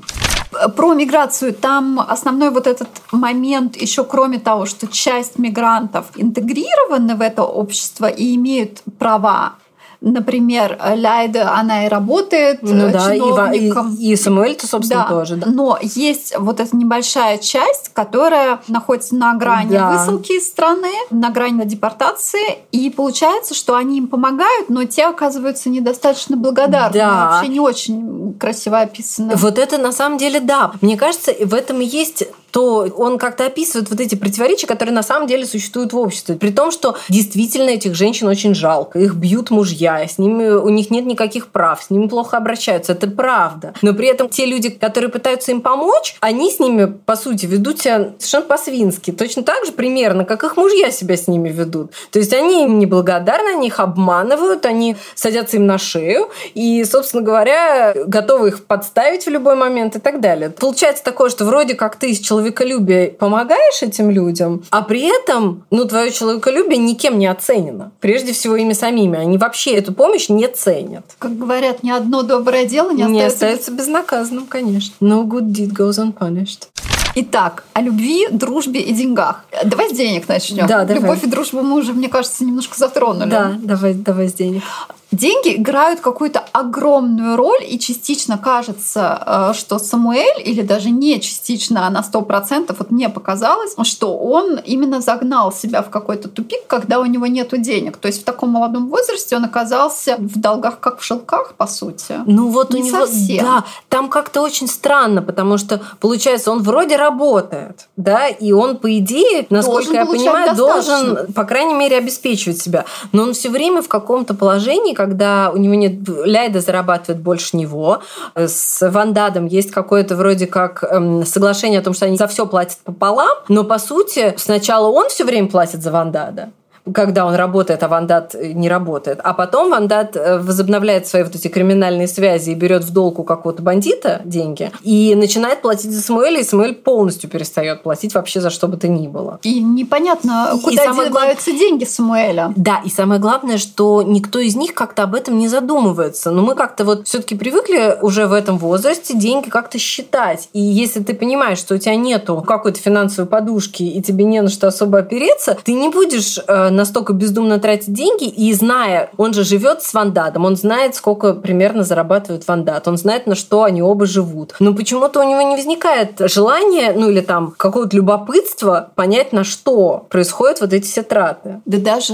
Про 0.76 0.94
миграцию 0.94 1.54
там 1.54 2.00
основной 2.00 2.50
вот 2.50 2.68
этот 2.68 2.90
момент 3.12 3.76
еще 3.76 4.04
кроме 4.04 4.40
того, 4.40 4.66
что 4.66 4.88
часть 4.88 5.40
мигрантов 5.40 6.06
интегрированы 6.16 7.16
в 7.16 7.22
это 7.22 7.44
общество 7.44 8.08
и 8.08 8.36
имеют 8.36 8.82
права 8.98 9.54
Например, 10.02 10.80
Ляйда, 10.96 11.54
она 11.56 11.86
и 11.86 11.90
работает 11.90 12.60
ну, 12.62 12.88
э, 12.88 12.92
да, 12.92 13.14
чиновником. 13.14 13.96
И, 13.96 14.10
и, 14.10 14.12
и 14.14 14.16
Самуэль-то, 14.16 14.66
собственно, 14.66 15.04
да. 15.04 15.10
тоже. 15.10 15.36
Да. 15.36 15.48
Но 15.48 15.78
есть 15.82 16.34
вот 16.38 16.62
эта 16.62 16.76
небольшая 16.76 17.38
часть, 17.38 17.92
которая 17.94 18.62
находится 18.70 19.16
на 19.16 19.34
грани 19.34 19.72
да. 19.74 19.92
высылки 19.92 20.34
из 20.38 20.48
страны, 20.48 20.92
на 21.10 21.32
грани 21.32 21.66
депортации, 21.66 22.60
и 22.72 22.90
получается, 22.90 23.54
что 23.54 23.76
они 23.76 23.98
им 23.98 24.08
помогают, 24.08 24.70
но 24.70 24.86
те 24.86 25.06
оказываются 25.06 25.70
недостаточно 25.70 26.38
благодарны. 26.38 26.94
Да. 26.94 27.32
Вообще 27.32 27.52
не 27.52 27.60
очень 27.60 28.36
красиво 28.40 28.80
описано. 28.80 29.34
Вот 29.36 29.58
это 29.58 29.78
на 29.78 29.92
самом 29.92 30.18
деле 30.18 30.40
да. 30.40 30.72
Мне 30.82 30.96
кажется, 30.96 31.34
в 31.44 31.54
этом 31.54 31.82
и 31.82 31.86
есть 31.86 32.24
то 32.52 32.88
он 32.98 33.18
как-то 33.18 33.46
описывает 33.46 33.90
вот 33.90 34.00
эти 34.00 34.16
противоречия, 34.16 34.68
которые 34.68 34.94
на 34.94 35.04
самом 35.04 35.28
деле 35.28 35.46
существуют 35.46 35.94
в 35.94 35.98
обществе. 35.98 36.36
При 36.36 36.52
том, 36.52 36.72
что 36.72 36.98
действительно 37.10 37.70
этих 37.70 37.96
женщин 37.96 38.28
очень 38.28 38.56
жалко. 38.56 39.00
Их 39.00 39.16
бьют 39.16 39.50
мужья, 39.50 40.08
с 40.08 40.18
ними 40.18 40.50
у 40.50 40.70
них 40.70 40.92
нет 40.92 41.06
никаких 41.06 41.48
прав, 41.48 41.84
с 41.84 41.90
ними 41.90 42.08
плохо 42.08 42.38
обращаются. 42.38 42.94
Это 42.94 43.08
правда. 43.08 43.74
Но 43.82 43.94
при 43.94 44.08
этом 44.08 44.30
те 44.30 44.46
люди, 44.46 44.70
которые 44.70 45.10
пытаются 45.10 45.52
им 45.52 45.62
помочь, 45.62 46.16
они 46.20 46.52
с 46.52 46.60
ними, 46.60 46.86
по 46.86 47.16
сути, 47.16 47.46
ведут 47.46 47.82
себя 47.82 48.14
совершенно 48.18 48.46
по-свински. 48.46 49.12
Точно 49.12 49.44
так 49.44 49.66
же 49.66 49.72
примерно, 49.72 50.26
как 50.26 50.44
их 50.44 50.58
мужья 50.58 50.92
себя 50.92 51.18
с 51.18 51.28
ними 51.28 51.50
ведут. 51.50 51.92
То 52.12 52.20
есть 52.20 52.34
они 52.34 52.64
им 52.64 52.80
неблагодарны, 52.80 53.50
они 53.50 53.68
их 53.68 53.80
обманывают, 53.80 54.66
они 54.66 54.96
садятся 55.16 55.58
им 55.58 55.66
на 55.66 55.78
шею 55.78 56.30
и, 56.54 56.84
собственно 56.84 57.24
говоря, 57.24 57.94
готовы 58.06 58.50
их 58.50 58.66
подставить 58.66 59.26
в 59.26 59.30
любой 59.30 59.56
момент 59.56 59.96
и 59.96 60.00
так 60.00 60.20
далее. 60.20 60.50
Получается 60.50 61.04
такое, 61.04 61.30
что 61.30 61.46
вроде 61.46 61.76
как 61.76 61.96
ты 61.96 62.12
из 62.12 62.20
человеколюбие 62.40 63.10
помогаешь 63.10 63.82
этим 63.82 64.10
людям, 64.10 64.64
а 64.70 64.82
при 64.82 65.02
этом, 65.02 65.66
ну, 65.72 65.86
твое 65.86 66.12
человеколюбие 66.12 66.78
никем 66.78 67.20
не 67.20 67.28
оценено. 67.28 67.92
Прежде 68.00 68.32
всего 68.32 68.56
ими 68.56 68.74
самими. 68.74 69.18
Они 69.18 69.38
вообще 69.38 69.72
эту 69.72 69.94
помощь 69.94 70.30
не 70.30 70.48
ценят. 70.48 71.04
Как 71.20 71.38
говорят, 71.38 71.84
ни 71.84 71.92
одно 71.92 72.24
доброе 72.24 72.66
дело 72.66 72.92
не, 72.92 73.04
не 73.04 73.22
остается, 73.22 73.34
остается 73.34 73.72
безнаказанным, 73.72 74.46
конечно. 74.46 74.94
No 75.02 75.24
good 75.26 75.52
deed 75.52 75.74
goes 75.74 76.00
unpunished. 76.00 76.68
Итак, 77.16 77.64
о 77.74 77.82
любви, 77.82 78.28
дружбе 78.32 78.80
и 78.80 78.94
деньгах. 78.94 79.44
Давай 79.66 79.90
с 79.90 79.94
денег 79.94 80.30
начнем. 80.30 80.68
Да, 80.68 80.86
давай. 80.86 81.02
Любовь 81.02 81.24
и 81.24 81.28
дружбу 81.28 81.62
мы 81.62 81.78
уже, 81.78 81.94
мне 81.94 82.08
кажется, 82.08 82.46
немножко 82.46 82.78
затронули. 82.78 83.30
Да, 83.30 83.58
давай, 83.62 83.94
давай 83.94 84.30
с 84.30 84.34
денег 84.34 84.64
деньги 85.12 85.56
играют 85.56 86.00
какую-то 86.00 86.44
огромную 86.52 87.36
роль, 87.36 87.64
и 87.68 87.80
частично 87.80 88.38
кажется, 88.38 89.24
э, 89.26 89.54
что 89.54 89.80
Самуэль, 89.80 90.42
или 90.44 90.62
даже 90.62 90.90
не 90.90 91.20
частично, 91.20 91.88
а 91.88 91.90
на 91.90 92.02
100%, 92.02 92.76
вот 92.78 92.92
мне 92.92 93.10
показалось, 93.10 93.76
что 93.84 94.18
он 94.18 94.58
именно 94.58 95.02
загнал 95.02 95.52
себя 95.52 95.82
в 95.82 95.90
какой-то 95.90 96.30
тупик, 96.30 96.68
когда 96.68 97.00
у 97.00 97.06
него 97.06 97.26
нет 97.28 97.50
денег. 97.62 97.98
То 97.98 98.08
есть 98.08 98.22
в 98.22 98.26
таком 98.26 98.50
молодом 98.50 98.90
возрасте 98.90 99.36
он 99.36 99.46
оказался 99.46 100.16
в 100.20 100.40
долгах, 100.40 100.80
как 100.80 101.00
в 101.00 101.04
шелках, 101.04 101.56
по 101.56 101.68
сути. 101.68 102.16
Ну 102.26 102.50
вот 102.50 102.74
не 102.74 102.82
у 102.82 102.86
него, 102.86 103.06
совсем. 103.06 103.44
да, 103.44 103.64
там 103.88 104.10
как-то 104.10 104.42
очень 104.42 104.68
странно, 104.68 105.22
потому 105.22 105.58
что, 105.58 105.82
получается, 106.00 106.52
он 106.52 106.62
вроде 106.62 106.96
работает, 106.96 107.88
да, 107.98 108.28
и 108.28 108.52
он, 108.52 108.78
по 108.78 108.98
идее, 108.98 109.48
насколько 109.50 109.94
должен 109.94 109.96
я 109.96 110.06
понимаю, 110.06 110.56
достаточно. 110.56 111.06
должен, 111.06 111.34
по 111.34 111.44
крайней 111.46 111.74
мере, 111.74 111.98
обеспечивать 111.98 112.62
себя. 112.62 112.86
Но 113.12 113.24
он 113.24 113.34
все 113.34 113.50
время 113.50 113.82
в 113.82 113.88
каком-то 113.88 114.34
положении, 114.34 114.94
когда 115.00 115.50
у 115.54 115.56
него 115.56 115.76
нет... 115.76 115.94
Ляйда 116.26 116.60
зарабатывает 116.60 117.24
больше 117.24 117.56
него. 117.56 118.02
С 118.36 118.86
Вандадом 118.92 119.46
есть 119.46 119.72
какое-то 119.72 120.18
вроде 120.18 120.46
как 120.46 120.84
эм, 120.84 121.26
соглашение 121.26 121.80
о 121.80 121.82
том, 121.82 121.94
что 121.94 122.06
они 122.06 122.18
за 122.18 122.28
все 122.28 122.46
платят 122.46 122.80
пополам, 122.84 123.38
но 123.48 123.64
по 123.64 123.80
сути 123.80 124.34
сначала 124.36 124.88
он 124.88 125.08
все 125.08 125.24
время 125.24 125.48
платит 125.48 125.82
за 125.82 125.94
Вандада, 125.94 126.50
когда 126.94 127.26
он 127.26 127.36
работает, 127.36 127.84
а 127.84 127.88
Вандат 127.88 128.36
не 128.42 128.70
работает. 128.70 129.20
А 129.24 129.34
потом 129.34 129.72
Вандат 129.72 130.16
э, 130.16 130.40
возобновляет 130.40 131.08
свои 131.08 131.24
вот 131.24 131.36
эти 131.36 131.48
криминальные 131.48 132.08
связи 132.08 132.52
и 132.52 132.56
берет 132.56 132.84
в 132.84 132.92
долг 132.92 133.20
у 133.20 133.24
какого-то 133.24 133.62
бандита 133.62 134.22
деньги 134.26 134.72
и 134.84 135.16
начинает 135.16 135.62
платить 135.62 135.92
за 135.92 136.02
Самуэля, 136.02 136.40
и 136.40 136.44
Самуэль 136.44 136.76
полностью 136.76 137.30
перестает 137.30 137.84
платить 137.84 138.14
вообще 138.14 138.42
за 138.42 138.50
что 138.50 138.68
бы 138.68 138.78
то 138.78 138.88
ни 138.88 139.08
было. 139.08 139.40
И 139.44 139.62
непонятно, 139.62 140.52
и, 140.56 140.60
куда 140.62 140.84
и 140.84 140.88
деваются 140.88 141.52
глав... 141.52 141.60
деньги 141.60 141.84
Самуэля. 141.86 142.54
Да, 142.56 142.82
и 142.84 142.90
самое 142.90 143.20
главное, 143.20 143.58
что 143.58 144.02
никто 144.02 144.40
из 144.40 144.56
них 144.56 144.74
как-то 144.74 145.04
об 145.04 145.16
этом 145.16 145.38
не 145.38 145.48
задумывается. 145.48 146.32
Но 146.32 146.42
мы 146.42 146.56
как-то 146.56 146.86
вот 146.86 147.08
все-таки 147.08 147.36
привыкли 147.36 147.98
уже 148.02 148.28
в 148.28 148.34
этом 148.34 148.58
возрасте 148.58 149.18
деньги 149.18 149.50
как-то 149.50 149.78
считать. 149.78 150.50
И 150.54 150.60
если 150.60 151.02
ты 151.02 151.14
понимаешь, 151.14 151.58
что 151.58 151.76
у 151.76 151.78
тебя 151.78 151.96
нету 151.96 152.44
какой-то 152.46 152.80
финансовой 152.80 153.30
подушки, 153.30 153.84
и 153.84 154.02
тебе 154.02 154.26
не 154.26 154.42
на 154.42 154.50
что 154.50 154.68
особо 154.68 155.00
опереться, 155.00 155.58
ты 155.64 155.74
не 155.74 155.90
будешь 155.90 156.40
э, 156.48 156.69
настолько 156.70 157.14
бездумно 157.14 157.60
тратит 157.60 157.94
деньги, 157.94 158.26
и 158.26 158.54
зная, 158.54 159.10
он 159.18 159.34
же 159.34 159.44
живет 159.44 159.82
с 159.82 159.94
Вандадом, 159.94 160.46
он 160.46 160.56
знает, 160.56 160.96
сколько 160.96 161.34
примерно 161.34 161.84
зарабатывает 161.84 162.48
Вандат, 162.48 162.88
он 162.88 162.98
знает, 162.98 163.28
на 163.28 163.36
что 163.36 163.64
они 163.64 163.82
оба 163.82 164.06
живут. 164.06 164.56
Но 164.60 164.74
почему-то 164.74 165.20
у 165.22 165.24
него 165.24 165.42
не 165.42 165.56
возникает 165.56 166.20
желания, 166.26 166.94
ну 166.96 167.10
или 167.10 167.22
там 167.22 167.54
какого-то 167.58 167.96
любопытства 167.96 168.92
понять, 168.96 169.34
на 169.34 169.44
что 169.44 170.06
происходят 170.10 170.62
вот 170.62 170.74
эти 170.74 170.86
все 170.86 171.04
траты. 171.04 171.62
Да 171.66 171.78
даже 171.78 172.14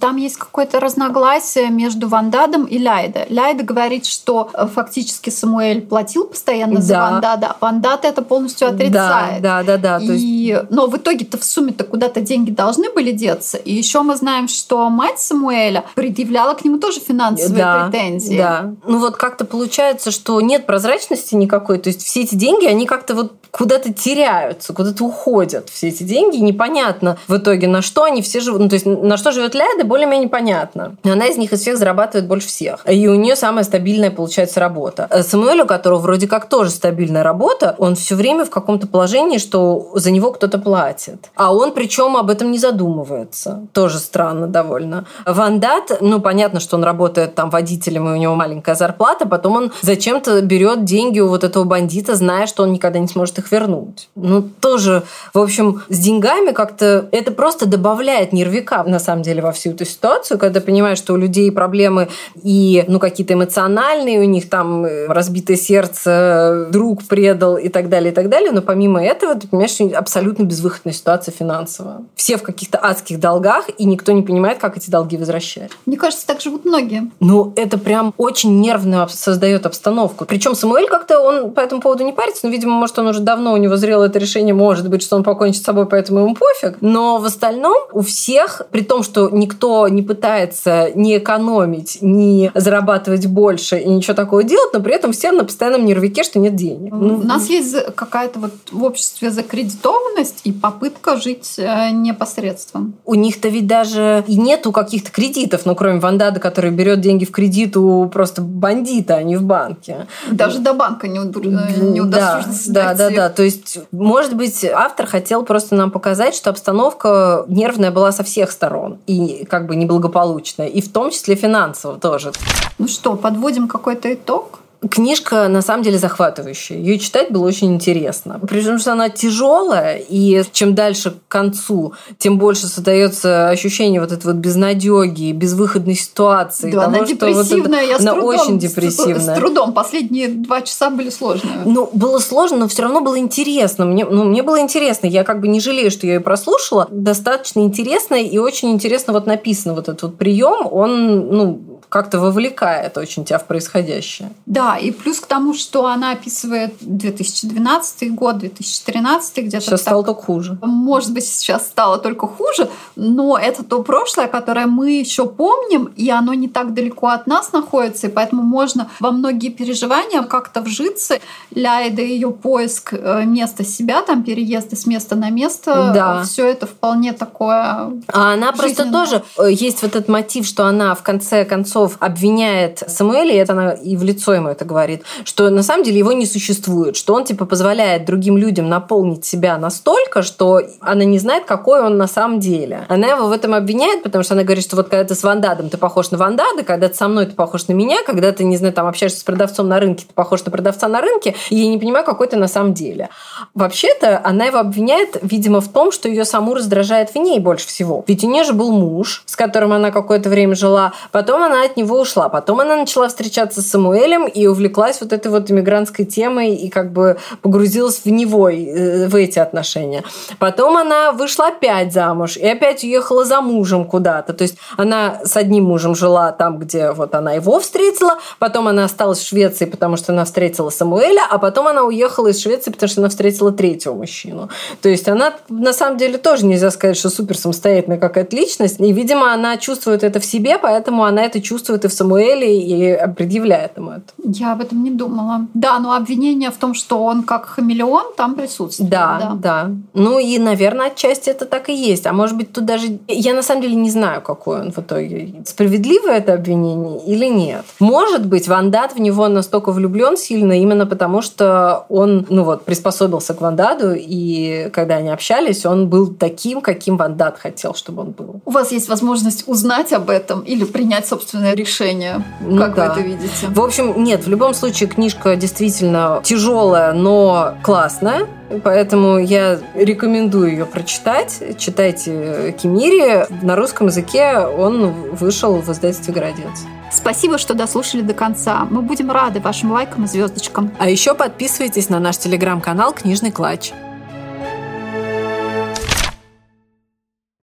там 0.00 0.16
есть 0.16 0.36
какое-то 0.36 0.80
разногласие 0.80 1.70
между 1.70 2.08
Вандадом 2.08 2.64
и 2.64 2.78
Ляйда. 2.78 3.26
Ляйда 3.28 3.64
говорит, 3.64 4.06
что 4.06 4.50
э, 4.52 4.66
фактически 4.72 5.30
Самуэль 5.30 5.82
платил 5.82 6.24
постоянно 6.26 6.76
да. 6.76 6.82
за 6.82 6.98
Вандада, 6.98 7.46
а 7.48 7.56
Вандад 7.60 8.04
это 8.04 8.22
полностью 8.22 8.68
отрицает. 8.68 9.42
Да, 9.42 9.62
да, 9.62 9.76
да. 9.76 9.98
да. 9.98 10.04
И... 10.04 10.06
есть... 10.06 10.70
Но 10.70 10.86
в 10.86 10.96
итоге-то 10.96 11.38
в 11.38 11.44
сумме-то 11.44 11.84
куда-то 11.84 12.20
деньги 12.20 12.50
должны 12.50 12.90
были 12.90 13.12
деться. 13.12 13.58
И 13.58 13.72
еще 13.72 13.93
мы 14.02 14.16
знаем, 14.16 14.48
что 14.48 14.88
мать 14.90 15.20
Самуэля 15.20 15.84
предъявляла 15.94 16.54
к 16.54 16.64
нему 16.64 16.78
тоже 16.78 17.00
финансовые 17.00 17.64
да, 17.64 17.88
претензии. 17.88 18.36
Да. 18.36 18.74
Ну 18.86 18.98
вот 18.98 19.16
как-то 19.16 19.44
получается, 19.44 20.10
что 20.10 20.40
нет 20.40 20.66
прозрачности 20.66 21.34
никакой. 21.34 21.78
То 21.78 21.88
есть 21.88 22.02
все 22.02 22.22
эти 22.22 22.34
деньги, 22.34 22.66
они 22.66 22.86
как-то 22.86 23.14
вот 23.14 23.32
куда-то 23.56 23.92
теряются, 23.92 24.74
куда-то 24.74 25.04
уходят 25.04 25.68
все 25.70 25.88
эти 25.88 26.02
деньги. 26.02 26.38
Непонятно 26.38 27.18
в 27.28 27.36
итоге, 27.36 27.68
на 27.68 27.82
что 27.82 28.02
они 28.02 28.20
все 28.20 28.40
живут. 28.40 28.62
Ну, 28.62 28.68
то 28.68 28.74
есть 28.74 28.84
на 28.84 29.16
что 29.16 29.30
живет 29.30 29.54
Ляда, 29.54 29.84
более-менее 29.84 30.28
понятно. 30.28 30.96
Она 31.04 31.26
из 31.26 31.36
них 31.36 31.52
из 31.52 31.60
всех 31.60 31.78
зарабатывает 31.78 32.26
больше 32.26 32.48
всех. 32.48 32.84
И 32.90 33.06
у 33.06 33.14
нее 33.14 33.36
самая 33.36 33.62
стабильная 33.62 34.10
получается 34.10 34.58
работа. 34.58 35.06
Э, 35.08 35.22
Самуэль, 35.22 35.60
у 35.60 35.66
которого 35.66 36.00
вроде 36.00 36.26
как 36.26 36.48
тоже 36.48 36.70
стабильная 36.70 37.22
работа, 37.22 37.76
он 37.78 37.94
все 37.94 38.16
время 38.16 38.44
в 38.44 38.50
каком-то 38.50 38.88
положении, 38.88 39.38
что 39.38 39.88
за 39.94 40.10
него 40.10 40.32
кто-то 40.32 40.58
платит. 40.58 41.30
А 41.36 41.54
он 41.54 41.72
причем 41.72 42.16
об 42.16 42.30
этом 42.30 42.50
не 42.50 42.58
задумывается. 42.58 43.68
Тоже 43.72 44.00
странно 44.00 44.48
довольно. 44.48 45.06
Вандат, 45.26 45.98
ну, 46.00 46.20
понятно, 46.20 46.58
что 46.58 46.76
он 46.76 46.82
работает 46.82 47.36
там 47.36 47.50
водителем, 47.50 48.08
и 48.08 48.12
у 48.12 48.16
него 48.16 48.34
маленькая 48.34 48.74
зарплата, 48.74 49.26
потом 49.26 49.56
он 49.56 49.72
зачем-то 49.80 50.40
берет 50.40 50.84
деньги 50.84 51.20
у 51.20 51.28
вот 51.28 51.44
этого 51.44 51.62
бандита, 51.62 52.16
зная, 52.16 52.48
что 52.48 52.64
он 52.64 52.72
никогда 52.72 52.98
не 52.98 53.06
сможет 53.06 53.38
их 53.38 53.43
их 53.44 53.52
вернуть. 53.52 54.08
Ну, 54.14 54.42
тоже, 54.42 55.02
в 55.32 55.38
общем, 55.38 55.82
с 55.88 55.98
деньгами 55.98 56.52
как-то 56.52 57.08
это 57.12 57.32
просто 57.32 57.66
добавляет 57.66 58.32
нервика, 58.32 58.82
на 58.84 58.98
самом 58.98 59.22
деле, 59.22 59.42
во 59.42 59.52
всю 59.52 59.70
эту 59.70 59.84
ситуацию, 59.84 60.38
когда 60.38 60.60
понимаешь, 60.60 60.98
что 60.98 61.14
у 61.14 61.16
людей 61.16 61.50
проблемы 61.52 62.08
и, 62.42 62.84
ну, 62.88 62.98
какие-то 62.98 63.34
эмоциональные, 63.34 64.20
у 64.20 64.24
них 64.24 64.48
там 64.48 64.84
э, 64.84 65.06
разбитое 65.06 65.56
сердце, 65.56 66.68
друг 66.70 67.04
предал 67.04 67.56
и 67.56 67.68
так 67.68 67.88
далее, 67.88 68.12
и 68.12 68.14
так 68.14 68.28
далее. 68.28 68.50
Но 68.52 68.62
помимо 68.62 69.02
этого, 69.02 69.34
ты 69.34 69.48
понимаешь, 69.48 69.72
что 69.72 69.84
абсолютно 69.96 70.44
безвыходная 70.44 70.94
ситуация 70.94 71.32
финансовая. 71.32 72.02
Все 72.14 72.36
в 72.36 72.42
каких-то 72.42 72.78
адских 72.78 73.20
долгах, 73.20 73.66
и 73.78 73.84
никто 73.84 74.12
не 74.12 74.22
понимает, 74.22 74.58
как 74.58 74.76
эти 74.76 74.90
долги 74.90 75.16
возвращать. 75.16 75.70
Мне 75.86 75.96
кажется, 75.96 76.26
так 76.26 76.40
живут 76.40 76.64
многие. 76.64 77.10
Ну, 77.20 77.52
это 77.56 77.78
прям 77.78 78.14
очень 78.16 78.60
нервно 78.60 79.06
создает 79.08 79.66
обстановку. 79.66 80.24
Причем 80.24 80.54
Самуэль 80.54 80.88
как-то 80.88 81.20
он 81.20 81.52
по 81.52 81.60
этому 81.60 81.80
поводу 81.80 82.04
не 82.04 82.12
парится, 82.12 82.46
но, 82.46 82.52
видимо, 82.52 82.74
может, 82.74 82.98
он 82.98 83.08
уже 83.08 83.20
давно 83.20 83.33
у 83.52 83.56
него 83.56 83.76
зрело 83.76 84.04
это 84.04 84.18
решение, 84.18 84.54
может 84.54 84.88
быть, 84.88 85.02
что 85.02 85.16
он 85.16 85.22
покончит 85.22 85.62
с 85.62 85.64
собой, 85.64 85.86
поэтому 85.86 86.20
ему 86.20 86.34
пофиг. 86.34 86.78
Но 86.80 87.18
в 87.18 87.24
остальном 87.24 87.76
у 87.92 88.02
всех, 88.02 88.62
при 88.70 88.82
том, 88.82 89.02
что 89.02 89.28
никто 89.30 89.88
не 89.88 90.02
пытается 90.02 90.90
не 90.94 91.18
экономить, 91.18 91.98
не 92.00 92.50
зарабатывать 92.54 93.26
больше 93.26 93.78
и 93.78 93.88
ничего 93.88 94.14
такого 94.14 94.42
делать, 94.42 94.72
но 94.72 94.80
при 94.80 94.94
этом 94.94 95.12
все 95.12 95.32
на 95.32 95.44
постоянном 95.44 95.84
нервике, 95.84 96.22
что 96.22 96.38
нет 96.38 96.54
денег. 96.54 96.92
Ну, 96.92 97.16
у 97.16 97.22
нас 97.22 97.48
есть 97.48 97.76
какая-то 97.94 98.38
вот 98.38 98.52
в 98.70 98.82
обществе 98.84 99.30
закредитованность 99.30 100.40
и 100.44 100.52
попытка 100.52 101.16
жить 101.16 101.54
э, 101.58 101.90
непосредством. 101.90 102.94
У 103.04 103.14
них-то 103.14 103.48
ведь 103.48 103.66
даже 103.66 104.24
и 104.26 104.36
нету 104.36 104.72
каких-то 104.72 105.10
кредитов, 105.10 105.62
ну, 105.64 105.74
кроме 105.74 106.00
Вандада, 106.00 106.40
который 106.40 106.70
берет 106.70 107.00
деньги 107.00 107.24
в 107.24 107.30
кредит 107.30 107.76
у 107.76 108.08
просто 108.08 108.42
бандита, 108.42 109.16
а 109.16 109.22
не 109.22 109.36
в 109.36 109.42
банке. 109.42 110.06
Даже 110.30 110.58
до 110.58 110.74
банка 110.74 111.08
не, 111.08 111.18
уд... 111.18 111.36
не 111.36 112.00
удосужится 112.00 112.72
да, 112.72 112.94
да, 112.94 113.10
да, 113.10 113.16
да. 113.16 113.23
То 113.30 113.42
есть, 113.42 113.78
может 113.92 114.36
быть, 114.36 114.64
автор 114.64 115.06
хотел 115.06 115.44
просто 115.44 115.74
нам 115.74 115.90
показать, 115.90 116.34
что 116.34 116.50
обстановка 116.50 117.44
нервная 117.48 117.90
была 117.90 118.12
со 118.12 118.24
всех 118.24 118.50
сторон 118.50 118.98
и 119.06 119.44
как 119.44 119.66
бы 119.66 119.76
неблагополучная, 119.76 120.66
и 120.66 120.80
в 120.80 120.92
том 120.92 121.10
числе 121.10 121.34
финансово 121.34 121.98
тоже. 121.98 122.32
Ну 122.78 122.88
что, 122.88 123.14
подводим 123.16 123.68
какой-то 123.68 124.12
итог? 124.12 124.60
Книжка 124.90 125.48
на 125.48 125.62
самом 125.62 125.82
деле 125.82 125.98
захватывающая. 125.98 126.76
Ее 126.76 126.98
читать 126.98 127.30
было 127.30 127.46
очень 127.46 127.74
интересно. 127.74 128.40
Причем, 128.48 128.78
что 128.78 128.92
она 128.92 129.08
тяжелая, 129.08 129.98
и 129.98 130.42
чем 130.52 130.74
дальше 130.74 131.12
к 131.12 131.28
концу, 131.28 131.94
тем 132.18 132.38
больше 132.38 132.66
создается 132.66 133.48
ощущение 133.48 134.00
вот 134.00 134.12
этой 134.12 134.26
вот 134.26 134.36
безнадеги, 134.36 135.32
безвыходной 135.32 135.94
ситуации. 135.94 136.70
Да, 136.70 136.84
того, 136.84 136.96
она 136.96 137.06
депрессивная. 137.06 137.86
Вот 137.86 138.00
это, 138.00 138.02
она 138.02 138.12
трудом, 138.12 138.40
очень 138.40 138.58
депрессивная. 138.58 139.20
С, 139.20 139.26
с 139.26 139.34
трудом. 139.34 139.72
Последние 139.72 140.28
два 140.28 140.62
часа 140.62 140.90
были 140.90 141.10
сложные. 141.10 141.62
Ну, 141.64 141.88
было 141.92 142.18
сложно, 142.18 142.58
но 142.58 142.68
все 142.68 142.82
равно 142.82 143.00
было 143.00 143.18
интересно. 143.18 143.84
Мне, 143.84 144.04
ну, 144.04 144.24
мне 144.24 144.42
было 144.42 144.60
интересно. 144.60 145.06
Я 145.06 145.24
как 145.24 145.40
бы 145.40 145.48
не 145.48 145.60
жалею, 145.60 145.90
что 145.90 146.06
я 146.06 146.14
ее 146.14 146.20
прослушала. 146.20 146.88
Достаточно 146.90 147.60
интересно 147.60 148.14
и 148.14 148.38
очень 148.38 148.70
интересно 148.70 149.12
вот 149.12 149.26
написано 149.26 149.74
вот 149.74 149.88
этот 149.88 150.02
вот 150.02 150.18
прием. 150.18 150.66
Он, 150.70 151.28
ну, 151.28 151.74
как-то 151.94 152.18
вовлекает 152.18 152.98
очень 152.98 153.24
тебя 153.24 153.38
в 153.38 153.44
происходящее. 153.44 154.30
Да, 154.46 154.73
и 154.78 154.90
плюс 154.90 155.20
к 155.20 155.26
тому, 155.26 155.54
что 155.54 155.86
она 155.86 156.12
описывает 156.12 156.74
2012 156.80 158.14
год, 158.14 158.38
2013 158.38 159.38
где-то. 159.38 159.60
Сейчас 159.60 159.80
так, 159.80 159.80
стало 159.80 160.04
только 160.04 160.22
хуже. 160.22 160.58
Может 160.62 161.12
быть, 161.12 161.26
сейчас 161.26 161.66
стало 161.66 161.98
только 161.98 162.26
хуже, 162.26 162.68
но 162.96 163.38
это 163.38 163.62
то 163.62 163.82
прошлое, 163.82 164.28
которое 164.28 164.66
мы 164.66 164.92
еще 164.92 165.26
помним, 165.26 165.84
и 165.96 166.10
оно 166.10 166.34
не 166.34 166.48
так 166.48 166.74
далеко 166.74 167.08
от 167.08 167.26
нас 167.26 167.52
находится, 167.52 168.06
и 168.06 168.10
поэтому 168.10 168.42
можно 168.42 168.88
во 169.00 169.10
многие 169.10 169.48
переживания 169.48 170.22
как-то 170.22 170.60
вжиться. 170.60 171.18
Ляйда 171.54 172.02
ее 172.02 172.30
поиск 172.30 172.92
э, 172.92 173.24
места 173.24 173.64
себя, 173.64 174.02
там 174.02 174.22
переезды 174.22 174.76
с 174.76 174.86
места 174.86 175.16
на 175.16 175.30
место, 175.30 175.92
да. 175.94 176.22
все 176.24 176.46
это 176.46 176.66
вполне 176.66 177.12
такое. 177.12 177.92
А 178.12 178.32
она 178.32 178.52
просто 178.52 178.90
тоже 178.90 179.22
э, 179.38 179.52
есть 179.52 179.82
вот 179.82 179.96
этот 179.96 180.08
мотив, 180.08 180.46
что 180.46 180.66
она 180.66 180.94
в 180.94 181.02
конце 181.02 181.44
концов 181.44 181.96
обвиняет 182.00 182.82
Самуэля, 182.86 183.34
и 183.34 183.36
это 183.36 183.52
она 183.52 183.72
и 183.72 183.96
в 183.96 184.02
лицо 184.02 184.34
ему 184.34 184.48
это 184.48 184.63
говорит, 184.64 185.02
что 185.24 185.50
на 185.50 185.62
самом 185.62 185.84
деле 185.84 185.98
его 185.98 186.12
не 186.12 186.26
существует, 186.26 186.96
что 186.96 187.14
он 187.14 187.24
типа 187.24 187.46
позволяет 187.46 188.04
другим 188.04 188.36
людям 188.36 188.68
наполнить 188.68 189.24
себя 189.24 189.58
настолько, 189.58 190.22
что 190.22 190.60
она 190.80 191.04
не 191.04 191.18
знает, 191.18 191.44
какой 191.44 191.82
он 191.82 191.96
на 191.96 192.06
самом 192.06 192.40
деле. 192.40 192.86
Она 192.88 193.08
его 193.08 193.26
в 193.26 193.32
этом 193.32 193.54
обвиняет, 193.54 194.02
потому 194.02 194.24
что 194.24 194.34
она 194.34 194.42
говорит, 194.42 194.64
что 194.64 194.76
вот 194.76 194.88
когда 194.88 195.04
ты 195.04 195.14
с 195.14 195.22
Вандадом, 195.22 195.70
ты 195.70 195.76
похож 195.76 196.10
на 196.10 196.18
Вандада, 196.18 196.62
когда 196.62 196.88
ты 196.88 196.94
со 196.94 197.08
мной, 197.08 197.26
ты 197.26 197.32
похож 197.32 197.68
на 197.68 197.72
меня, 197.72 197.98
когда 198.04 198.32
ты, 198.32 198.44
не 198.44 198.56
знаю, 198.56 198.72
там 198.72 198.86
общаешься 198.86 199.20
с 199.20 199.24
продавцом 199.24 199.68
на 199.68 199.80
рынке, 199.80 200.04
ты 200.06 200.14
похож 200.14 200.44
на 200.44 200.50
продавца 200.50 200.88
на 200.88 201.00
рынке, 201.00 201.34
и 201.50 201.56
я 201.56 201.68
не 201.68 201.78
понимаю, 201.78 202.04
какой 202.04 202.28
ты 202.28 202.36
на 202.36 202.48
самом 202.48 202.74
деле. 202.74 203.08
Вообще-то 203.54 204.20
она 204.24 204.46
его 204.46 204.58
обвиняет, 204.58 205.18
видимо, 205.22 205.60
в 205.60 205.68
том, 205.68 205.92
что 205.92 206.08
ее 206.08 206.24
саму 206.24 206.54
раздражает 206.54 207.10
в 207.10 207.16
ней 207.16 207.38
больше 207.38 207.66
всего. 207.66 208.04
Ведь 208.06 208.24
у 208.24 208.30
нее 208.30 208.44
же 208.44 208.52
был 208.52 208.72
муж, 208.72 209.22
с 209.26 209.36
которым 209.36 209.72
она 209.72 209.90
какое-то 209.90 210.28
время 210.28 210.54
жила, 210.54 210.92
потом 211.12 211.42
она 211.42 211.64
от 211.64 211.76
него 211.76 212.00
ушла, 212.00 212.28
потом 212.28 212.60
она 212.60 212.76
начала 212.76 213.08
встречаться 213.08 213.62
с 213.62 213.68
Самуэлем 213.68 214.26
и 214.26 214.43
увлеклась 214.46 215.00
вот 215.00 215.12
этой 215.12 215.30
вот 215.30 215.50
иммигрантской 215.50 216.04
темой 216.04 216.54
и 216.54 216.68
как 216.68 216.92
бы 216.92 217.18
погрузилась 217.42 218.00
в 218.04 218.06
него, 218.06 218.48
э, 218.48 219.08
в 219.08 219.16
эти 219.16 219.38
отношения. 219.38 220.02
Потом 220.38 220.76
она 220.76 221.12
вышла 221.12 221.48
опять 221.48 221.92
замуж 221.92 222.36
и 222.36 222.46
опять 222.46 222.84
уехала 222.84 223.24
за 223.24 223.40
мужем 223.40 223.84
куда-то. 223.84 224.32
То 224.32 224.42
есть 224.42 224.56
она 224.76 225.20
с 225.24 225.36
одним 225.36 225.64
мужем 225.64 225.94
жила 225.94 226.32
там, 226.32 226.58
где 226.58 226.90
вот 226.92 227.14
она 227.14 227.32
его 227.32 227.58
встретила, 227.60 228.18
потом 228.38 228.68
она 228.68 228.84
осталась 228.84 229.18
в 229.18 229.26
Швеции, 229.26 229.64
потому 229.64 229.96
что 229.96 230.12
она 230.12 230.24
встретила 230.24 230.70
Самуэля, 230.70 231.22
а 231.30 231.38
потом 231.38 231.68
она 231.68 231.84
уехала 231.84 232.28
из 232.28 232.40
Швеции, 232.40 232.70
потому 232.70 232.88
что 232.88 233.00
она 233.00 233.08
встретила 233.08 233.52
третьего 233.52 233.94
мужчину. 233.94 234.48
То 234.82 234.88
есть 234.88 235.08
она 235.08 235.34
на 235.48 235.72
самом 235.72 235.98
деле 235.98 236.18
тоже 236.18 236.46
нельзя 236.46 236.70
сказать, 236.70 236.96
что 236.96 237.10
супер 237.10 237.36
самостоятельная 237.36 237.98
какая-то 237.98 238.36
личность. 238.36 238.80
И, 238.80 238.92
видимо, 238.92 239.32
она 239.32 239.56
чувствует 239.56 240.02
это 240.02 240.20
в 240.20 240.24
себе, 240.24 240.58
поэтому 240.58 241.04
она 241.04 241.24
это 241.24 241.40
чувствует 241.40 241.84
и 241.84 241.88
в 241.88 241.92
Самуэле, 241.92 242.60
и 242.60 242.98
предъявляет 243.16 243.76
ему 243.76 243.92
это. 243.92 244.33
Я 244.38 244.52
об 244.52 244.60
этом 244.60 244.82
не 244.82 244.90
думала. 244.90 245.46
Да, 245.54 245.78
но 245.78 245.94
обвинение 245.94 246.50
в 246.50 246.56
том, 246.56 246.74
что 246.74 247.02
он 247.04 247.22
как 247.22 247.46
хамелеон, 247.46 248.14
там 248.16 248.34
присутствует. 248.34 248.90
Да, 248.90 249.18
да. 249.20 249.34
да. 249.34 249.70
Ну 249.94 250.18
и, 250.18 250.38
наверное, 250.38 250.88
отчасти 250.88 251.30
это 251.30 251.46
так 251.46 251.68
и 251.68 251.74
есть. 251.74 252.06
А 252.06 252.12
может 252.12 252.36
быть, 252.36 252.52
тут 252.52 252.64
даже... 252.64 252.98
Я 253.08 253.34
на 253.34 253.42
самом 253.42 253.62
деле 253.62 253.74
не 253.74 253.90
знаю, 253.90 254.22
какой 254.22 254.60
он 254.60 254.72
в 254.72 254.78
итоге. 254.78 255.42
Справедливо 255.46 256.08
это 256.08 256.34
обвинение 256.34 257.04
или 257.04 257.26
нет? 257.26 257.64
Может 257.80 258.26
быть, 258.26 258.48
Вандат 258.48 258.94
в 258.94 259.00
него 259.00 259.28
настолько 259.28 259.72
влюблен 259.72 260.16
сильно 260.16 260.52
именно 260.60 260.86
потому, 260.86 261.22
что 261.22 261.86
он, 261.88 262.26
ну 262.28 262.44
вот, 262.44 262.64
приспособился 262.64 263.34
к 263.34 263.40
Вандаду, 263.40 263.94
и 263.96 264.70
когда 264.72 264.96
они 264.96 265.10
общались, 265.10 265.66
он 265.66 265.88
был 265.88 266.08
таким, 266.08 266.60
каким 266.60 266.96
Вандат 266.96 267.38
хотел, 267.38 267.74
чтобы 267.74 268.02
он 268.02 268.10
был. 268.10 268.40
У 268.44 268.50
вас 268.50 268.72
есть 268.72 268.88
возможность 268.88 269.44
узнать 269.46 269.92
об 269.92 270.10
этом 270.10 270.40
или 270.40 270.64
принять 270.64 271.06
собственное 271.06 271.54
решение? 271.54 272.22
Ну, 272.40 272.58
как 272.58 272.74
да. 272.74 272.86
вы 272.86 272.92
это 272.92 273.00
видите? 273.00 273.46
В 273.48 273.60
общем, 273.60 274.02
нет, 274.02 274.23
в 274.24 274.28
любом 274.28 274.54
случае 274.54 274.88
книжка 274.88 275.36
действительно 275.36 276.20
тяжелая, 276.24 276.92
но 276.92 277.54
классная. 277.62 278.26
Поэтому 278.62 279.18
я 279.18 279.58
рекомендую 279.74 280.50
ее 280.50 280.66
прочитать. 280.66 281.42
Читайте 281.58 282.54
Кимири. 282.60 283.26
На 283.44 283.56
русском 283.56 283.88
языке 283.88 284.38
он 284.38 284.90
вышел 285.12 285.56
в 285.56 285.70
издательстве 285.70 286.14
«Городец». 286.14 286.64
Спасибо, 286.92 287.38
что 287.38 287.54
дослушали 287.54 288.02
до 288.02 288.14
конца. 288.14 288.66
Мы 288.70 288.80
будем 288.80 289.10
рады 289.10 289.40
вашим 289.40 289.72
лайкам 289.72 290.04
и 290.04 290.06
звездочкам. 290.06 290.70
А 290.78 290.88
еще 290.88 291.14
подписывайтесь 291.14 291.88
на 291.88 291.98
наш 291.98 292.18
телеграм-канал 292.18 292.92
«Книжный 292.92 293.32
клатч». 293.32 293.72